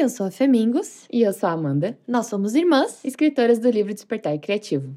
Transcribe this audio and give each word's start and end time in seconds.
eu 0.00 0.08
sou 0.08 0.26
a 0.26 0.30
Femingos. 0.30 1.04
E 1.12 1.20
eu 1.22 1.32
sou 1.32 1.46
a 1.46 1.52
Amanda. 1.52 1.98
Nós 2.08 2.26
somos 2.26 2.54
irmãs, 2.54 3.04
escritoras 3.04 3.58
do 3.58 3.68
livro 3.68 3.92
Despertar 3.92 4.38
Criativo. 4.38 4.96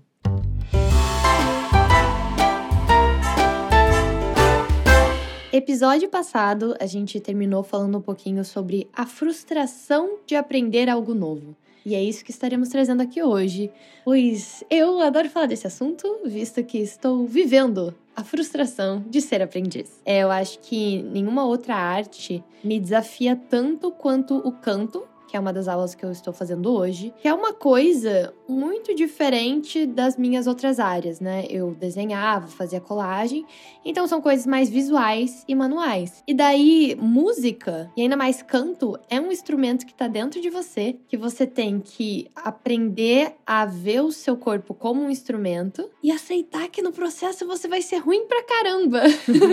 Episódio 5.52 6.10
passado, 6.10 6.74
a 6.80 6.86
gente 6.86 7.20
terminou 7.20 7.64
falando 7.64 7.98
um 7.98 8.02
pouquinho 8.02 8.46
sobre 8.46 8.90
a 8.94 9.06
frustração 9.06 10.20
de 10.26 10.36
aprender 10.36 10.90
algo 10.90 11.14
novo. 11.14 11.56
E 11.86 11.96
é 11.96 12.04
isso 12.04 12.24
que 12.24 12.32
estaremos 12.32 12.70
trazendo 12.70 13.02
aqui 13.02 13.22
hoje, 13.22 13.70
pois 14.06 14.64
eu 14.70 15.00
adoro 15.02 15.30
falar 15.30 15.48
desse 15.48 15.68
assunto, 15.68 16.22
visto 16.26 16.64
que 16.64 16.78
estou 16.78 17.28
vivendo 17.28 17.94
a 18.16 18.24
frustração 18.24 19.04
de 19.10 19.20
ser 19.20 19.42
aprendiz. 19.42 20.02
É, 20.06 20.20
eu 20.20 20.32
acho 20.32 20.60
que 20.60 21.02
nenhuma 21.04 21.46
outra 21.46 21.76
arte 21.76 22.44
me 22.64 22.80
desafia 22.80 23.36
tanto 23.36 23.92
quanto 23.92 24.38
o 24.38 24.52
canto, 24.52 25.04
que 25.34 25.38
é 25.38 25.40
uma 25.40 25.52
das 25.52 25.68
aulas 25.68 25.96
que 25.96 26.06
eu 26.06 26.12
estou 26.12 26.32
fazendo 26.32 26.72
hoje, 26.72 27.12
que 27.20 27.28
é 27.28 27.34
uma 27.34 27.54
coisa 27.54 28.32
muito 28.48 28.94
diferente 28.94 29.84
das 29.84 30.16
minhas 30.16 30.46
outras 30.46 30.80
áreas, 30.80 31.20
né? 31.20 31.48
Eu 31.50 31.74
desenhava, 31.74 32.46
fazia 32.46 32.80
colagem, 32.80 33.44
então 33.84 34.06
são 34.06 34.22
coisas 34.22 34.46
mais 34.46 34.70
visuais 34.70 35.44
e 35.48 35.56
manuais. 35.56 36.24
E 36.28 36.36
daí, 36.36 36.96
música, 37.02 37.92
e 37.98 38.04
ainda 38.04 38.16
mais 38.16 38.44
canto, 38.44 38.96
é 39.10 39.20
um 39.20 39.32
instrumento 39.32 39.88
que 39.88 39.92
está 39.92 40.08
dentro 40.08 40.40
de 40.40 40.52
você, 40.52 41.00
que 41.08 41.18
você 41.18 41.48
tem 41.48 41.80
que 41.80 42.30
aprender 42.36 43.34
a 43.44 43.66
ver 43.66 44.02
o 44.02 44.12
seu 44.12 44.38
corpo 44.38 44.76
como 44.76 45.02
um 45.02 45.10
instrumento 45.10 45.90
e 46.04 46.12
aceitar 46.12 46.68
que 46.68 46.84
no 46.84 46.92
processo 46.92 47.48
você 47.48 47.68
vai 47.68 47.82
ser 47.82 47.98
ruim 47.98 48.28
pra 48.28 48.44
caramba. 48.44 49.02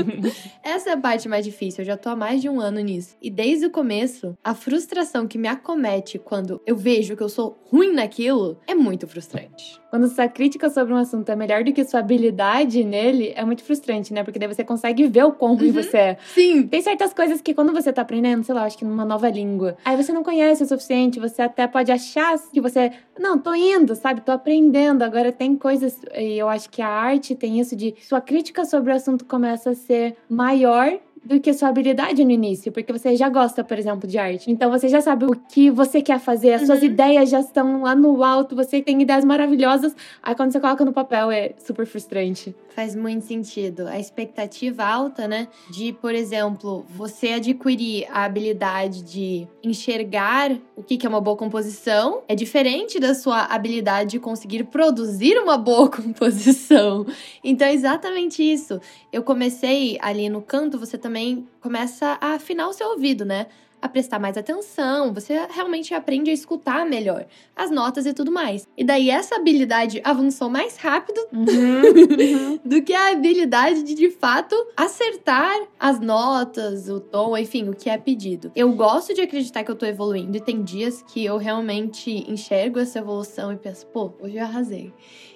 Essa 0.62 0.91
é 0.91 0.92
a 0.92 1.00
parte 1.00 1.27
mais 1.27 1.42
difícil, 1.42 1.80
eu 1.80 1.86
já 1.86 1.97
tô 1.97 2.10
há 2.10 2.16
mais 2.16 2.42
de 2.42 2.50
um 2.50 2.60
ano 2.60 2.80
nisso. 2.80 3.16
E 3.22 3.30
desde 3.30 3.64
o 3.64 3.70
começo, 3.70 4.36
a 4.44 4.55
frustração 4.55 5.27
que 5.27 5.38
me 5.38 5.48
acomete 5.70 6.19
quando 6.19 6.60
eu 6.66 6.77
vejo 6.77 7.16
que 7.16 7.23
eu 7.23 7.29
sou 7.29 7.56
ruim 7.70 7.92
naquilo 7.92 8.59
é 8.67 8.75
muito 8.75 9.06
frustrante. 9.06 9.81
Quando 9.89 10.08
sua 10.08 10.28
crítica 10.28 10.69
sobre 10.70 10.92
um 10.92 10.97
assunto 10.97 11.28
é 11.31 11.36
melhor 11.36 11.64
do 11.64 11.72
que 11.72 11.84
sua 11.84 12.00
habilidade 12.00 12.84
nele, 12.84 13.33
é 13.34 13.44
muito 13.44 13.62
frustrante, 13.62 14.12
né? 14.12 14.22
Porque 14.22 14.39
daí 14.39 14.48
você 14.48 14.64
consegue 14.64 15.06
ver 15.06 15.25
o 15.25 15.33
quão 15.33 15.56
ruim 15.56 15.69
uhum. 15.69 15.75
você 15.75 15.97
é. 15.97 16.19
Sim. 16.33 16.67
Tem 16.67 16.81
certas 16.81 17.12
coisas 17.12 17.41
que 17.41 17.55
quando 17.55 17.72
você 17.72 17.92
tá 17.92 18.03
aprendendo, 18.03 18.44
sei 18.44 18.55
lá, 18.55 18.64
acho 18.64 18.78
que 18.78 18.84
numa 18.84 19.05
nova 19.05 19.28
língua, 19.28 19.77
aí 19.84 19.97
você 19.97 20.12
não 20.12 20.22
conhece 20.22 20.62
o 20.62 20.67
suficiente, 20.67 21.19
você 21.19 21.42
até 21.42 21.67
pode 21.67 21.91
achar 21.91 22.39
que 22.53 22.61
você, 22.61 22.92
não, 23.19 23.39
tô 23.39 23.55
indo, 23.55 23.94
sabe? 23.94 24.20
Tô 24.20 24.33
aprendendo. 24.33 25.03
Agora 25.03 25.33
tem 25.33 25.56
coisas, 25.56 26.00
e 26.16 26.39
eu 26.39 26.48
acho 26.48 26.70
que 26.70 26.83
a 26.83 26.89
arte 26.89 27.34
tem 27.34 27.59
isso 27.59 27.75
de 27.75 27.94
sua 28.00 28.20
crítica 28.20 28.64
sobre 28.64 28.92
o 28.92 28.94
assunto 28.94 29.25
começa 29.25 29.70
a 29.70 29.75
ser 29.75 30.16
maior 30.28 30.98
do 31.24 31.38
que 31.38 31.52
sua 31.52 31.68
habilidade 31.68 32.24
no 32.24 32.30
início, 32.30 32.72
porque 32.72 32.92
você 32.92 33.14
já 33.14 33.28
gosta, 33.28 33.62
por 33.62 33.78
exemplo, 33.78 34.08
de 34.08 34.18
arte. 34.18 34.50
Então 34.50 34.70
você 34.70 34.88
já 34.88 35.00
sabe 35.00 35.26
o 35.26 35.30
que 35.30 35.70
você 35.70 36.02
quer 36.02 36.18
fazer, 36.18 36.54
as 36.54 36.62
uhum. 36.62 36.66
suas 36.68 36.82
ideias 36.82 37.30
já 37.30 37.40
estão 37.40 37.82
lá 37.82 37.94
no 37.94 38.24
alto, 38.24 38.56
você 38.56 38.80
tem 38.82 39.00
ideias 39.00 39.24
maravilhosas. 39.24 39.94
Aí 40.22 40.34
quando 40.34 40.52
você 40.52 40.60
coloca 40.60 40.84
no 40.84 40.92
papel 40.92 41.30
é 41.30 41.52
super 41.58 41.86
frustrante. 41.86 42.54
Faz 42.74 42.94
muito 42.94 43.24
sentido. 43.26 43.86
A 43.88 43.98
expectativa 43.98 44.84
alta, 44.84 45.28
né, 45.28 45.48
de, 45.70 45.92
por 45.92 46.14
exemplo, 46.14 46.84
você 46.88 47.30
adquirir 47.30 48.06
a 48.10 48.24
habilidade 48.24 49.02
de 49.02 49.46
enxergar 49.62 50.56
o 50.76 50.82
que 50.82 51.04
é 51.04 51.08
uma 51.08 51.20
boa 51.20 51.36
composição 51.36 52.22
é 52.28 52.34
diferente 52.34 52.98
da 52.98 53.14
sua 53.14 53.44
habilidade 53.44 54.12
de 54.12 54.18
conseguir 54.18 54.64
produzir 54.64 55.36
uma 55.38 55.58
boa 55.58 55.91
composição. 55.91 57.06
Então 57.44 57.66
é 57.66 57.74
exatamente 57.74 58.42
isso. 58.42 58.80
Eu 59.12 59.22
comecei 59.22 59.98
ali 60.00 60.28
no 60.28 60.41
canto, 60.41 60.78
você 60.78 60.96
também 60.96 61.09
também 61.11 61.48
começa 61.61 62.16
a 62.20 62.34
afinar 62.34 62.69
o 62.69 62.72
seu 62.72 62.91
ouvido, 62.91 63.25
né? 63.25 63.48
a 63.83 63.89
prestar 63.89 64.19
mais 64.19 64.36
atenção, 64.36 65.12
você 65.14 65.47
realmente 65.50 65.94
aprende 65.94 66.30
a 66.30 66.34
escutar 66.34 66.84
melhor 66.84 67.27
as 67.56 67.70
notas 67.70 68.05
e 68.05 68.12
tudo 68.12 68.30
mais. 68.30 68.69
E 68.77 68.84
daí 68.84 69.08
essa 69.08 69.36
habilidade 69.36 70.03
avançou 70.05 70.50
mais 70.50 70.77
rápido 70.77 71.19
uhum. 71.33 72.60
do 72.62 72.82
que 72.82 72.93
a 72.93 73.12
habilidade 73.12 73.82
de 73.82 73.94
de 73.94 74.10
fato 74.10 74.54
acertar 74.76 75.56
as 75.78 75.98
notas, 75.98 76.91
o 76.91 77.00
tom, 77.00 77.34
enfim, 77.38 77.71
o 77.71 77.75
que 77.75 77.88
é 77.88 77.97
pedido. 77.97 78.53
Eu 78.54 78.71
gosto 78.72 79.15
de 79.15 79.22
acreditar 79.22 79.65
que 79.65 79.71
eu 79.71 79.77
tô 79.77 79.87
evoluindo 79.87 80.37
e 80.37 80.41
tem 80.42 80.62
dias 80.62 81.03
que 81.03 81.25
eu 81.25 81.38
realmente 81.38 82.10
enxergo 82.31 82.78
essa 82.78 82.98
evolução 82.98 83.50
e 83.50 83.56
penso, 83.56 83.87
pô, 83.87 84.12
hoje 84.21 84.37
eu 84.37 84.44
arrasei. 84.44 84.92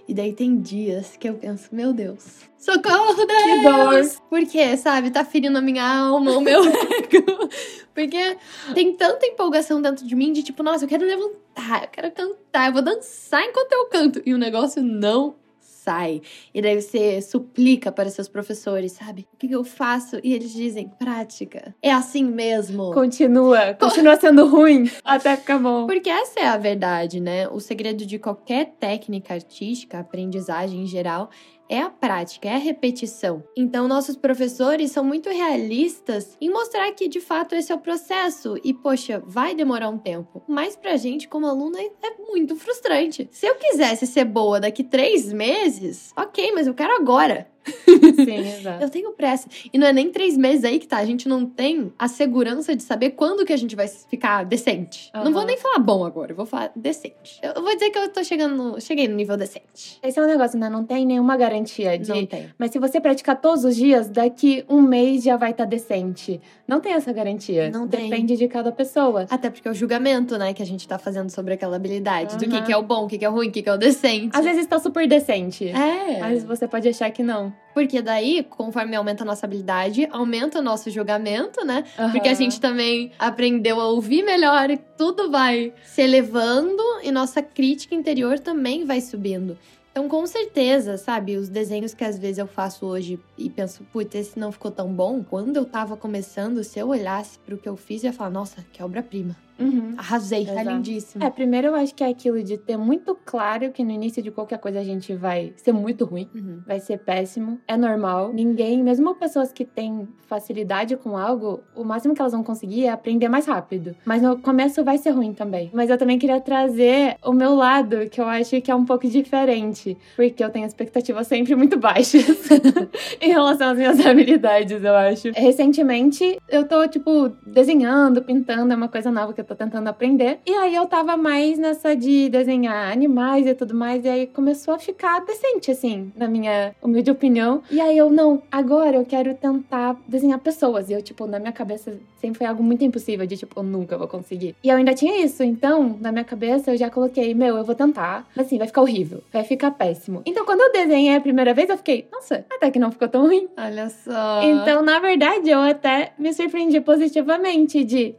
E 0.06 0.12
daí 0.12 0.32
tem 0.32 0.60
dias 0.60 1.16
que 1.16 1.28
eu 1.28 1.34
penso, 1.34 1.68
meu 1.72 1.92
Deus, 1.92 2.42
socorro, 2.58 3.14
Deus! 3.26 3.42
Que 3.42 3.62
dor! 3.62 4.20
Porque, 4.28 4.76
sabe, 4.76 5.10
tá 5.10 5.24
ferindo 5.24 5.56
a 5.56 5.62
minha 5.62 5.82
alma, 5.82 6.32
o 6.32 6.40
meu 6.40 6.62
ego. 6.68 7.48
Porque 7.94 8.36
tem 8.74 8.94
tanta 8.94 9.24
empolgação 9.26 9.80
dentro 9.80 10.06
de 10.06 10.14
mim 10.14 10.32
de 10.32 10.42
tipo, 10.42 10.62
nossa, 10.62 10.84
eu 10.84 10.88
quero 10.88 11.06
levantar, 11.06 11.84
eu 11.84 11.88
quero 11.88 12.10
cantar, 12.12 12.66
eu 12.68 12.72
vou 12.72 12.82
dançar 12.82 13.42
enquanto 13.42 13.72
eu 13.72 13.86
canto. 13.86 14.22
E 14.26 14.34
o 14.34 14.38
negócio 14.38 14.82
não 14.82 15.36
sai. 15.84 16.22
E 16.52 16.62
daí 16.62 16.80
você 16.80 17.20
suplica 17.20 17.92
para 17.92 18.08
seus 18.08 18.26
professores, 18.26 18.92
sabe? 18.92 19.28
O 19.34 19.36
que 19.36 19.52
eu 19.52 19.62
faço? 19.62 20.18
E 20.24 20.32
eles 20.32 20.52
dizem, 20.52 20.90
prática. 20.98 21.74
É 21.82 21.92
assim 21.92 22.24
mesmo. 22.24 22.92
Continua, 22.92 23.74
continua 23.74 24.16
sendo 24.16 24.46
ruim 24.46 24.90
até 25.04 25.36
ficar 25.36 25.58
bom. 25.58 25.86
Porque 25.86 26.08
essa 26.08 26.40
é 26.40 26.46
a 26.46 26.56
verdade, 26.56 27.20
né? 27.20 27.46
O 27.48 27.60
segredo 27.60 28.06
de 28.06 28.18
qualquer 28.18 28.74
técnica 28.80 29.34
artística, 29.34 29.98
aprendizagem 29.98 30.82
em 30.82 30.86
geral, 30.86 31.28
é 31.68 31.80
a 31.80 31.90
prática, 31.90 32.48
é 32.48 32.54
a 32.54 32.58
repetição. 32.58 33.42
Então, 33.56 33.88
nossos 33.88 34.16
professores 34.16 34.90
são 34.90 35.04
muito 35.04 35.28
realistas 35.30 36.36
em 36.40 36.50
mostrar 36.50 36.90
que 36.92 37.08
de 37.08 37.20
fato 37.20 37.54
esse 37.54 37.72
é 37.72 37.74
o 37.74 37.80
processo 37.80 38.56
e, 38.62 38.72
poxa, 38.74 39.22
vai 39.26 39.54
demorar 39.54 39.88
um 39.88 39.98
tempo. 39.98 40.42
Mas 40.48 40.76
pra 40.76 40.96
gente, 40.96 41.28
como 41.28 41.46
aluna, 41.46 41.78
é 41.80 42.16
muito 42.18 42.56
frustrante. 42.56 43.28
Se 43.30 43.46
eu 43.46 43.54
quisesse 43.56 44.06
ser 44.06 44.24
boa 44.24 44.60
daqui 44.60 44.84
três 44.84 45.32
meses, 45.32 46.12
ok, 46.16 46.52
mas 46.52 46.66
eu 46.66 46.74
quero 46.74 46.94
agora. 46.94 47.53
Sim, 47.64 48.38
exato. 48.58 48.82
eu 48.82 48.90
tenho 48.90 49.12
pressa. 49.12 49.48
E 49.72 49.78
não 49.78 49.86
é 49.86 49.92
nem 49.92 50.10
três 50.10 50.36
meses 50.36 50.64
aí 50.64 50.78
que 50.78 50.86
tá. 50.86 50.98
A 50.98 51.04
gente 51.04 51.28
não 51.28 51.46
tem 51.46 51.92
a 51.98 52.08
segurança 52.08 52.74
de 52.76 52.82
saber 52.82 53.10
quando 53.10 53.44
que 53.44 53.52
a 53.52 53.56
gente 53.56 53.74
vai 53.74 53.88
ficar 53.88 54.44
decente. 54.44 55.10
Uhum. 55.14 55.24
Não 55.24 55.32
vou 55.32 55.44
nem 55.44 55.56
falar 55.56 55.78
bom 55.78 56.04
agora, 56.04 56.32
eu 56.32 56.36
vou 56.36 56.46
falar 56.46 56.70
decente. 56.76 57.40
Eu 57.42 57.62
vou 57.62 57.72
dizer 57.74 57.90
que 57.90 57.98
eu 57.98 58.08
tô 58.08 58.22
chegando 58.22 58.54
no, 58.54 58.80
cheguei 58.80 59.08
no 59.08 59.14
nível 59.14 59.36
decente. 59.36 59.98
Esse 60.02 60.18
é 60.18 60.22
um 60.22 60.26
negócio, 60.26 60.58
né? 60.58 60.68
Não 60.68 60.84
tem 60.84 61.06
nenhuma 61.06 61.36
garantia 61.36 61.98
de. 61.98 62.08
Não 62.08 62.26
tem. 62.26 62.50
Mas 62.58 62.70
se 62.70 62.78
você 62.78 63.00
praticar 63.00 63.40
todos 63.40 63.64
os 63.64 63.76
dias, 63.76 64.08
daqui 64.08 64.64
um 64.68 64.82
mês 64.82 65.22
já 65.22 65.36
vai 65.36 65.50
estar 65.50 65.64
tá 65.64 65.70
decente. 65.70 66.40
Não 66.66 66.80
tem 66.80 66.92
essa 66.92 67.12
garantia. 67.12 67.70
Não 67.70 67.86
tem. 67.88 68.08
Depende 68.08 68.36
de 68.36 68.48
cada 68.48 68.72
pessoa. 68.72 69.26
Até 69.30 69.50
porque 69.50 69.68
é 69.68 69.70
o 69.70 69.74
julgamento, 69.74 70.36
né, 70.38 70.52
que 70.52 70.62
a 70.62 70.66
gente 70.66 70.86
tá 70.86 70.98
fazendo 70.98 71.30
sobre 71.30 71.54
aquela 71.54 71.76
habilidade. 71.76 72.34
Uhum. 72.34 72.38
Do 72.40 72.48
que, 72.48 72.62
que 72.62 72.72
é 72.72 72.76
o 72.76 72.82
bom, 72.82 73.04
o 73.04 73.08
que, 73.08 73.18
que 73.18 73.24
é 73.24 73.28
o 73.28 73.32
ruim, 73.32 73.48
o 73.48 73.52
que, 73.52 73.62
que 73.62 73.68
é 73.68 73.72
o 73.72 73.78
decente. 73.78 74.36
Às 74.36 74.44
vezes 74.44 74.66
tá 74.66 74.78
super 74.78 75.06
decente. 75.06 75.68
É. 75.68 76.20
Mas 76.20 76.44
você 76.44 76.66
pode 76.66 76.88
achar 76.88 77.10
que 77.10 77.22
não. 77.22 77.53
Porque 77.72 78.00
daí, 78.00 78.44
conforme 78.44 78.94
aumenta 78.94 79.24
a 79.24 79.26
nossa 79.26 79.46
habilidade, 79.46 80.06
aumenta 80.10 80.60
o 80.60 80.62
nosso 80.62 80.90
julgamento, 80.90 81.64
né? 81.64 81.84
Uhum. 81.98 82.12
Porque 82.12 82.28
a 82.28 82.34
gente 82.34 82.60
também 82.60 83.10
aprendeu 83.18 83.80
a 83.80 83.88
ouvir 83.88 84.22
melhor 84.22 84.70
e 84.70 84.76
tudo 84.76 85.30
vai 85.30 85.72
se 85.82 86.02
elevando 86.02 86.82
e 87.02 87.10
nossa 87.10 87.42
crítica 87.42 87.94
interior 87.94 88.38
também 88.38 88.84
vai 88.84 89.00
subindo. 89.00 89.58
Então, 89.94 90.08
com 90.08 90.26
certeza, 90.26 90.96
sabe, 90.96 91.36
os 91.36 91.48
desenhos 91.48 91.94
que 91.94 92.02
às 92.02 92.18
vezes 92.18 92.38
eu 92.38 92.48
faço 92.48 92.84
hoje 92.84 93.16
e 93.38 93.48
penso, 93.48 93.84
putz, 93.92 94.12
esse 94.16 94.36
não 94.36 94.50
ficou 94.50 94.70
tão 94.70 94.92
bom. 94.92 95.22
Quando 95.22 95.56
eu 95.56 95.64
tava 95.64 95.96
começando, 95.96 96.64
se 96.64 96.80
eu 96.80 96.88
olhasse 96.88 97.38
pro 97.38 97.56
que 97.56 97.68
eu 97.68 97.76
fiz, 97.76 98.02
eu 98.02 98.08
ia 98.08 98.12
falar, 98.12 98.30
nossa, 98.30 98.64
que 98.72 98.82
obra-prima. 98.82 99.36
Uhum. 99.58 99.94
Arrasei, 99.96 100.44
tá 100.44 100.52
Exato. 100.52 100.68
é 100.68 100.72
lindíssimo. 100.72 101.24
É, 101.24 101.30
primeiro 101.30 101.68
eu 101.68 101.74
acho 101.74 101.94
que 101.94 102.02
é 102.02 102.08
aquilo 102.08 102.42
de 102.42 102.58
ter 102.58 102.76
muito 102.76 103.16
claro 103.24 103.70
que 103.70 103.84
no 103.84 103.90
início 103.90 104.22
de 104.22 104.30
qualquer 104.30 104.58
coisa 104.58 104.80
a 104.80 104.84
gente 104.84 105.14
vai 105.14 105.52
ser 105.56 105.72
muito 105.72 106.04
ruim, 106.04 106.28
uhum. 106.34 106.60
vai 106.66 106.80
ser 106.80 106.98
péssimo, 106.98 107.58
é 107.66 107.76
normal. 107.76 108.32
Ninguém, 108.32 108.82
mesmo 108.82 109.14
pessoas 109.14 109.52
que 109.52 109.64
têm 109.64 110.08
facilidade 110.26 110.96
com 110.96 111.16
algo, 111.16 111.62
o 111.74 111.84
máximo 111.84 112.14
que 112.14 112.20
elas 112.20 112.32
vão 112.32 112.42
conseguir 112.42 112.86
é 112.86 112.90
aprender 112.90 113.28
mais 113.28 113.46
rápido. 113.46 113.94
Mas 114.04 114.22
no 114.22 114.38
começo 114.38 114.82
vai 114.82 114.98
ser 114.98 115.10
ruim 115.10 115.32
também. 115.32 115.70
Mas 115.72 115.90
eu 115.90 115.98
também 115.98 116.18
queria 116.18 116.40
trazer 116.40 117.16
o 117.24 117.32
meu 117.32 117.54
lado, 117.54 118.08
que 118.10 118.20
eu 118.20 118.26
acho 118.26 118.60
que 118.60 118.70
é 118.70 118.74
um 118.74 118.84
pouco 118.84 119.06
diferente, 119.08 119.96
porque 120.16 120.42
eu 120.42 120.50
tenho 120.50 120.66
expectativas 120.66 121.26
sempre 121.26 121.54
muito 121.54 121.78
baixas 121.78 122.48
em 123.20 123.28
relação 123.28 123.70
às 123.70 123.78
minhas 123.78 124.04
habilidades, 124.04 124.82
eu 124.82 124.94
acho. 124.94 125.30
Recentemente, 125.34 126.38
eu 126.48 126.66
tô, 126.66 126.86
tipo, 126.88 127.30
desenhando, 127.46 128.22
pintando, 128.22 128.72
é 128.72 128.76
uma 128.76 128.88
coisa 128.88 129.10
nova 129.10 129.32
que 129.32 129.40
eu 129.40 129.43
tô 129.44 129.54
tentando 129.54 129.88
aprender. 129.88 130.38
E 130.46 130.52
aí 130.52 130.74
eu 130.74 130.86
tava 130.86 131.16
mais 131.16 131.58
nessa 131.58 131.94
de 131.94 132.28
desenhar 132.28 132.92
animais 132.92 133.46
e 133.46 133.54
tudo 133.54 133.74
mais, 133.74 134.04
e 134.04 134.08
aí 134.08 134.26
começou 134.26 134.74
a 134.74 134.78
ficar 134.78 135.20
decente, 135.24 135.70
assim, 135.70 136.12
na 136.16 136.28
minha 136.28 136.74
humilde 136.82 137.10
opinião. 137.10 137.62
E 137.70 137.80
aí 137.80 137.96
eu, 137.96 138.10
não, 138.10 138.42
agora 138.50 138.96
eu 138.96 139.04
quero 139.04 139.34
tentar 139.34 139.96
desenhar 140.06 140.38
pessoas. 140.38 140.90
E 140.90 140.92
eu, 140.92 141.02
tipo, 141.02 141.26
na 141.26 141.38
minha 141.38 141.52
cabeça 141.52 141.98
sempre 142.20 142.38
foi 142.38 142.46
algo 142.46 142.62
muito 142.62 142.84
impossível, 142.84 143.26
de 143.26 143.36
tipo, 143.36 143.60
eu 143.60 143.62
nunca 143.62 143.98
vou 143.98 144.08
conseguir. 144.08 144.56
E 144.62 144.68
eu 144.68 144.76
ainda 144.76 144.94
tinha 144.94 145.22
isso, 145.24 145.42
então, 145.42 145.96
na 146.00 146.10
minha 146.10 146.24
cabeça 146.24 146.72
eu 146.72 146.76
já 146.76 146.90
coloquei, 146.90 147.34
meu, 147.34 147.56
eu 147.56 147.64
vou 147.64 147.74
tentar. 147.74 148.26
Mas 148.34 148.46
assim, 148.46 148.58
vai 148.58 148.66
ficar 148.66 148.80
horrível, 148.80 149.22
vai 149.32 149.44
ficar 149.44 149.70
péssimo. 149.72 150.22
Então, 150.24 150.44
quando 150.44 150.60
eu 150.60 150.72
desenhei 150.72 151.16
a 151.16 151.20
primeira 151.20 151.52
vez, 151.52 151.68
eu 151.68 151.76
fiquei, 151.76 152.06
nossa, 152.10 152.44
até 152.50 152.70
que 152.70 152.78
não 152.78 152.90
ficou 152.90 153.08
tão 153.08 153.26
ruim. 153.26 153.48
Olha 153.56 153.90
só. 153.90 154.42
Então, 154.42 154.82
na 154.82 154.98
verdade, 154.98 155.50
eu 155.50 155.60
até 155.60 156.12
me 156.18 156.32
surpreendi 156.32 156.80
positivamente 156.80 157.84
de 157.84 158.14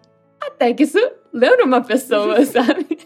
até 0.47 0.74
que 0.74 0.83
isso 0.83 1.00
lendo 1.36 1.66
uma 1.66 1.82
pessoa, 1.82 2.44
sabe? 2.48 2.98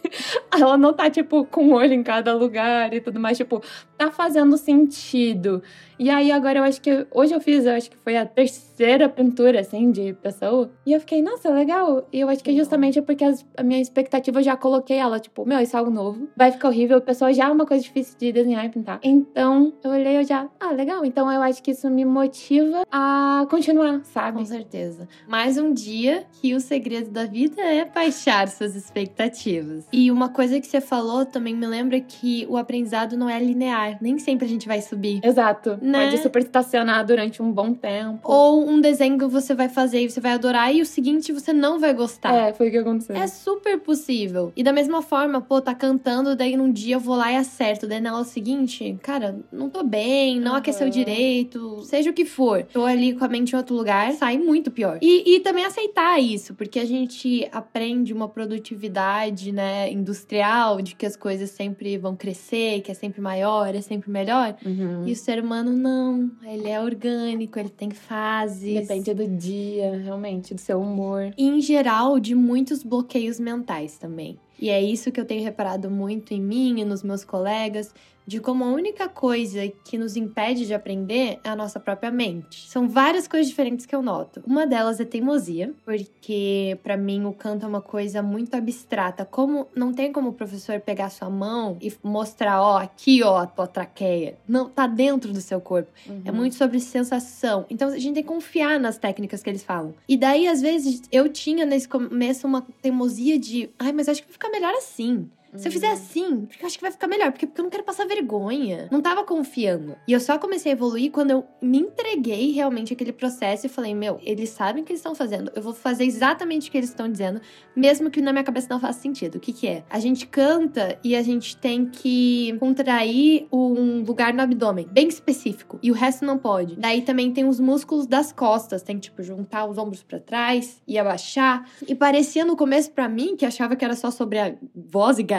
Ela 0.53 0.77
não 0.77 0.93
tá, 0.93 1.09
tipo, 1.09 1.45
com 1.45 1.63
um 1.65 1.73
olho 1.73 1.93
em 1.93 2.03
cada 2.03 2.33
lugar 2.33 2.93
e 2.93 3.01
tudo 3.01 3.19
mais. 3.19 3.37
Tipo, 3.37 3.61
tá 3.97 4.11
fazendo 4.11 4.55
sentido. 4.55 5.63
E 5.97 6.09
aí, 6.09 6.31
agora 6.31 6.59
eu 6.59 6.63
acho 6.63 6.79
que. 6.81 7.05
Hoje 7.11 7.33
eu 7.33 7.41
fiz, 7.41 7.65
eu 7.65 7.73
acho 7.73 7.89
que 7.89 7.97
foi 7.97 8.15
a 8.15 8.25
terceira 8.25 9.09
pintura, 9.09 9.59
assim, 9.59 9.91
de 9.91 10.13
pessoa. 10.13 10.71
E 10.85 10.93
eu 10.93 10.99
fiquei, 10.99 11.21
nossa, 11.21 11.49
legal. 11.49 12.07
E 12.13 12.19
eu 12.19 12.29
acho 12.29 12.43
que 12.43 12.55
justamente 12.55 13.01
porque 13.01 13.23
as, 13.23 13.45
a 13.57 13.63
minha 13.63 13.81
expectativa 13.81 14.39
eu 14.39 14.43
já 14.43 14.55
coloquei 14.55 14.97
ela, 14.97 15.19
tipo, 15.19 15.45
meu, 15.45 15.59
isso 15.59 15.75
é 15.75 15.79
algo 15.79 15.91
novo. 15.91 16.29
Vai 16.37 16.51
ficar 16.51 16.69
horrível. 16.69 16.97
A 16.97 17.01
pessoa 17.01 17.33
já 17.33 17.45
é 17.45 17.51
uma 17.51 17.65
coisa 17.65 17.83
difícil 17.83 18.17
de 18.17 18.31
desenhar 18.31 18.65
e 18.65 18.69
pintar. 18.69 18.99
Então, 19.03 19.73
eu 19.83 19.91
olhei 19.91 20.17
eu 20.17 20.23
já, 20.23 20.47
ah, 20.59 20.71
legal. 20.71 21.03
Então 21.03 21.31
eu 21.31 21.41
acho 21.41 21.61
que 21.61 21.71
isso 21.71 21.89
me 21.89 22.05
motiva 22.05 22.83
a 22.91 23.45
continuar, 23.49 24.01
sabe? 24.05 24.37
Com 24.37 24.45
certeza. 24.45 25.07
Mais 25.27 25.57
um 25.57 25.73
dia 25.73 26.25
que 26.41 26.53
o 26.53 26.59
segredo 26.59 27.09
da 27.09 27.25
vida 27.25 27.61
é 27.61 27.83
baixar 28.19 28.47
suas 28.49 28.75
expectativas. 28.75 29.85
E 29.91 30.11
uma 30.11 30.29
coisa 30.29 30.59
que 30.59 30.67
você 30.67 30.81
falou 30.81 31.25
também 31.25 31.55
me 31.55 31.65
lembra 31.65 31.99
que 31.99 32.45
o 32.49 32.57
aprendizado 32.57 33.15
não 33.17 33.29
é 33.29 33.39
linear. 33.39 33.97
Nem 34.01 34.17
sempre 34.19 34.45
a 34.45 34.49
gente 34.49 34.67
vai 34.67 34.81
subir. 34.81 35.21
Exato. 35.23 35.77
Né? 35.81 36.05
Pode 36.09 36.21
super 36.21 36.41
estacionar 36.41 37.05
durante 37.05 37.41
um 37.41 37.51
bom 37.51 37.73
tempo. 37.73 38.19
Ou 38.23 38.67
um 38.67 38.81
desenho 38.81 39.17
que 39.17 39.25
você 39.25 39.53
vai 39.53 39.69
fazer 39.69 40.01
e 40.01 40.09
você 40.09 40.19
vai 40.19 40.33
adorar 40.33 40.73
e 40.73 40.81
o 40.81 40.85
seguinte 40.85 41.31
você 41.31 41.53
não 41.53 41.79
vai 41.79 41.93
gostar. 41.93 42.33
É, 42.33 42.53
foi 42.53 42.67
o 42.67 42.71
que 42.71 42.77
aconteceu. 42.77 43.15
É 43.15 43.27
super 43.27 43.79
possível. 43.79 44.51
E 44.55 44.63
da 44.63 44.73
mesma 44.73 45.01
forma, 45.01 45.39
pô, 45.41 45.61
tá 45.61 45.73
cantando, 45.73 46.35
daí 46.35 46.57
num 46.57 46.71
dia 46.71 46.95
eu 46.95 46.99
vou 46.99 47.15
lá 47.15 47.31
e 47.31 47.35
acerto. 47.37 47.87
Daí 47.87 48.01
na 48.01 48.11
aula 48.11 48.25
seguinte, 48.25 48.97
cara, 49.01 49.39
não 49.51 49.69
tô 49.69 49.83
bem, 49.83 50.39
não 50.39 50.51
Uhum. 50.51 50.57
aqueceu 50.57 50.89
direito, 50.89 51.81
seja 51.83 52.09
o 52.09 52.13
que 52.13 52.25
for. 52.25 52.63
Tô 52.63 52.83
ali 52.85 53.13
com 53.13 53.23
a 53.23 53.27
mente 53.27 53.53
em 53.53 53.55
outro 53.57 53.75
lugar, 53.75 54.11
sai 54.13 54.37
muito 54.37 54.71
pior. 54.71 54.97
E, 55.01 55.35
e 55.35 55.39
também 55.39 55.63
aceitar 55.63 56.19
isso, 56.19 56.53
porque 56.55 56.79
a 56.79 56.85
gente 56.85 57.47
aprende 57.51 58.08
uma 58.13 58.27
produtividade, 58.27 59.51
né, 59.51 59.91
industrial, 59.91 60.81
de 60.81 60.95
que 60.95 61.05
as 61.05 61.15
coisas 61.15 61.49
sempre 61.51 61.97
vão 61.97 62.15
crescer, 62.15 62.81
que 62.81 62.91
é 62.91 62.93
sempre 62.93 63.21
maior, 63.21 63.73
é 63.73 63.81
sempre 63.81 64.09
melhor. 64.09 64.55
Uhum. 64.65 65.07
E 65.07 65.11
o 65.11 65.15
ser 65.15 65.43
humano 65.43 65.71
não. 65.71 66.31
Ele 66.43 66.69
é 66.69 66.79
orgânico, 66.81 67.59
ele 67.59 67.69
tem 67.69 67.91
fases. 67.91 68.81
Depende 68.81 69.13
do 69.13 69.27
dia, 69.27 69.99
realmente, 70.03 70.53
do 70.53 70.61
seu 70.61 70.81
humor. 70.81 71.31
E, 71.37 71.47
em 71.47 71.61
geral, 71.61 72.19
de 72.19 72.35
muitos 72.35 72.83
bloqueios 72.83 73.39
mentais 73.39 73.97
também. 73.97 74.37
E 74.59 74.69
é 74.69 74.81
isso 74.81 75.11
que 75.11 75.19
eu 75.19 75.25
tenho 75.25 75.41
reparado 75.41 75.89
muito 75.89 76.33
em 76.33 76.41
mim 76.41 76.81
e 76.81 76.85
nos 76.85 77.01
meus 77.01 77.23
colegas, 77.23 77.93
de 78.29 78.39
como 78.39 78.63
a 78.63 78.67
única 78.67 79.09
coisa 79.09 79.67
que 79.83 79.97
nos 79.97 80.15
impede 80.15 80.67
de 80.67 80.73
aprender 80.73 81.39
é 81.43 81.49
a 81.49 81.55
nossa 81.55 81.79
própria 81.79 82.11
mente. 82.11 82.69
São 82.69 82.87
várias 82.87 83.27
coisas 83.27 83.47
diferentes 83.47 83.87
que 83.87 83.95
eu 83.95 84.03
noto. 84.03 84.43
Uma 84.45 84.67
delas 84.67 84.99
é 84.99 85.05
teimosia, 85.05 85.73
porque 85.83 86.77
para 86.83 86.95
mim 86.95 87.25
o 87.25 87.33
canto 87.33 87.65
é 87.65 87.67
uma 87.67 87.81
coisa 87.81 88.21
muito 88.21 88.53
abstrata. 88.53 89.25
Como 89.25 89.67
não 89.75 89.91
tem 89.91 90.13
como 90.13 90.29
o 90.29 90.33
professor 90.33 90.79
pegar 90.79 91.09
sua 91.09 91.27
mão 91.27 91.75
e 91.81 91.91
mostrar, 92.03 92.61
ó, 92.61 92.77
aqui 92.77 93.23
ó, 93.23 93.37
a 93.37 93.47
tua 93.47 93.65
traqueia. 93.65 94.37
Não, 94.47 94.69
tá 94.69 94.85
dentro 94.85 95.33
do 95.33 95.41
seu 95.41 95.59
corpo. 95.59 95.89
É 96.23 96.31
muito 96.31 96.53
sobre 96.53 96.79
sensação. 96.79 97.65
Então 97.67 97.89
a 97.89 97.97
gente 97.97 98.13
tem 98.13 98.23
que 98.23 98.29
confiar 98.29 98.79
nas 98.79 98.99
técnicas 98.99 99.41
que 99.41 99.49
eles 99.49 99.63
falam. 99.63 99.95
E 100.07 100.15
daí, 100.15 100.47
às 100.47 100.61
vezes, 100.61 101.01
eu 101.11 101.29
tinha 101.29 101.65
nesse 101.65 101.89
começo 101.89 102.45
uma 102.45 102.61
teimosia 102.79 103.39
de, 103.39 103.71
ai, 103.79 103.91
mas 103.91 104.07
acho 104.07 104.21
que 104.21 104.27
vai 104.27 104.33
ficar 104.33 104.49
melhor 104.49 104.73
assim. 104.75 105.27
Se 105.55 105.67
eu 105.67 105.71
fizer 105.71 105.91
assim, 105.91 106.45
porque 106.45 106.63
eu 106.63 106.67
acho 106.67 106.77
que 106.77 106.83
vai 106.83 106.91
ficar 106.91 107.07
melhor, 107.07 107.31
porque, 107.31 107.47
porque 107.47 107.59
eu 107.59 107.63
não 107.63 107.71
quero 107.71 107.83
passar 107.83 108.05
vergonha. 108.05 108.87
Não 108.91 109.01
tava 109.01 109.23
confiando. 109.23 109.95
E 110.07 110.13
eu 110.13 110.19
só 110.19 110.37
comecei 110.37 110.71
a 110.71 110.75
evoluir 110.75 111.11
quando 111.11 111.31
eu 111.31 111.45
me 111.61 111.79
entreguei 111.79 112.51
realmente 112.51 112.93
aquele 112.93 113.11
processo 113.11 113.65
e 113.65 113.69
falei: 113.69 113.93
Meu, 113.93 114.19
eles 114.23 114.49
sabem 114.49 114.83
o 114.83 114.85
que 114.85 114.91
eles 114.91 114.99
estão 114.99 115.15
fazendo, 115.15 115.51
eu 115.55 115.61
vou 115.61 115.73
fazer 115.73 116.03
exatamente 116.05 116.69
o 116.69 116.71
que 116.71 116.77
eles 116.77 116.89
estão 116.89 117.09
dizendo, 117.11 117.41
mesmo 117.75 118.09
que 118.09 118.21
na 118.21 118.31
minha 118.31 118.43
cabeça 118.43 118.67
não 118.69 118.79
faça 118.79 118.99
sentido. 119.01 119.35
O 119.35 119.39
que, 119.39 119.53
que 119.53 119.67
é? 119.67 119.83
A 119.89 119.99
gente 119.99 120.27
canta 120.27 120.99
e 121.03 121.15
a 121.15 121.21
gente 121.21 121.57
tem 121.57 121.85
que 121.85 122.55
contrair 122.59 123.47
um 123.51 124.03
lugar 124.03 124.33
no 124.33 124.41
abdômen, 124.41 124.87
bem 124.91 125.07
específico, 125.07 125.79
e 125.81 125.91
o 125.91 125.93
resto 125.93 126.25
não 126.25 126.37
pode. 126.37 126.75
Daí 126.75 127.01
também 127.01 127.31
tem 127.31 127.45
os 127.45 127.59
músculos 127.59 128.05
das 128.05 128.31
costas, 128.31 128.81
tem 128.81 128.95
que, 128.95 129.03
tipo, 129.03 129.21
juntar 129.23 129.65
os 129.65 129.77
ombros 129.77 130.03
para 130.03 130.19
trás 130.19 130.81
e 130.87 130.97
abaixar. 130.97 131.67
E 131.87 131.95
parecia 131.95 132.45
no 132.45 132.55
começo 132.55 132.91
para 132.91 133.07
mim, 133.07 133.35
que 133.35 133.45
achava 133.45 133.75
que 133.75 133.83
era 133.83 133.95
só 133.95 134.11
sobre 134.11 134.39
a 134.39 134.55
voz 134.75 135.19
e 135.19 135.23
garganta, 135.23 135.38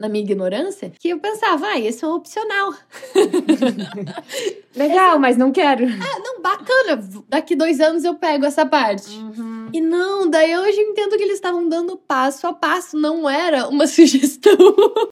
na 0.00 0.08
minha 0.08 0.24
ignorância, 0.24 0.92
que 0.98 1.08
eu 1.08 1.18
pensava, 1.18 1.66
ah, 1.66 1.80
esse 1.80 2.04
é 2.04 2.08
um 2.08 2.12
opcional. 2.12 2.74
Legal, 4.76 5.18
mas 5.18 5.36
não 5.36 5.50
quero. 5.52 5.84
Ah, 5.86 6.18
não, 6.20 6.42
bacana, 6.42 7.02
daqui 7.28 7.56
dois 7.56 7.80
anos 7.80 8.04
eu 8.04 8.14
pego 8.14 8.44
essa 8.44 8.66
parte. 8.66 9.10
Uhum. 9.16 9.55
E 9.72 9.80
não, 9.80 10.28
daí 10.28 10.56
hoje 10.56 10.80
eu 10.80 10.90
entendo 10.90 11.16
que 11.16 11.22
eles 11.22 11.34
estavam 11.34 11.68
dando 11.68 11.96
passo 11.96 12.46
a 12.46 12.52
passo, 12.52 12.96
não 12.98 13.28
era 13.28 13.68
uma 13.68 13.86
sugestão. 13.88 14.56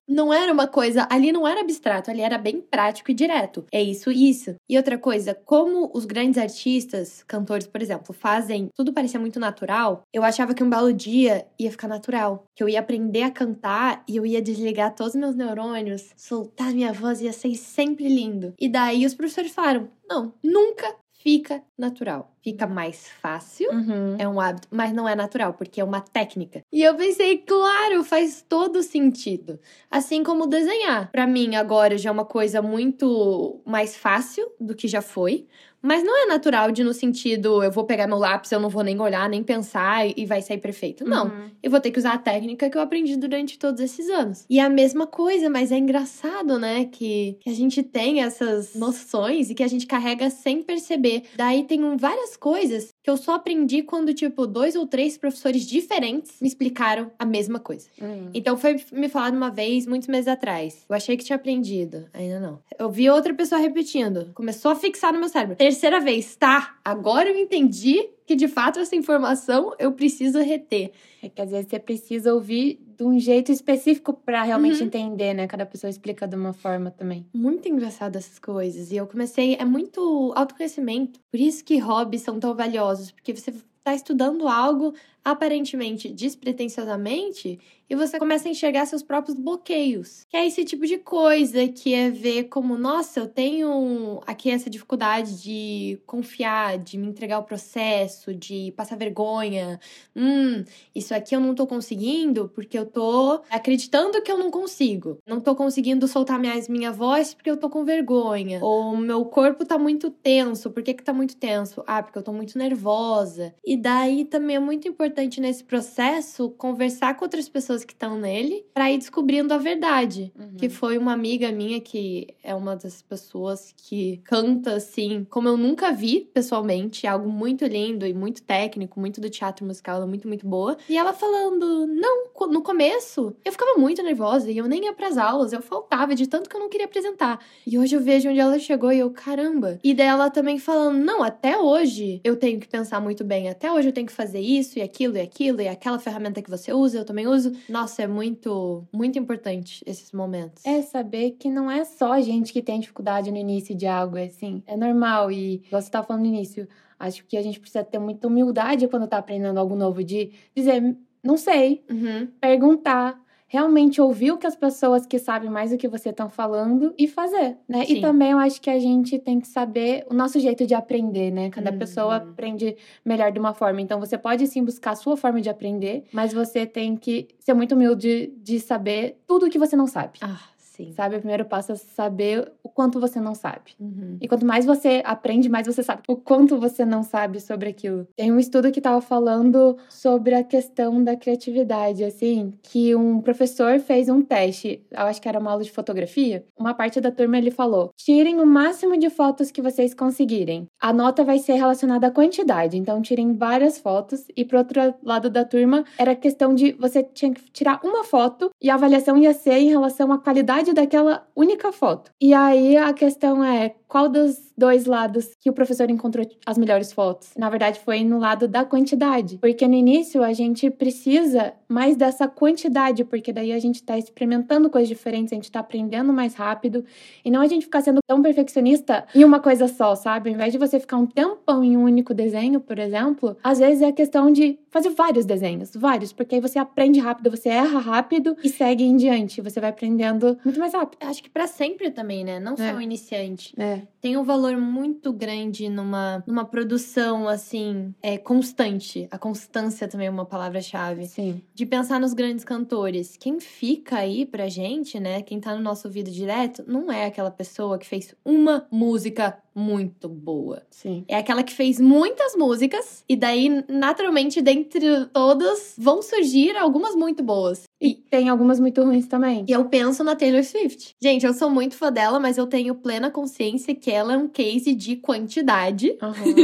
não 0.08 0.32
era 0.32 0.52
uma 0.52 0.66
coisa, 0.66 1.06
ali 1.10 1.32
não 1.32 1.46
era 1.46 1.60
abstrato, 1.60 2.10
ali 2.10 2.20
era 2.20 2.38
bem 2.38 2.60
prático 2.60 3.10
e 3.10 3.14
direto. 3.14 3.64
É 3.72 3.82
isso, 3.82 4.10
isso. 4.10 4.54
E 4.68 4.76
outra 4.76 4.98
coisa, 4.98 5.34
como 5.44 5.90
os 5.94 6.04
grandes 6.04 6.38
artistas, 6.38 7.24
cantores, 7.26 7.66
por 7.66 7.82
exemplo, 7.82 8.14
fazem 8.14 8.68
tudo 8.74 8.92
parecer 8.92 9.18
muito 9.18 9.40
natural, 9.40 10.02
eu 10.12 10.22
achava 10.22 10.54
que 10.54 10.62
um 10.62 10.70
belo 10.70 10.92
dia 10.92 11.46
ia 11.58 11.70
ficar 11.70 11.88
natural. 11.88 12.44
Que 12.54 12.62
eu 12.62 12.68
ia 12.68 12.80
aprender 12.80 13.22
a 13.22 13.30
cantar 13.30 14.02
e 14.08 14.16
eu 14.16 14.24
ia 14.24 14.40
desligar 14.40 14.94
todos 14.94 15.14
os 15.14 15.20
meus 15.20 15.34
neurônios, 15.34 16.10
soltar 16.16 16.72
minha 16.72 16.92
voz 16.92 17.20
ia 17.20 17.32
ser 17.32 17.54
sempre 17.56 18.08
lindo. 18.08 18.54
E 18.58 18.68
daí 18.68 19.04
os 19.04 19.14
professores 19.14 19.52
falaram: 19.52 19.88
não, 20.08 20.34
nunca 20.42 20.94
fica 21.24 21.62
natural. 21.76 22.30
Fica 22.42 22.66
mais 22.66 23.08
fácil, 23.08 23.70
Uhum. 23.72 24.16
é 24.18 24.28
um 24.28 24.38
hábito, 24.38 24.68
mas 24.70 24.92
não 24.92 25.08
é 25.08 25.14
natural, 25.16 25.54
porque 25.54 25.80
é 25.80 25.84
uma 25.84 26.00
técnica. 26.02 26.60
E 26.70 26.82
eu 26.82 26.94
pensei, 26.94 27.38
claro, 27.38 28.04
faz 28.04 28.44
todo 28.46 28.82
sentido. 28.82 29.58
Assim 29.90 30.22
como 30.22 30.46
desenhar. 30.46 31.10
Pra 31.10 31.26
mim, 31.26 31.56
agora 31.56 31.96
já 31.96 32.10
é 32.10 32.12
uma 32.12 32.26
coisa 32.26 32.60
muito 32.60 33.62
mais 33.64 33.96
fácil 33.96 34.46
do 34.60 34.74
que 34.74 34.86
já 34.86 35.00
foi. 35.00 35.46
Mas 35.84 36.02
não 36.02 36.16
é 36.24 36.26
natural 36.26 36.72
de 36.72 36.82
no 36.82 36.94
sentido, 36.94 37.62
eu 37.62 37.70
vou 37.70 37.84
pegar 37.84 38.06
meu 38.06 38.16
lápis, 38.16 38.50
eu 38.50 38.58
não 38.58 38.70
vou 38.70 38.82
nem 38.82 38.98
olhar, 39.00 39.28
nem 39.28 39.42
pensar 39.42 40.06
e 40.06 40.24
vai 40.24 40.40
sair 40.40 40.58
perfeito. 40.58 41.04
Não. 41.04 41.26
Uhum. 41.26 41.50
Eu 41.62 41.70
vou 41.70 41.78
ter 41.80 41.90
que 41.90 41.98
usar 41.98 42.14
a 42.14 42.18
técnica 42.18 42.70
que 42.70 42.76
eu 42.78 42.80
aprendi 42.82 43.16
durante 43.16 43.58
todos 43.58 43.80
esses 43.80 44.08
anos. 44.08 44.44
E 44.48 44.58
é 44.58 44.62
a 44.62 44.70
mesma 44.70 45.06
coisa, 45.06 45.50
mas 45.50 45.70
é 45.70 45.76
engraçado, 45.76 46.58
né? 46.58 46.86
Que, 46.86 47.36
que 47.40 47.50
a 47.50 47.54
gente 47.54 47.82
tem 47.82 48.22
essas 48.22 48.74
noções 48.74 49.50
e 49.50 49.54
que 49.54 49.62
a 49.62 49.68
gente 49.68 49.86
carrega 49.86 50.30
sem 50.30 50.62
perceber. 50.62 51.24
Daí 51.36 51.64
tem 51.64 51.84
um- 51.84 51.96
várias 51.96 52.36
coisas 52.36 52.93
que 53.04 53.10
eu 53.10 53.18
só 53.18 53.34
aprendi 53.34 53.82
quando, 53.82 54.14
tipo, 54.14 54.46
dois 54.46 54.74
ou 54.74 54.86
três 54.86 55.18
professores 55.18 55.66
diferentes 55.66 56.40
me 56.40 56.48
explicaram 56.48 57.12
a 57.18 57.26
mesma 57.26 57.60
coisa. 57.60 57.86
Uhum. 58.00 58.30
Então 58.32 58.56
foi 58.56 58.82
me 58.90 59.10
falado 59.10 59.36
uma 59.36 59.50
vez, 59.50 59.86
muitos 59.86 60.08
meses 60.08 60.26
atrás. 60.26 60.86
Eu 60.88 60.96
achei 60.96 61.14
que 61.14 61.22
tinha 61.22 61.36
aprendido. 61.36 62.06
Ainda 62.14 62.40
não. 62.40 62.58
Eu 62.78 62.90
vi 62.90 63.10
outra 63.10 63.34
pessoa 63.34 63.60
repetindo. 63.60 64.32
Começou 64.32 64.70
a 64.70 64.74
fixar 64.74 65.12
no 65.12 65.20
meu 65.20 65.28
cérebro. 65.28 65.54
Terceira 65.54 66.00
vez, 66.00 66.34
tá. 66.34 66.76
Agora 66.82 67.28
eu 67.28 67.36
entendi 67.36 68.08
que 68.26 68.34
de 68.34 68.48
fato 68.48 68.78
essa 68.78 68.96
informação 68.96 69.74
eu 69.78 69.92
preciso 69.92 70.40
reter. 70.40 70.92
É 71.22 71.28
que 71.28 71.42
às 71.42 71.50
vezes 71.50 71.68
você 71.68 71.78
precisa 71.78 72.32
ouvir 72.32 72.80
de 72.96 73.04
um 73.04 73.18
jeito 73.18 73.50
específico 73.52 74.12
pra 74.12 74.42
realmente 74.42 74.80
Uhum. 74.80 74.86
entender, 74.86 75.34
né? 75.34 75.46
Cada 75.46 75.66
pessoa 75.66 75.90
explica 75.90 76.26
de 76.26 76.36
uma 76.36 76.52
forma 76.52 76.90
também. 76.90 77.26
Muito 77.34 77.68
engraçado 77.68 78.16
essas 78.16 78.38
coisas. 78.38 78.90
E 78.92 78.96
eu 78.96 79.06
comecei. 79.06 79.54
É 79.56 79.64
muito 79.64 80.32
autoconhecimento. 80.36 81.20
Por 81.30 81.40
isso 81.40 81.64
que 81.64 81.78
hobbies 81.78 82.22
são 82.22 82.38
tão 82.40 82.54
valiosos. 82.54 83.10
Porque 83.10 83.34
você 83.34 83.52
tá 83.82 83.94
estudando 83.94 84.48
algo 84.48 84.94
aparentemente 85.24 86.08
despretensiosamente 86.08 87.58
e 87.88 87.94
você 87.94 88.18
começa 88.18 88.48
a 88.48 88.50
enxergar 88.50 88.86
seus 88.86 89.02
próprios 89.02 89.36
bloqueios. 89.38 90.24
Que 90.30 90.36
é 90.36 90.46
esse 90.46 90.64
tipo 90.64 90.86
de 90.86 90.98
coisa 90.98 91.68
que 91.68 91.92
é 91.92 92.10
ver 92.10 92.44
como, 92.44 92.78
nossa, 92.78 93.20
eu 93.20 93.28
tenho 93.28 94.20
aqui 94.26 94.50
essa 94.50 94.70
dificuldade 94.70 95.42
de 95.42 96.00
confiar, 96.06 96.78
de 96.78 96.96
me 96.96 97.06
entregar 97.06 97.36
ao 97.36 97.44
processo, 97.44 98.34
de 98.34 98.72
passar 98.76 98.96
vergonha. 98.96 99.78
Hum, 100.16 100.64
isso 100.94 101.14
aqui 101.14 101.36
eu 101.36 101.40
não 101.40 101.54
tô 101.54 101.66
conseguindo 101.66 102.48
porque 102.54 102.78
eu 102.78 102.86
tô 102.86 103.42
acreditando 103.50 104.22
que 104.22 104.32
eu 104.32 104.38
não 104.38 104.50
consigo. 104.50 105.18
Não 105.26 105.40
tô 105.40 105.54
conseguindo 105.54 106.08
soltar 106.08 106.38
mais 106.40 106.68
minha 106.68 106.90
voz 106.90 107.34
porque 107.34 107.50
eu 107.50 107.56
tô 107.56 107.68
com 107.68 107.84
vergonha. 107.84 108.60
Ou 108.62 108.96
meu 108.96 109.24
corpo 109.26 109.64
tá 109.64 109.78
muito 109.78 110.10
tenso. 110.10 110.70
Por 110.70 110.82
que 110.82 110.94
que 110.94 111.04
tá 111.04 111.12
muito 111.12 111.36
tenso? 111.36 111.82
Ah, 111.86 112.02
porque 112.02 112.18
eu 112.18 112.22
tô 112.22 112.32
muito 112.32 112.56
nervosa. 112.58 113.54
E 113.64 113.76
daí 113.76 114.24
também 114.24 114.56
é 114.56 114.60
muito 114.60 114.88
importante 114.88 115.13
nesse 115.40 115.64
processo 115.64 116.50
conversar 116.50 117.14
com 117.16 117.24
outras 117.24 117.48
pessoas 117.48 117.84
que 117.84 117.92
estão 117.92 118.18
nele 118.18 118.64
para 118.72 118.90
ir 118.90 118.98
descobrindo 118.98 119.52
a 119.52 119.58
verdade. 119.58 120.32
Uhum. 120.38 120.56
Que 120.56 120.68
foi 120.68 120.98
uma 120.98 121.12
amiga 121.12 121.50
minha 121.52 121.80
que 121.80 122.34
é 122.42 122.54
uma 122.54 122.76
das 122.76 123.02
pessoas 123.02 123.74
que 123.76 124.20
canta 124.24 124.74
assim, 124.74 125.26
como 125.30 125.48
eu 125.48 125.56
nunca 125.56 125.92
vi 125.92 126.28
pessoalmente, 126.32 127.06
é 127.06 127.10
algo 127.10 127.28
muito 127.28 127.64
lindo 127.66 128.06
e 128.06 128.14
muito 128.14 128.42
técnico, 128.42 128.98
muito 129.00 129.20
do 129.20 129.28
teatro 129.28 129.66
musical, 129.66 129.96
ela 129.96 130.04
é 130.04 130.08
muito, 130.08 130.28
muito 130.28 130.46
boa. 130.46 130.76
E 130.88 130.96
ela 130.96 131.12
falando: 131.12 131.86
"Não, 131.86 132.24
no 132.50 132.62
começo 132.62 133.34
eu 133.44 133.52
ficava 133.52 133.78
muito 133.78 134.02
nervosa 134.02 134.50
e 134.50 134.58
eu 134.58 134.66
nem 134.66 134.84
ia 134.84 134.92
pras 134.92 135.18
aulas, 135.18 135.52
eu 135.52 135.62
faltava 135.62 136.14
de 136.14 136.26
tanto 136.26 136.48
que 136.48 136.56
eu 136.56 136.60
não 136.60 136.68
queria 136.68 136.86
apresentar. 136.86 137.38
E 137.66 137.78
hoje 137.78 137.96
eu 137.96 138.00
vejo 138.00 138.28
onde 138.28 138.38
ela 138.38 138.58
chegou 138.58 138.92
e 138.92 138.98
eu, 138.98 139.10
caramba. 139.10 139.78
E 139.82 139.94
daí 139.94 140.06
ela 140.06 140.30
também 140.30 140.58
falando: 140.58 140.98
"Não, 140.98 141.22
até 141.22 141.58
hoje 141.58 142.20
eu 142.24 142.36
tenho 142.36 142.60
que 142.60 142.68
pensar 142.68 143.00
muito 143.00 143.24
bem, 143.24 143.48
até 143.48 143.70
hoje 143.70 143.88
eu 143.88 143.92
tenho 143.92 144.06
que 144.06 144.12
fazer 144.12 144.40
isso 144.40 144.78
e 144.78 144.82
aquilo 144.82 145.03
aquilo 145.04 145.16
e 145.16 145.20
aquilo, 145.20 145.60
e 145.60 145.68
aquela 145.68 145.98
ferramenta 145.98 146.40
que 146.42 146.50
você 146.50 146.72
usa, 146.72 146.98
eu 146.98 147.04
também 147.04 147.26
uso. 147.26 147.52
Nossa, 147.68 148.02
é 148.02 148.06
muito, 148.06 148.84
muito 148.92 149.18
importante 149.18 149.82
esses 149.86 150.12
momentos. 150.12 150.64
É 150.64 150.80
saber 150.82 151.32
que 151.32 151.48
não 151.50 151.70
é 151.70 151.84
só 151.84 152.12
a 152.12 152.20
gente 152.20 152.52
que 152.52 152.62
tem 152.62 152.80
dificuldade 152.80 153.30
no 153.30 153.36
início 153.36 153.74
de 153.74 153.86
algo, 153.86 154.16
é 154.16 154.24
assim, 154.24 154.62
é 154.66 154.76
normal. 154.76 155.30
E 155.30 155.62
você 155.70 155.88
estava 155.88 156.06
falando 156.06 156.22
no 156.22 156.28
início, 156.28 156.66
acho 156.98 157.24
que 157.26 157.36
a 157.36 157.42
gente 157.42 157.60
precisa 157.60 157.84
ter 157.84 157.98
muita 157.98 158.26
humildade 158.28 158.88
quando 158.88 159.06
tá 159.06 159.18
aprendendo 159.18 159.58
algo 159.58 159.74
novo, 159.76 160.02
de 160.02 160.30
dizer, 160.56 160.96
não 161.22 161.36
sei, 161.36 161.84
Uhum. 161.90 162.28
perguntar, 162.40 163.20
realmente 163.54 164.00
ouvir 164.00 164.32
o 164.32 164.36
que 164.36 164.48
as 164.48 164.56
pessoas 164.56 165.06
que 165.06 165.16
sabem 165.16 165.48
mais 165.48 165.70
do 165.70 165.76
que 165.76 165.86
você 165.86 166.08
estão 166.10 166.28
falando 166.28 166.92
e 166.98 167.06
fazer, 167.06 167.56
né? 167.68 167.84
Sim. 167.84 167.98
E 167.98 168.00
também 168.00 168.32
eu 168.32 168.38
acho 168.38 168.60
que 168.60 168.68
a 168.68 168.80
gente 168.80 169.16
tem 169.16 169.38
que 169.38 169.46
saber 169.46 170.04
o 170.10 170.14
nosso 170.14 170.40
jeito 170.40 170.66
de 170.66 170.74
aprender, 170.74 171.30
né? 171.30 171.50
Cada 171.50 171.70
Uhum. 171.70 171.78
pessoa 171.78 172.16
aprende 172.16 172.76
melhor 173.04 173.30
de 173.30 173.38
uma 173.38 173.54
forma. 173.54 173.80
Então 173.80 174.00
você 174.00 174.18
pode 174.18 174.44
sim 174.48 174.64
buscar 174.64 174.90
a 174.90 174.96
sua 174.96 175.16
forma 175.16 175.40
de 175.40 175.48
aprender, 175.48 176.02
mas 176.12 176.32
você 176.32 176.66
tem 176.66 176.96
que 176.96 177.28
ser 177.38 177.54
muito 177.54 177.76
humilde 177.76 178.32
de 178.42 178.58
saber 178.58 179.18
tudo 179.24 179.46
o 179.46 179.50
que 179.50 179.56
você 179.58 179.76
não 179.76 179.86
sabe. 179.86 180.18
Ah, 180.20 180.36
sim. 180.74 180.92
Sabe? 180.92 181.16
O 181.16 181.18
primeiro 181.18 181.44
passo 181.44 181.72
é 181.72 181.76
saber 181.76 182.50
o 182.62 182.68
quanto 182.68 183.00
você 183.00 183.20
não 183.20 183.34
sabe. 183.34 183.72
Uhum. 183.78 184.18
E 184.20 184.28
quanto 184.28 184.44
mais 184.44 184.64
você 184.64 185.02
aprende, 185.04 185.48
mais 185.48 185.66
você 185.66 185.82
sabe 185.82 186.02
o 186.08 186.16
quanto 186.16 186.58
você 186.58 186.84
não 186.84 187.02
sabe 187.02 187.40
sobre 187.40 187.68
aquilo. 187.68 188.06
Tem 188.16 188.32
um 188.32 188.38
estudo 188.38 188.70
que 188.72 188.80
estava 188.80 189.00
falando 189.00 189.76
sobre 189.88 190.34
a 190.34 190.42
questão 190.42 191.02
da 191.02 191.16
criatividade, 191.16 192.04
assim, 192.04 192.52
que 192.62 192.94
um 192.94 193.20
professor 193.20 193.78
fez 193.80 194.08
um 194.08 194.22
teste, 194.22 194.84
eu 194.90 195.02
acho 195.02 195.20
que 195.20 195.28
era 195.28 195.38
uma 195.38 195.50
aula 195.50 195.62
de 195.62 195.70
fotografia. 195.70 196.44
Uma 196.58 196.74
parte 196.74 197.00
da 197.00 197.10
turma 197.10 197.38
ele 197.38 197.50
falou: 197.50 197.90
tirem 197.96 198.40
o 198.40 198.46
máximo 198.46 198.96
de 198.96 199.10
fotos 199.10 199.50
que 199.50 199.62
vocês 199.62 199.94
conseguirem. 199.94 200.66
A 200.80 200.92
nota 200.92 201.24
vai 201.24 201.38
ser 201.38 201.54
relacionada 201.54 202.08
à 202.08 202.10
quantidade, 202.10 202.76
então 202.76 203.00
tirem 203.00 203.34
várias 203.34 203.78
fotos. 203.78 204.26
E 204.36 204.44
pro 204.44 204.58
outro 204.58 204.94
lado 205.02 205.30
da 205.30 205.44
turma 205.44 205.84
era 205.98 206.14
questão 206.14 206.54
de 206.54 206.72
você 206.72 207.02
tinha 207.02 207.32
que 207.32 207.50
tirar 207.50 207.80
uma 207.84 208.04
foto 208.04 208.50
e 208.60 208.70
a 208.70 208.74
avaliação 208.74 209.16
ia 209.16 209.32
ser 209.32 209.58
em 209.58 209.68
relação 209.68 210.12
à 210.12 210.18
qualidade 210.18 210.63
daquela 210.72 211.26
única 211.34 211.72
foto. 211.72 212.12
E 212.20 212.32
aí 212.32 212.76
a 212.76 212.92
questão 212.92 213.44
é 213.44 213.74
qual 213.94 214.08
dos 214.08 214.52
dois 214.58 214.86
lados 214.86 215.36
que 215.38 215.48
o 215.48 215.52
professor 215.52 215.88
encontrou 215.88 216.26
as 216.44 216.58
melhores 216.58 216.92
fotos? 216.92 217.30
Na 217.38 217.48
verdade, 217.48 217.78
foi 217.78 218.02
no 218.02 218.18
lado 218.18 218.48
da 218.48 218.64
quantidade. 218.64 219.38
Porque 219.38 219.68
no 219.68 219.74
início 219.74 220.20
a 220.24 220.32
gente 220.32 220.68
precisa 220.68 221.52
mais 221.68 221.96
dessa 221.96 222.26
quantidade, 222.26 223.04
porque 223.04 223.32
daí 223.32 223.52
a 223.52 223.58
gente 223.60 223.84
tá 223.84 223.96
experimentando 223.96 224.68
coisas 224.68 224.88
diferentes, 224.88 225.32
a 225.32 225.36
gente 225.36 225.50
tá 225.50 225.60
aprendendo 225.60 226.12
mais 226.12 226.34
rápido. 226.34 226.84
E 227.24 227.30
não 227.30 227.40
a 227.40 227.46
gente 227.46 227.66
ficar 227.66 227.82
sendo 227.82 228.00
tão 228.04 228.20
perfeccionista 228.20 229.06
em 229.14 229.24
uma 229.24 229.38
coisa 229.38 229.68
só, 229.68 229.94
sabe? 229.94 230.28
Ao 230.30 230.34
invés 230.34 230.52
de 230.52 230.58
você 230.58 230.80
ficar 230.80 230.96
um 230.96 231.06
tempão 231.06 231.62
em 231.62 231.76
um 231.76 231.84
único 231.84 232.12
desenho, 232.12 232.58
por 232.60 232.80
exemplo, 232.80 233.36
às 233.44 233.60
vezes 233.60 233.80
é 233.80 233.86
a 233.86 233.92
questão 233.92 234.28
de 234.32 234.58
fazer 234.70 234.90
vários 234.90 235.24
desenhos, 235.24 235.70
vários, 235.72 236.12
porque 236.12 236.34
aí 236.34 236.40
você 236.40 236.58
aprende 236.58 236.98
rápido, 236.98 237.30
você 237.30 237.48
erra 237.48 237.78
rápido 237.78 238.36
e 238.42 238.48
segue 238.48 238.82
em 238.82 238.96
diante. 238.96 239.40
Você 239.40 239.60
vai 239.60 239.70
aprendendo 239.70 240.36
muito 240.44 240.58
mais 240.58 240.74
rápido. 240.74 240.98
Acho 241.00 241.22
que 241.22 241.30
pra 241.30 241.46
sempre 241.46 241.92
também, 241.92 242.24
né? 242.24 242.40
Não 242.40 242.56
só 242.56 242.64
É. 242.64 242.74
o 242.74 242.80
iniciante. 242.80 243.54
É. 243.56 243.83
Tem 244.00 244.16
um 244.16 244.24
valor 244.24 244.56
muito 244.56 245.12
grande 245.12 245.68
numa, 245.68 246.22
numa 246.26 246.44
produção, 246.44 247.28
assim, 247.28 247.94
é, 248.02 248.18
constante. 248.18 249.08
A 249.10 249.18
constância 249.18 249.88
também 249.88 250.06
é 250.06 250.10
uma 250.10 250.26
palavra-chave. 250.26 251.06
Sim. 251.06 251.42
De 251.54 251.66
pensar 251.66 252.00
nos 252.00 252.14
grandes 252.14 252.44
cantores. 252.44 253.16
Quem 253.16 253.40
fica 253.40 253.96
aí 253.96 254.26
pra 254.26 254.48
gente, 254.48 254.98
né? 255.00 255.22
Quem 255.22 255.40
tá 255.40 255.54
no 255.54 255.62
nosso 255.62 255.88
ouvido 255.88 256.10
direto, 256.10 256.64
não 256.66 256.90
é 256.90 257.06
aquela 257.06 257.30
pessoa 257.30 257.78
que 257.78 257.86
fez 257.86 258.14
uma 258.24 258.66
música 258.70 259.38
muito 259.54 260.08
boa. 260.08 260.62
Sim. 260.70 261.04
É 261.06 261.16
aquela 261.16 261.42
que 261.42 261.52
fez 261.52 261.78
muitas 261.80 262.34
músicas 262.34 263.04
e 263.08 263.14
daí, 263.14 263.64
naturalmente, 263.68 264.42
dentre 264.42 265.06
todas, 265.12 265.74
vão 265.78 266.02
surgir 266.02 266.56
algumas 266.56 266.94
muito 266.94 267.22
boas. 267.22 267.62
E 267.80 267.94
tem 267.94 268.28
algumas 268.28 268.58
muito 268.58 268.82
ruins 268.82 269.06
também. 269.06 269.44
E 269.46 269.52
eu 269.52 269.64
penso 269.66 270.02
na 270.02 270.16
Taylor 270.16 270.42
Swift. 270.42 270.96
Gente, 271.02 271.26
eu 271.26 271.34
sou 271.34 271.50
muito 271.50 271.76
fã 271.76 271.92
dela, 271.92 272.18
mas 272.18 272.38
eu 272.38 272.46
tenho 272.46 272.74
plena 272.74 273.10
consciência 273.10 273.74
que 273.74 273.90
ela 273.90 274.14
é 274.14 274.16
um 274.16 274.26
case 274.26 274.74
de 274.74 274.96
quantidade 274.96 275.96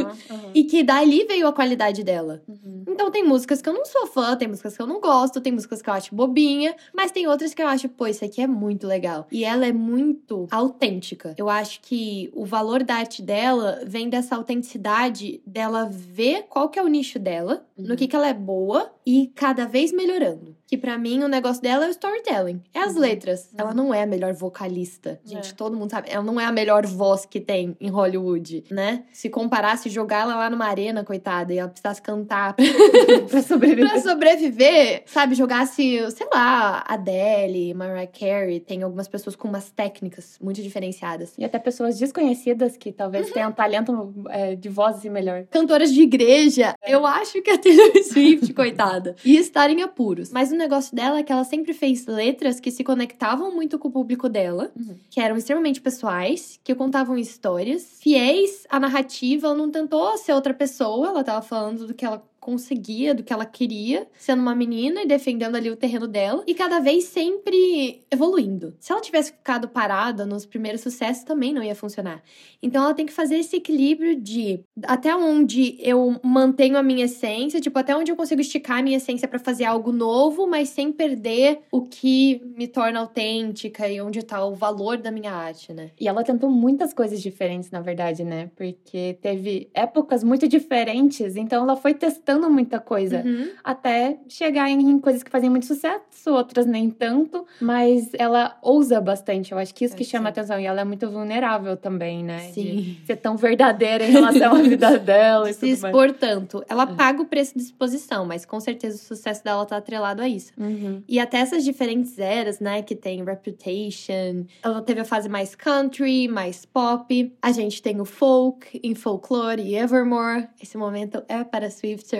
e 0.54 0.64
que 0.64 0.82
dali 0.82 1.24
veio 1.24 1.46
a 1.46 1.52
qualidade 1.52 2.04
dela. 2.04 2.42
Uhum. 2.46 2.84
Então 2.88 3.10
tem 3.10 3.24
músicas 3.24 3.62
que 3.62 3.68
eu 3.68 3.72
não 3.72 3.86
sou 3.86 4.06
fã, 4.06 4.36
tem 4.36 4.48
músicas 4.48 4.76
que 4.76 4.82
eu 4.82 4.86
não 4.86 5.00
gosto, 5.00 5.40
tem 5.40 5.52
músicas 5.52 5.80
que 5.80 5.88
eu 5.88 5.94
acho 5.94 6.14
bobinha, 6.14 6.76
mas 6.94 7.10
tem 7.10 7.26
outras 7.26 7.54
que 7.54 7.62
eu 7.62 7.66
acho, 7.66 7.88
pô, 7.88 8.06
isso 8.06 8.24
aqui 8.24 8.42
é 8.42 8.46
muito 8.46 8.86
legal. 8.86 9.26
E 9.32 9.44
ela 9.44 9.66
é 9.66 9.72
muito 9.72 10.46
autêntica. 10.50 11.34
Eu 11.38 11.48
acho 11.48 11.80
que 11.80 12.30
o 12.34 12.44
valor 12.44 12.82
da 12.82 12.99
arte 13.00 13.22
dela 13.22 13.80
vem 13.86 14.08
dessa 14.08 14.36
autenticidade 14.36 15.42
dela 15.46 15.86
ver 15.90 16.44
qual 16.48 16.68
que 16.68 16.78
é 16.78 16.82
o 16.82 16.88
nicho 16.88 17.18
dela, 17.18 17.66
no 17.76 17.90
Uhum. 17.90 17.96
que 17.96 18.08
que 18.08 18.16
ela 18.16 18.28
é 18.28 18.34
boa 18.34 18.92
e 19.06 19.28
cada 19.34 19.66
vez 19.66 19.92
melhorando. 19.92 20.56
Que 20.70 20.78
pra 20.78 20.96
mim 20.96 21.20
o 21.24 21.26
negócio 21.26 21.60
dela 21.60 21.84
é 21.86 21.88
o 21.88 21.90
storytelling, 21.90 22.62
é 22.72 22.78
as 22.78 22.94
Uhum. 22.94 23.00
letras. 23.00 23.50
Ela 23.58 23.70
Uhum. 23.70 23.74
não 23.74 23.92
é 23.94 24.04
a 24.04 24.06
melhor 24.06 24.32
vocalista. 24.34 25.18
Gente, 25.24 25.50
É. 25.50 25.54
todo 25.54 25.76
mundo 25.76 25.90
sabe, 25.90 26.08
ela 26.08 26.22
não 26.22 26.40
é 26.40 26.44
a 26.44 26.52
melhor 26.52 26.86
voz 26.86 27.26
que 27.26 27.40
tem 27.40 27.76
em 27.80 27.88
Hollywood, 27.90 28.62
né? 28.70 29.02
Se 29.12 29.28
comparasse 29.28 29.88
jogar 29.90 30.20
ela 30.20 30.36
lá 30.36 30.48
numa 30.48 30.66
arena, 30.66 31.02
coitada, 31.02 31.52
e 31.52 31.58
ela 31.58 31.68
precisasse 31.68 32.00
cantar 32.00 32.54
pra 33.28 33.42
sobreviver. 33.42 33.90
pra 33.90 34.00
sobreviver, 34.00 35.02
sabe? 35.06 35.34
Jogasse, 35.34 35.98
sei 36.12 36.28
lá, 36.32 36.84
Adele, 36.86 37.74
Mariah 37.74 38.06
Carey, 38.06 38.60
tem 38.60 38.84
algumas 38.84 39.08
pessoas 39.08 39.34
com 39.34 39.48
umas 39.48 39.70
técnicas 39.72 40.38
muito 40.40 40.62
diferenciadas. 40.62 41.34
E 41.36 41.44
até 41.44 41.58
pessoas 41.58 41.98
desconhecidas 41.98 42.76
que 42.76 42.92
talvez 42.92 43.28
tenham 43.32 43.50
talento 43.50 44.14
é, 44.28 44.54
de 44.54 44.68
voz 44.68 44.98
assim 44.98 45.10
melhor. 45.10 45.46
Cantoras 45.50 45.92
de 45.92 46.02
igreja, 46.02 46.76
É. 46.80 46.94
eu 46.94 47.04
acho 47.04 47.42
que 47.42 47.50
a 47.50 47.58
Taylor 47.58 47.90
Swift, 48.04 48.52
coitada, 48.54 49.16
ia 49.24 49.40
estar 49.40 49.68
em 49.68 49.82
apuros. 49.82 50.30
Mas 50.30 50.52
o 50.52 50.59
negócio 50.60 50.94
dela 50.94 51.18
é 51.18 51.22
que 51.22 51.32
ela 51.32 51.44
sempre 51.44 51.72
fez 51.72 52.06
letras 52.06 52.60
que 52.60 52.70
se 52.70 52.84
conectavam 52.84 53.52
muito 53.54 53.78
com 53.78 53.88
o 53.88 53.90
público 53.90 54.28
dela, 54.28 54.70
Uhum. 54.76 54.96
que 55.10 55.20
eram 55.20 55.36
extremamente 55.36 55.80
pessoais, 55.80 56.60
que 56.62 56.74
contavam 56.74 57.18
histórias, 57.18 57.98
fiéis 58.00 58.66
à 58.70 58.78
narrativa, 58.78 59.46
ela 59.48 59.56
não 59.56 59.70
tentou 59.70 60.16
ser 60.18 60.32
outra 60.32 60.54
pessoa, 60.54 61.08
ela 61.08 61.24
tava 61.24 61.42
falando 61.42 61.86
do 61.86 61.94
que 61.94 62.04
ela 62.04 62.22
conseguia, 62.40 63.14
do 63.14 63.22
que 63.22 63.32
ela 63.32 63.44
queria, 63.44 64.08
sendo 64.18 64.40
uma 64.40 64.54
menina 64.54 65.02
e 65.02 65.06
defendendo 65.06 65.56
ali 65.56 65.70
o 65.70 65.76
terreno 65.76 66.08
dela, 66.08 66.42
e 66.46 66.54
cada 66.54 66.80
vez 66.80 67.04
sempre 67.04 68.02
evoluindo. 68.10 68.74
Se 68.80 68.90
ela 68.90 69.00
tivesse 69.00 69.32
ficado 69.32 69.68
parada 69.68 70.24
nos 70.24 70.46
primeiros 70.46 70.80
sucessos, 70.80 71.22
também 71.22 71.52
não 71.52 71.62
ia 71.62 71.74
funcionar. 71.74 72.22
Então 72.62 72.82
ela 72.82 72.94
tem 72.94 73.06
que 73.06 73.12
fazer 73.12 73.36
esse 73.36 73.56
equilíbrio 73.56 74.16
de 74.16 74.64
até 74.84 75.14
onde 75.14 75.76
eu 75.80 76.18
mantenho 76.24 76.76
a 76.76 76.82
minha 76.82 77.04
essência, 77.04 77.60
tipo, 77.60 77.78
até 77.78 77.94
onde 77.94 78.10
eu 78.10 78.16
consigo 78.16 78.40
esticar 78.40 78.78
a 78.78 78.82
minha 78.82 78.96
essência 78.96 79.28
pra 79.28 79.38
fazer 79.38 79.64
algo 79.64 79.92
novo, 79.92 80.46
mas 80.46 80.70
sem 80.70 80.90
perder 80.90 81.60
o 81.70 81.82
que 81.82 82.40
me 82.56 82.66
torna 82.66 83.00
autêntica 83.00 83.88
e 83.88 84.00
onde 84.00 84.22
tá 84.22 84.44
o 84.44 84.54
valor 84.54 84.96
da 84.96 85.10
minha 85.10 85.32
arte, 85.32 85.72
né? 85.72 85.90
E 86.00 86.08
ela 86.08 86.24
tentou 86.24 86.50
muitas 86.50 86.94
coisas 86.94 87.20
diferentes, 87.20 87.70
na 87.70 87.80
verdade, 87.80 88.24
né? 88.24 88.50
Porque 88.56 89.18
teve 89.20 89.70
épocas 89.74 90.24
muito 90.24 90.48
diferentes, 90.48 91.36
então 91.36 91.62
ela 91.62 91.76
foi 91.76 91.92
testando 91.94 92.29
muita 92.38 92.78
coisa. 92.78 93.22
Uhum. 93.24 93.48
Até 93.64 94.18
chegar 94.28 94.68
em 94.70 94.98
coisas 95.00 95.22
que 95.22 95.30
fazem 95.30 95.50
muito 95.50 95.66
sucesso, 95.66 96.30
outras 96.32 96.66
nem 96.66 96.90
tanto, 96.90 97.44
mas 97.60 98.10
ela 98.14 98.56
ousa 98.62 99.00
bastante. 99.00 99.52
Eu 99.52 99.58
acho 99.58 99.74
que 99.74 99.84
isso 99.84 99.94
É, 99.94 99.96
que 99.98 100.04
chama 100.04 100.26
sim. 100.26 100.40
atenção. 100.40 100.60
E 100.60 100.66
ela 100.66 100.82
é 100.82 100.84
muito 100.84 101.08
vulnerável 101.10 101.76
também, 101.76 102.22
né? 102.22 102.46
De 102.48 102.52
Sim. 102.52 102.96
ser 103.06 103.16
tão 103.16 103.36
verdadeira 103.36 104.04
em 104.04 104.10
relação 104.10 104.54
à 104.54 104.58
vida 104.62 104.98
dela 104.98 105.50
e 105.50 105.54
se 105.54 105.60
tudo 105.60 105.68
mais. 105.82 105.84
expor 105.94 106.12
tanto. 106.12 106.62
Ela 106.68 106.84
É. 106.84 106.94
paga 106.94 107.22
o 107.22 107.26
preço 107.26 107.56
de 107.56 107.64
exposição, 107.64 108.24
mas 108.26 108.44
com 108.44 108.60
certeza 108.60 108.96
o 108.96 108.98
sucesso 109.00 109.42
dela 109.42 109.64
tá 109.66 109.76
atrelado 109.78 110.22
a 110.22 110.28
isso. 110.28 110.52
Uhum. 110.58 111.02
E 111.08 111.18
até 111.18 111.38
essas 111.38 111.64
diferentes 111.64 112.18
eras, 112.18 112.60
né, 112.60 112.82
que 112.82 112.94
tem 112.94 113.24
Reputation, 113.24 114.44
ela 114.62 114.82
teve 114.82 115.00
a 115.00 115.04
fase 115.04 115.28
mais 115.28 115.54
country, 115.54 116.28
mais 116.28 116.64
pop. 116.64 117.32
A 117.40 117.52
gente 117.52 117.80
tem 117.82 118.00
o 118.00 118.04
folk, 118.04 118.78
em 118.82 118.94
Folklore 118.94 119.62
e 119.62 119.76
Evermore. 119.76 120.48
Esse 120.62 120.76
momento 120.76 121.22
é 121.28 121.42
para 121.44 121.70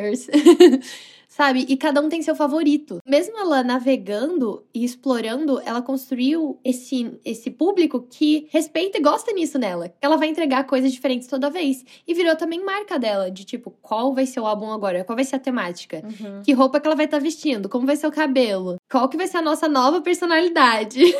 years. 0.01 0.29
Sabe? 1.31 1.65
E 1.69 1.77
cada 1.77 2.01
um 2.01 2.09
tem 2.09 2.21
seu 2.23 2.35
favorito. 2.35 2.99
Mesmo 3.07 3.39
ela 3.39 3.63
navegando 3.63 4.65
e 4.75 4.85
explorando, 4.85 5.63
ela 5.65 5.81
construiu 5.81 6.59
esse, 6.65 7.17
esse 7.25 7.53
público 7.53 8.05
que 8.11 8.49
respeita 8.51 8.99
e 8.99 9.01
gosta 9.01 9.33
nisso 9.33 9.57
nela. 9.57 9.95
Ela 10.03 10.17
vai 10.17 10.27
entregar 10.27 10.65
coisas 10.65 10.91
diferentes 10.91 11.29
toda 11.29 11.49
vez. 11.49 11.85
E 12.05 12.13
virou 12.15 12.35
também 12.35 12.65
marca 12.65 12.99
dela, 12.99 13.31
de 13.31 13.45
tipo, 13.45 13.71
qual 13.81 14.13
vai 14.13 14.27
ser 14.27 14.41
o 14.41 14.47
álbum 14.47 14.73
agora? 14.73 15.05
Qual 15.05 15.15
vai 15.15 15.25
ser 15.25 15.37
a 15.37 15.39
temática? 15.39 16.03
Uhum. 16.05 16.43
Que 16.43 16.53
roupa 16.53 16.81
que 16.81 16.89
ela 16.89 16.97
vai 16.97 17.05
estar 17.05 17.21
vestindo? 17.21 17.69
Como 17.69 17.87
vai 17.87 17.95
ser 17.95 18.09
o 18.09 18.13
cabelo? 18.13 18.77
Qual 18.91 19.09
que 19.09 19.17
vai 19.17 19.29
ser 19.29 19.37
a 19.37 19.43
nossa 19.43 19.69
nova 19.69 20.01
personalidade? 20.01 21.01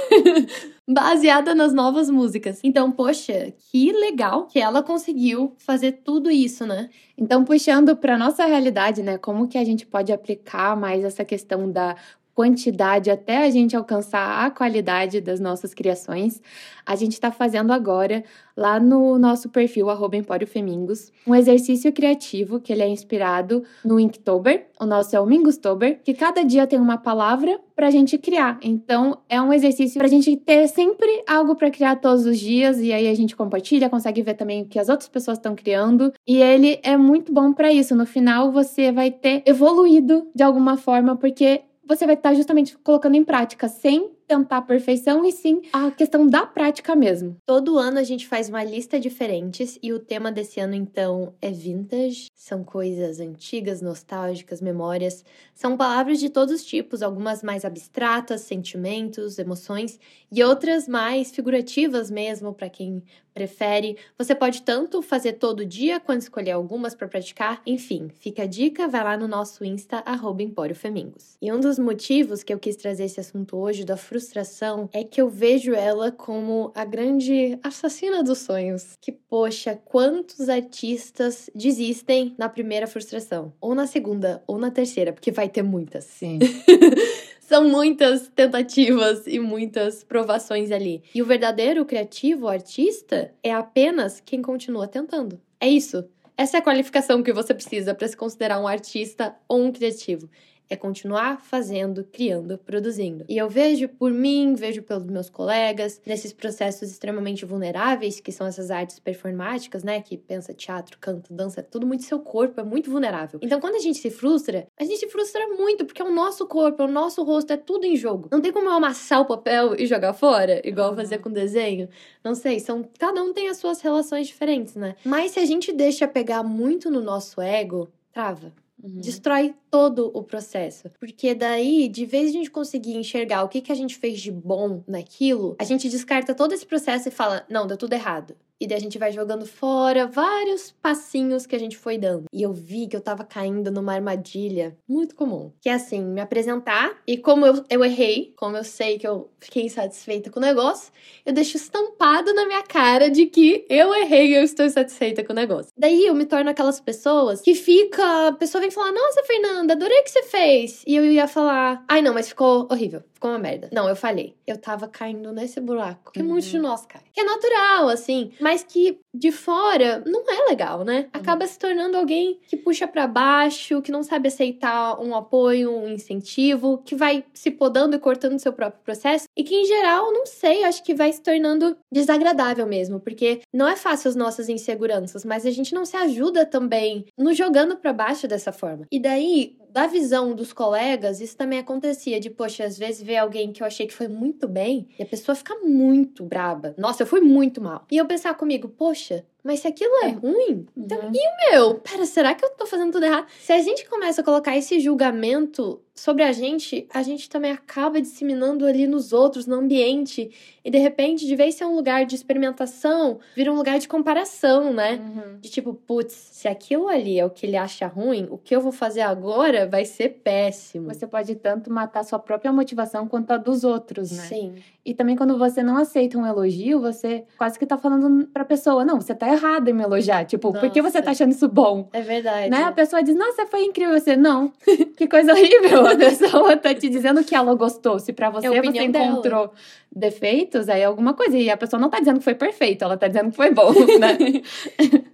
Baseada 0.89 1.55
nas 1.55 1.73
novas 1.73 2.11
músicas. 2.11 2.59
Então, 2.65 2.91
poxa, 2.91 3.55
que 3.71 3.93
legal 3.93 4.49
que 4.49 4.59
ela 4.59 4.83
conseguiu 4.83 5.55
fazer 5.57 6.01
tudo 6.05 6.29
isso, 6.33 6.67
né? 6.67 6.91
Então, 7.17 7.45
puxando 7.45 7.95
para 7.95 8.17
nossa 8.17 8.47
realidade, 8.47 9.03
né? 9.03 9.19
Como 9.19 9.47
que 9.47 9.59
a 9.59 9.65
gente 9.65 9.87
pode 9.87 10.00
aplicar 10.13 10.77
mais 10.77 11.05
essa 11.05 11.25
questão 11.25 11.71
da 11.71 11.97
quantidade 12.41 13.11
até 13.11 13.45
a 13.45 13.51
gente 13.51 13.77
alcançar 13.77 14.47
a 14.47 14.51
qualidade 14.51 15.21
das 15.21 15.39
nossas 15.39 15.75
criações, 15.75 16.41
a 16.87 16.97
gente 16.97 17.13
está 17.13 17.31
fazendo 17.31 17.71
agora 17.71 18.25
lá 18.57 18.81
no 18.81 19.19
nosso 19.19 19.51
perfil 19.51 19.91
arroba 19.91 20.17
Empório 20.17 20.47
Femingos, 20.47 21.13
um 21.27 21.35
exercício 21.35 21.93
criativo 21.93 22.59
que 22.59 22.73
ele 22.73 22.81
é 22.81 22.89
inspirado 22.89 23.63
no 23.85 24.01
Inktober, 24.01 24.69
o 24.81 24.87
nosso 24.87 25.15
é 25.15 25.21
o 25.21 25.27
Mingustober, 25.27 26.01
que 26.03 26.15
cada 26.15 26.43
dia 26.43 26.67
tem 26.67 26.81
uma 26.81 26.97
palavra 26.97 27.61
para 27.77 27.89
a 27.89 27.91
gente 27.91 28.17
criar. 28.17 28.59
Então 28.63 29.19
é 29.29 29.41
um 29.41 29.53
exercício 29.53 29.99
para 29.99 30.07
a 30.07 30.11
gente 30.11 30.35
ter 30.39 30.67
sempre 30.69 31.23
algo 31.29 31.55
para 31.55 31.71
criar 31.71 31.97
todos 31.97 32.25
os 32.25 32.39
dias 32.39 32.79
e 32.79 32.91
aí 32.91 33.07
a 33.07 33.15
gente 33.15 33.37
compartilha, 33.37 33.91
consegue 33.91 34.23
ver 34.23 34.35
também 34.35 34.63
o 34.63 34.67
que 34.67 34.79
as 34.79 34.89
outras 34.89 35.11
pessoas 35.11 35.37
estão 35.37 35.55
criando 35.55 36.11
e 36.27 36.41
ele 36.41 36.81
é 36.83 36.97
muito 36.97 37.35
bom 37.35 37.53
para 37.53 37.71
isso. 37.71 37.95
No 37.95 38.07
final 38.07 38.51
você 38.51 38.91
vai 38.91 39.11
ter 39.11 39.43
evoluído 39.45 40.27
de 40.35 40.43
alguma 40.43 40.79
forma 40.79 41.17
porque 41.17 41.63
você 41.91 42.07
vai 42.07 42.15
estar 42.15 42.35
justamente 42.35 42.79
colocando 42.79 43.17
em 43.17 43.25
prática, 43.25 43.69
sem 43.69 44.13
tentar 44.29 44.59
a 44.59 44.63
perfeição 44.63 45.25
e 45.25 45.33
sim 45.33 45.61
a 45.73 45.91
questão 45.91 46.25
da 46.25 46.47
prática 46.47 46.95
mesmo. 46.95 47.37
Todo 47.45 47.77
ano 47.77 47.99
a 47.99 48.05
gente 48.05 48.29
faz 48.29 48.49
uma 48.49 48.63
lista 48.63 49.01
diferentes 49.01 49.77
e 49.83 49.93
o 49.93 49.99
tema 49.99 50.31
desse 50.31 50.61
ano 50.61 50.77
então 50.77 51.35
é 51.43 51.51
vintage. 51.51 52.29
São 52.33 52.63
coisas 52.63 53.19
antigas, 53.19 53.83
nostálgicas, 53.83 54.61
memórias. 54.61 55.25
São 55.53 55.77
palavras 55.77 56.21
de 56.21 56.31
todos 56.31 56.55
os 56.55 56.65
tipos, 56.65 57.03
algumas 57.03 57.43
mais 57.43 57.65
abstratas, 57.65 58.43
sentimentos, 58.43 59.37
emoções 59.37 59.99
e 60.31 60.45
outras 60.45 60.87
mais 60.87 61.33
figurativas 61.33 62.09
mesmo 62.09 62.55
para 62.55 62.71
quem 62.71 63.03
prefere. 63.33 63.97
Você 64.19 64.35
pode 64.35 64.63
tanto 64.63 65.03
fazer 65.03 65.35
todo 65.35 65.65
dia 65.65 66.01
quanto 66.01 66.23
escolher 66.23 66.53
algumas 66.53 66.95
para 66.95 67.09
praticar. 67.09 67.63
Enfim, 67.67 68.09
fica 68.19 68.45
a 68.45 68.47
dica, 68.47 68.89
vai 68.89 69.05
lá 69.05 69.17
no 69.17 69.29
nosso 69.29 69.65
Insta 69.65 70.03
@emporiofemingos. 70.39 71.37
E 71.41 71.53
um 71.53 71.61
dos 71.61 71.79
motivos 71.79 72.43
que 72.43 72.53
eu 72.53 72.59
quis 72.59 72.77
trazer 72.77 73.05
esse 73.05 73.21
assunto 73.21 73.57
hoje 73.57 73.85
da 73.85 73.97
frustração 73.97 74.41
frustração 74.41 74.89
é 74.93 75.03
que 75.03 75.21
eu 75.21 75.29
vejo 75.29 75.75
ela 75.75 76.11
como 76.13 76.71
a 76.75 76.85
grande 76.85 77.59
assassina 77.63 78.23
dos 78.23 78.39
sonhos. 78.39 78.97
Que, 79.01 79.13
poxa, 79.13 79.79
quantos 79.85 80.49
artistas 80.49 81.51
desistem 81.55 82.35
na 82.39 82.49
primeira 82.49 82.87
frustração? 82.87 83.53
Ou 83.61 83.75
na 83.75 83.87
segunda, 83.87 84.43
ou 84.47 84.59
na 84.59 84.71
terceira, 84.71 85.13
porque 85.13 85.31
vai 85.31 85.49
ter 85.49 85.63
muitas. 85.63 86.05
Sim. 86.05 86.39
São 87.51 87.69
muitas 87.69 88.29
tentativas 88.29 89.27
e 89.27 89.41
muitas 89.41 90.05
provações 90.05 90.71
ali. 90.71 91.03
E 91.13 91.21
o 91.21 91.27
verdadeiro 91.27 91.85
criativo, 91.85 92.47
artista, 92.47 93.35
é 93.43 93.53
apenas 93.53 94.23
quem 94.25 94.41
continua 94.41 94.87
tentando. 94.87 95.37
É 95.59 95.69
isso. 95.69 96.09
Essa 96.37 96.59
é 96.59 96.61
a 96.61 96.63
qualificação 96.63 97.25
que 97.25 97.33
você 97.33 97.53
precisa 97.53 97.93
para 97.93 98.07
se 98.07 98.17
considerar 98.17 98.61
um 98.61 98.69
artista 98.69 99.35
ou 99.49 99.65
um 99.65 99.73
criativo 99.73 100.31
é 100.71 100.77
continuar 100.77 101.41
fazendo, 101.43 102.05
criando, 102.05 102.57
produzindo. 102.57 103.25
E 103.29 103.37
eu 103.37 103.51
vejo 103.51 103.89
por 103.89 104.13
mim, 104.13 104.55
vejo 104.55 104.83
pelos 104.83 105.05
meus 105.05 105.29
colegas, 105.29 106.01
nesses 106.07 106.33
processos 106.33 106.89
extremamente 106.89 107.45
vulneráveis, 107.45 108.21
que 108.21 108.31
são 108.31 108.47
essas 108.47 108.71
artes 108.71 109.01
performáticas, 109.01 109.83
né? 109.83 110.01
Que 110.01 110.17
pensa 110.17 110.55
teatro, 110.55 110.97
canto, 111.01 111.35
dança, 111.35 111.61
tudo 111.61 111.85
muito 111.85 112.05
seu 112.05 112.21
corpo, 112.21 112.61
é 112.61 112.65
muito 112.65 112.89
vulnerável. 112.89 113.41
Então, 113.43 113.61
quando 113.61 113.75
a 113.75 113.81
gente 113.81 113.99
se 113.99 114.11
frustra, 114.11 114.69
a 114.79 114.85
gente 114.85 114.99
se 114.99 115.09
frustra 115.09 115.49
muito, 115.49 115.85
porque 115.85 116.01
é 116.01 116.05
o 116.05 116.15
nosso 116.15 116.47
corpo, 116.47 116.81
é 116.83 116.85
o 116.85 116.89
nosso 116.89 117.25
rosto, 117.25 117.53
é 117.53 117.57
tudo 117.57 117.85
em 117.85 117.97
jogo. 117.97 118.29
Não 118.31 118.41
tem 118.41 118.53
como 118.53 118.69
eu 118.69 118.73
amassar 118.73 119.21
o 119.21 119.27
papel 119.27 119.75
e 119.77 119.87
jogar 119.87 120.13
fora, 120.13 120.61
igual 120.65 120.91
uhum. 120.91 120.97
fazer 120.97 121.19
com 121.19 121.33
desenho. 121.33 121.89
Não 122.23 122.37
sei, 122.37 122.61
são. 122.61 122.89
Cada 122.97 123.21
um 123.21 123.33
tem 123.33 123.49
as 123.49 123.57
suas 123.57 123.81
relações 123.81 124.29
diferentes, 124.29 124.77
né? 124.77 124.95
Mas 125.05 125.33
se 125.33 125.41
a 125.41 125.45
gente 125.45 125.73
deixa 125.73 126.07
pegar 126.07 126.45
muito 126.45 126.89
no 126.89 127.01
nosso 127.01 127.41
ego, 127.41 127.89
trava. 128.13 128.53
Uhum. 128.83 129.01
Destrói 129.01 129.55
todo 129.71 130.11
o 130.15 130.23
processo. 130.23 130.91
Porque 130.99 131.35
daí, 131.35 131.89
de 131.89 132.05
vez 132.05 132.31
a 132.31 132.33
gente 132.33 132.51
conseguir 132.51 132.97
enxergar 132.97 133.45
o 133.45 133.49
que, 133.49 133.61
que 133.61 133.73
a 133.73 133.75
gente 133.75 133.97
fez 133.97 134.21
de 134.21 134.31
bom 134.31 134.83
naquilo, 134.87 135.57
a 135.59 135.65
gente 135.65 135.89
descarta 135.89 136.35
todo 136.35 136.53
esse 136.53 136.67
processo 136.67 137.09
e 137.09 137.13
fala: 137.13 137.45
não, 137.49 137.67
deu 137.67 137.77
tudo 137.77 137.93
errado. 137.93 138.35
E 138.63 138.67
daí 138.67 138.77
a 138.77 138.81
gente 138.81 138.99
vai 138.99 139.11
jogando 139.11 139.47
fora 139.47 140.07
vários 140.07 140.71
passinhos 140.83 141.47
que 141.47 141.57
a 141.57 141.59
gente 141.59 141.79
foi 141.79 141.97
dando. 141.97 142.27
E 142.31 142.43
eu 142.43 142.53
vi 142.53 142.87
que 142.87 142.95
eu 142.95 143.01
tava 143.01 143.25
caindo 143.25 143.71
numa 143.71 143.95
armadilha 143.95 144.77
muito 144.87 145.15
comum. 145.15 145.51
Que 145.63 145.71
é 145.71 145.73
assim, 145.73 146.05
me 146.05 146.21
apresentar 146.21 147.01
e 147.07 147.17
como 147.17 147.47
eu, 147.47 147.65
eu 147.71 147.83
errei, 147.83 148.35
como 148.37 148.59
eu 148.59 148.65
sei 148.65 148.99
que 148.99 149.07
eu 149.07 149.31
fiquei 149.41 149.65
insatisfeita 149.65 150.31
com 150.31 150.39
o 150.39 150.43
negócio, 150.43 150.93
eu 151.25 151.33
deixo 151.33 151.57
estampado 151.57 152.35
na 152.35 152.45
minha 152.45 152.63
cara 152.63 153.11
de 153.11 153.25
que 153.25 153.65
eu 153.67 153.95
errei 153.95 154.33
e 154.33 154.35
eu 154.35 154.43
estou 154.43 154.67
insatisfeita 154.67 155.25
com 155.25 155.33
o 155.33 155.37
negócio. 155.37 155.73
Daí 155.75 156.05
eu 156.05 156.15
me 156.15 156.27
torno 156.27 156.51
aquelas 156.51 156.79
pessoas 156.79 157.41
que 157.41 157.55
fica. 157.55 158.29
A 158.29 158.33
pessoa 158.33 158.61
vem 158.61 158.71
falar: 158.71 158.93
Nossa, 158.93 159.23
Fernanda, 159.23 159.60
adorei 159.61 160.01
o 160.01 160.05
que 160.05 160.11
você 160.11 160.23
fez. 160.23 160.83
E 160.87 160.97
eu 160.97 161.05
ia 161.05 161.27
falar: 161.27 161.85
Ai, 161.89 162.03
não, 162.03 162.15
mas 162.15 162.29
ficou 162.29 162.69
horrível 162.71 163.03
ficou 163.21 163.31
uma 163.31 163.39
merda. 163.39 163.69
Não, 163.71 163.87
eu 163.87 163.95
falei. 163.95 164.35
Eu 164.47 164.57
tava 164.57 164.89
caindo 164.89 165.31
nesse 165.31 165.61
buraco. 165.61 166.11
Que 166.11 166.21
uhum. 166.21 166.29
muitos 166.29 166.49
de 166.49 166.59
nós 166.59 166.87
caem. 166.87 167.05
Que 167.13 167.21
é 167.21 167.25
natural, 167.25 167.89
assim. 167.91 168.33
Mas 168.41 168.65
que 168.65 168.99
de 169.15 169.33
fora 169.33 170.03
não 170.07 170.23
é 170.29 170.49
legal, 170.49 170.85
né? 170.85 171.01
Uhum. 171.01 171.09
Acaba 171.13 171.47
se 171.47 171.59
tornando 171.59 171.97
alguém 171.97 172.39
que 172.47 172.57
puxa 172.57 172.87
para 172.87 173.07
baixo, 173.07 173.83
que 173.83 173.93
não 173.93 174.03
sabe 174.03 174.29
aceitar 174.29 175.01
um 175.01 175.15
apoio, 175.15 175.71
um 175.71 175.89
incentivo, 175.89 176.79
que 176.85 176.95
vai 176.95 177.25
se 177.35 177.51
podando 177.51 177.97
e 177.97 177.99
cortando 177.99 178.39
seu 178.39 178.53
próprio 178.53 178.83
processo. 178.83 179.27
E 179.37 179.43
que, 179.43 179.55
em 179.55 179.65
geral, 179.65 180.13
não 180.13 180.27
sei, 180.27 180.65
acho 180.65 180.83
que 180.83 180.95
vai 180.95 181.13
se 181.13 181.21
tornando 181.21 181.77
desagradável 181.91 182.67
mesmo. 182.67 183.01
Porque 183.01 183.41
não 183.53 183.69
é 183.69 183.77
fácil 183.77 184.09
as 184.09 184.17
nossas 184.17 184.49
inseguranças, 184.49 185.25
mas 185.25 185.45
a 185.45 185.51
gente 185.51 185.75
não 185.75 185.85
se 185.85 185.97
ajuda 185.97 186.47
também 186.47 187.07
nos 187.19 187.37
jogando 187.37 187.77
para 187.77 187.93
baixo 187.93 188.29
dessa 188.29 188.53
forma. 188.53 188.87
E 188.91 189.01
daí, 189.01 189.57
da 189.71 189.87
visão 189.87 190.35
dos 190.35 190.53
colegas, 190.53 191.21
isso 191.21 191.37
também 191.37 191.59
acontecia 191.59 192.21
de, 192.21 192.29
poxa, 192.29 192.65
às 192.65 192.77
vezes 192.77 193.03
ver 193.03 193.17
alguém 193.17 193.53
que 193.53 193.63
eu 193.63 193.67
achei 193.67 193.87
que 193.87 193.95
foi 193.95 194.09
muito 194.09 194.49
bem 194.49 194.89
e 194.99 195.03
a 195.03 195.07
pessoa 195.07 195.35
fica 195.35 195.55
muito 195.61 196.25
braba. 196.25 196.75
Nossa, 196.77 197.03
eu 197.03 197.07
fui 197.07 197.21
muito 197.21 197.61
mal. 197.61 197.87
E 197.91 197.97
eu 197.97 198.07
pensar 198.07 198.35
comigo, 198.35 198.69
poxa, 198.69 199.00
Russia. 199.01 199.30
Mas 199.43 199.61
se 199.61 199.69
aquilo 199.69 199.95
é, 200.03 200.09
é. 200.09 200.11
ruim, 200.11 200.67
então 200.77 200.99
uhum. 200.99 201.13
e 201.15 201.19
o 201.19 201.53
meu? 201.53 201.75
Pera, 201.77 202.05
será 202.05 202.35
que 202.35 202.45
eu 202.45 202.51
tô 202.51 202.67
fazendo 202.67 202.93
tudo 202.93 203.05
errado? 203.05 203.27
Se 203.41 203.53
a 203.53 203.61
gente 203.61 203.89
começa 203.89 204.21
a 204.21 204.25
colocar 204.25 204.57
esse 204.57 204.81
julgamento 204.81 205.81
sobre 206.01 206.23
a 206.23 206.33
gente, 206.33 206.87
a 206.95 207.03
gente 207.03 207.29
também 207.29 207.53
acaba 207.53 208.01
disseminando 208.01 208.65
ali 208.65 208.87
nos 208.87 209.13
outros, 209.13 209.47
no 209.47 209.57
ambiente. 209.57 210.31
E 210.65 210.71
de 210.71 210.79
repente, 210.79 211.27
de 211.27 211.37
vez 211.37 211.57
ser 211.57 211.67
um 211.67 211.75
lugar 211.75 212.07
de 212.07 212.15
experimentação, 212.15 213.19
vira 213.37 213.53
um 213.53 213.57
lugar 213.57 213.79
de 213.79 213.87
comparação, 213.87 214.73
né? 214.73 214.95
Uhum. 214.95 215.39
De 215.41 215.51
tipo, 215.51 215.75
putz, 215.75 216.15
se 216.15 216.49
aquilo 216.49 216.89
ali 216.89 217.19
é 217.19 217.25
o 217.25 217.29
que 217.29 217.45
ele 217.45 217.57
acha 217.57 217.87
ruim, 217.87 218.27
o 218.31 218.39
que 218.39 218.57
eu 218.57 218.63
vou 218.63 218.73
fazer 218.73 219.03
agora 219.03 219.67
vai 219.67 219.85
ser 219.85 220.21
péssimo. 220.25 220.93
Você 220.93 221.07
pode 221.07 221.35
tanto 221.35 221.71
matar 221.71 222.03
sua 222.03 222.19
própria 222.19 222.51
motivação 222.51 223.07
quanto 223.07 223.33
a 223.33 223.37
dos 223.37 223.63
outros, 223.63 224.11
né? 224.11 224.23
Sim. 224.25 224.55
E 224.85 224.95
também 224.95 225.17
quando 225.17 225.37
você 225.37 225.63
não 225.63 225.77
aceita 225.77 226.17
um 226.17 226.27
elogio, 226.27 226.81
você 226.81 227.25
quase 227.37 227.59
que 227.59 227.67
tá 227.67 227.77
falando 227.77 228.27
pra 228.29 228.45
pessoa, 228.45 228.87
não, 228.87 228.99
você 228.99 229.15
tá 229.15 229.27
errado 229.33 229.69
em 229.69 229.73
me 229.73 229.83
elogiar. 229.83 230.25
Tipo, 230.25 230.49
Nossa. 230.49 230.61
por 230.61 230.71
que 230.71 230.83
você 230.83 231.01
tá 231.01 231.11
achando 231.11 231.33
isso 231.33 231.49
bom? 231.49 231.89
É 231.93 232.01
verdade. 232.01 232.51
Né? 232.51 232.63
A 232.65 232.73
pessoa 232.73 233.03
diz, 233.03 233.15
nossa, 233.15 233.47
foi 233.47 233.65
incrível. 233.65 233.99
Você, 233.99 234.17
não, 234.17 234.53
que 234.97 235.07
coisa 235.09 235.33
horrível. 235.33 235.87
A 235.87 235.97
pessoa 235.97 236.57
tá 236.57 236.75
te 236.75 236.89
dizendo 236.89 237.25
que 237.25 237.35
ela 237.35 237.55
gostou. 237.55 237.99
Se 237.99 238.13
pra 238.13 238.31
você 238.31 238.47
é 238.47 238.63
você 238.63 238.83
encontrou 238.83 239.49
dela. 239.49 239.53
defeitos, 239.91 240.69
aí 240.69 240.81
é 240.83 240.85
alguma 240.85 241.15
coisa. 241.15 241.37
E 241.37 241.51
a 241.51 241.57
pessoa 241.57 241.81
não 241.81 241.91
tá 241.91 241.99
dizendo 241.99 242.19
que 242.19 242.25
foi 242.25 242.35
perfeito, 242.35 242.85
ela 242.85 242.97
tá 242.97 243.09
dizendo 243.09 243.31
que 243.31 243.37
foi 243.37 243.51
bom, 243.51 243.73
né? 243.99 244.17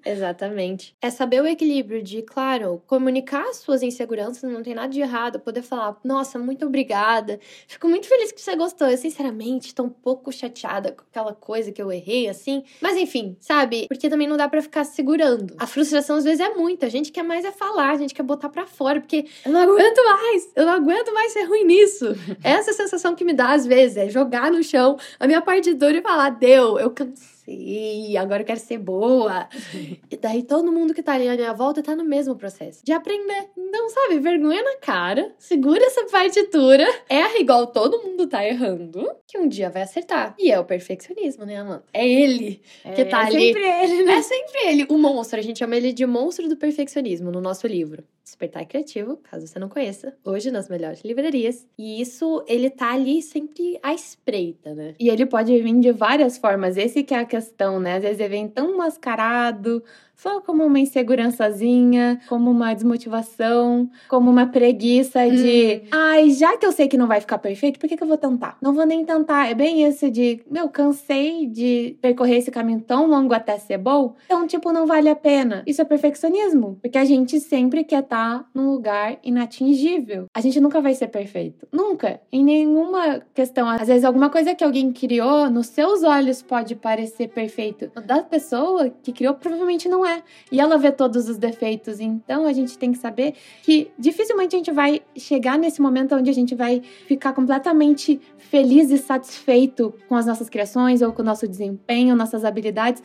Exatamente. 0.05 0.95
É 1.01 1.11
saber 1.11 1.43
o 1.43 1.47
equilíbrio 1.47 2.03
de, 2.03 2.23
claro, 2.23 2.83
comunicar 2.87 3.53
suas 3.55 3.83
inseguranças, 3.83 4.51
não 4.51 4.63
tem 4.63 4.75
nada 4.75 4.89
de 4.89 5.01
errado. 5.01 5.41
Poder 5.41 5.63
falar, 5.63 5.97
nossa, 6.05 6.39
muito 6.39 6.67
obrigada. 6.67 7.41
Fico 7.67 7.89
muito 7.89 8.07
feliz 8.07 8.31
que 8.31 8.41
você 8.41 8.55
gostou. 8.55 8.89
Eu, 8.89 8.97
sinceramente, 8.97 9.75
tô 9.75 9.83
um 9.83 9.91
pouco 9.91 10.31
chateada 10.33 10.93
com 10.93 11.03
aquela 11.11 11.35
coisa 11.35 11.73
que 11.73 11.83
eu 11.83 11.91
errei, 11.91 12.29
assim. 12.29 12.63
Mas 12.81 12.97
enfim, 12.97 13.37
sabe? 13.41 13.87
Porque 13.89 14.06
também 14.09 14.27
não 14.27 14.37
dá 14.37 14.49
para 14.49 14.63
ficar 14.63 14.85
segurando. 14.85 15.55
A 15.59 15.67
frustração 15.67 16.17
às 16.17 16.25
vezes 16.25 16.41
é 16.41 16.51
muita. 16.55 16.87
A 16.87 16.89
gente 16.89 17.13
quer 17.13 17.23
mais 17.23 17.45
é 17.45 17.53
falar, 17.53 17.91
a 17.91 17.97
gente 17.97 18.15
quer 18.15 18.23
botar 18.23 18.49
para 18.49 18.67
fora, 18.67 19.01
porque 19.01 19.27
eu 19.45 19.53
não 19.53 19.61
aguento 19.61 20.05
mais. 20.05 20.49
Eu 20.55 20.67
não 20.67 20.73
aguento 20.73 21.13
mais 21.13 21.33
ser 21.33 21.45
ruim 21.45 21.65
nisso. 21.65 22.07
Essa 22.43 22.71
é 22.71 22.73
a 22.73 22.77
sensação 22.77 23.15
que 23.15 23.25
me 23.25 23.33
dá 23.33 23.53
às 23.53 23.67
vezes 23.67 23.97
é 23.97 24.09
jogar 24.09 24.51
no 24.51 24.63
chão 24.63 24.99
a 25.19 25.27
minha 25.27 25.41
partitura 25.41 25.99
e 25.99 26.03
falar: 26.03 26.31
deu, 26.31 26.79
eu 26.79 26.91
cansei 26.91 27.36
ser, 27.47 28.17
agora 28.17 28.43
eu 28.43 28.47
quero 28.47 28.61
ser 28.61 28.79
boa. 28.79 29.49
e 30.11 30.17
daí 30.17 30.43
todo 30.43 30.73
mundo 30.73 30.93
que 30.93 31.03
tá 31.03 31.13
ali 31.13 31.29
à 31.29 31.35
minha 31.35 31.53
volta 31.53 31.83
tá 31.83 31.95
no 31.95 32.05
mesmo 32.05 32.37
processo 32.37 32.85
de 32.85 32.93
aprender. 32.93 33.51
Então, 33.57 33.89
sabe, 33.89 34.19
vergonha 34.19 34.63
na 34.63 34.77
cara, 34.77 35.35
segura 35.39 35.85
essa 35.85 36.05
partitura, 36.07 36.87
erra 37.09 37.39
igual 37.39 37.67
todo 37.69 38.03
mundo 38.03 38.27
tá 38.27 38.45
errando, 38.45 39.09
que 39.27 39.39
um 39.39 39.49
dia 39.49 39.71
vai 39.71 39.83
acertar. 39.83 40.35
E 40.39 40.51
é 40.51 40.59
o 40.59 40.65
perfeccionismo, 40.65 41.45
né, 41.45 41.57
Amanda? 41.57 41.85
É 41.93 42.07
ele 42.07 42.63
é, 42.85 42.93
que 42.93 43.05
tá 43.05 43.23
é 43.23 43.27
ali. 43.27 43.37
É 43.37 43.53
sempre 43.53 43.63
ele, 43.63 44.05
né? 44.05 44.13
É 44.15 44.23
sempre 44.23 44.59
ele, 44.67 44.87
o 44.89 44.99
monstro. 44.99 45.39
A 45.39 45.43
gente 45.43 45.59
chama 45.59 45.77
ele 45.77 45.93
de 45.93 46.05
monstro 46.07 46.49
do 46.49 46.57
perfeccionismo 46.57 47.31
no 47.31 47.41
nosso 47.41 47.67
livro. 47.67 48.05
Despertar 48.27 48.67
Criativo, 48.67 49.19
caso 49.19 49.47
você 49.47 49.57
não 49.57 49.69
conheça, 49.69 50.13
hoje 50.25 50.51
nas 50.51 50.69
melhores 50.69 51.01
livrarias. 51.05 51.65
E 51.79 52.01
isso, 52.01 52.45
ele 52.49 52.69
tá 52.69 52.93
ali 52.93 53.23
sempre 53.23 53.79
à 53.81 53.95
espreita, 53.95 54.75
né? 54.75 54.95
E 54.99 55.09
ele 55.09 55.25
pode 55.25 55.57
vir 55.63 55.79
de 55.79 55.93
várias 55.93 56.37
formas. 56.37 56.77
Esse 56.77 57.05
que 57.05 57.15
é 57.15 57.21
a 57.21 57.25
questão, 57.25 57.79
né? 57.79 57.95
Às 57.99 58.03
vezes 58.03 58.19
ele 58.19 58.31
vem 58.31 58.49
tão 58.49 58.77
mascarado, 58.77 59.81
só 60.17 60.41
como 60.41 60.65
uma 60.65 60.79
insegurançazinha, 60.79 62.21
como 62.29 62.51
uma 62.51 62.75
desmotivação, 62.75 63.89
como 64.09 64.31
uma 64.31 64.47
preguiça 64.47 65.29
de, 65.29 65.83
hum. 65.85 65.89
ai, 65.93 66.31
já 66.31 66.57
que 66.57 66.65
eu 66.65 66.73
sei 66.73 66.89
que 66.89 66.97
não 66.97 67.07
vai 67.07 67.21
ficar 67.21 67.39
perfeito, 67.39 67.79
por 67.79 67.89
que, 67.89 67.97
que 67.97 68.03
eu 68.03 68.09
vou 68.09 68.17
tentar? 68.17 68.57
Não 68.61 68.73
vou 68.73 68.87
nem 68.87 69.05
tentar. 69.05 69.49
É 69.49 69.55
bem 69.55 69.87
isso 69.87 70.11
de, 70.11 70.41
meu, 70.51 70.69
cansei 70.69 71.47
de 71.47 71.99
percorrer 72.01 72.39
esse 72.39 72.51
caminho 72.51 72.81
tão 72.81 73.07
longo 73.07 73.35
até 73.35 73.59
ser 73.59 73.79
bom, 73.79 74.15
então, 74.25 74.47
tipo, 74.47 74.73
não 74.73 74.87
vale 74.87 75.09
a 75.09 75.17
pena. 75.17 75.63
Isso 75.67 75.83
é 75.83 75.85
perfeccionismo, 75.85 76.79
porque 76.81 76.99
a 76.99 77.05
gente 77.05 77.39
sempre 77.41 77.85
quer 77.85 78.03
estar 78.03 78.39
tá 78.41 78.47
num 78.55 78.71
lugar 78.71 79.19
inatingível. 79.23 80.27
A 80.35 80.41
gente 80.41 80.61
nunca 80.61 80.81
vai 80.81 80.95
ser 80.95 81.09
perfeito. 81.09 81.67
Nunca. 81.73 82.21
Em 82.33 82.45
nenhuma 82.45 83.21
questão. 83.35 83.69
Às 83.69 83.89
vezes, 83.89 84.05
alguma 84.05 84.31
coisa 84.31 84.55
que 84.55 84.65
alguém 84.65 84.93
criou, 84.93 85.51
nos 85.51 85.67
seus 85.67 86.03
olhos 86.03 86.43
pode 86.43 86.75
parecer 86.75 87.29
perfeito. 87.29 87.91
Da 88.07 88.23
pessoa 88.23 88.91
que 88.91 89.13
criou, 89.13 89.35
provavelmente 89.35 89.89
não 89.89 90.06
é. 90.07 90.23
E 90.51 90.61
ela 90.61 90.79
vê 90.79 90.93
todos 90.93 91.29
os 91.29 91.37
defeitos. 91.37 92.01
Então, 92.01 92.47
a 92.47 92.53
gente 92.53 92.79
tem 92.79 92.93
que 92.93 92.99
saber 92.99 93.35
que 93.63 93.91
dificilmente 93.99 94.55
a 94.55 94.59
gente 94.59 94.71
vai 94.71 95.03
chegar 95.17 95.59
nesse 95.59 95.81
momento 95.81 96.15
onde 96.15 96.31
a 96.31 96.35
gente 96.35 96.55
vai 96.55 96.83
ficar 97.07 97.33
completamente 97.33 98.21
feliz 98.39 98.91
e 98.91 98.99
satisfeito 98.99 99.95
com 100.09 100.15
as 100.15 100.27
nossas 100.27 100.49
criações 100.49 101.03
ou 101.03 101.13
com 101.13 101.23
o 101.23 101.25
nosso 101.25 101.49
desempenho, 101.49 102.15
nossas 102.15 102.45
habilidades, 102.45 103.03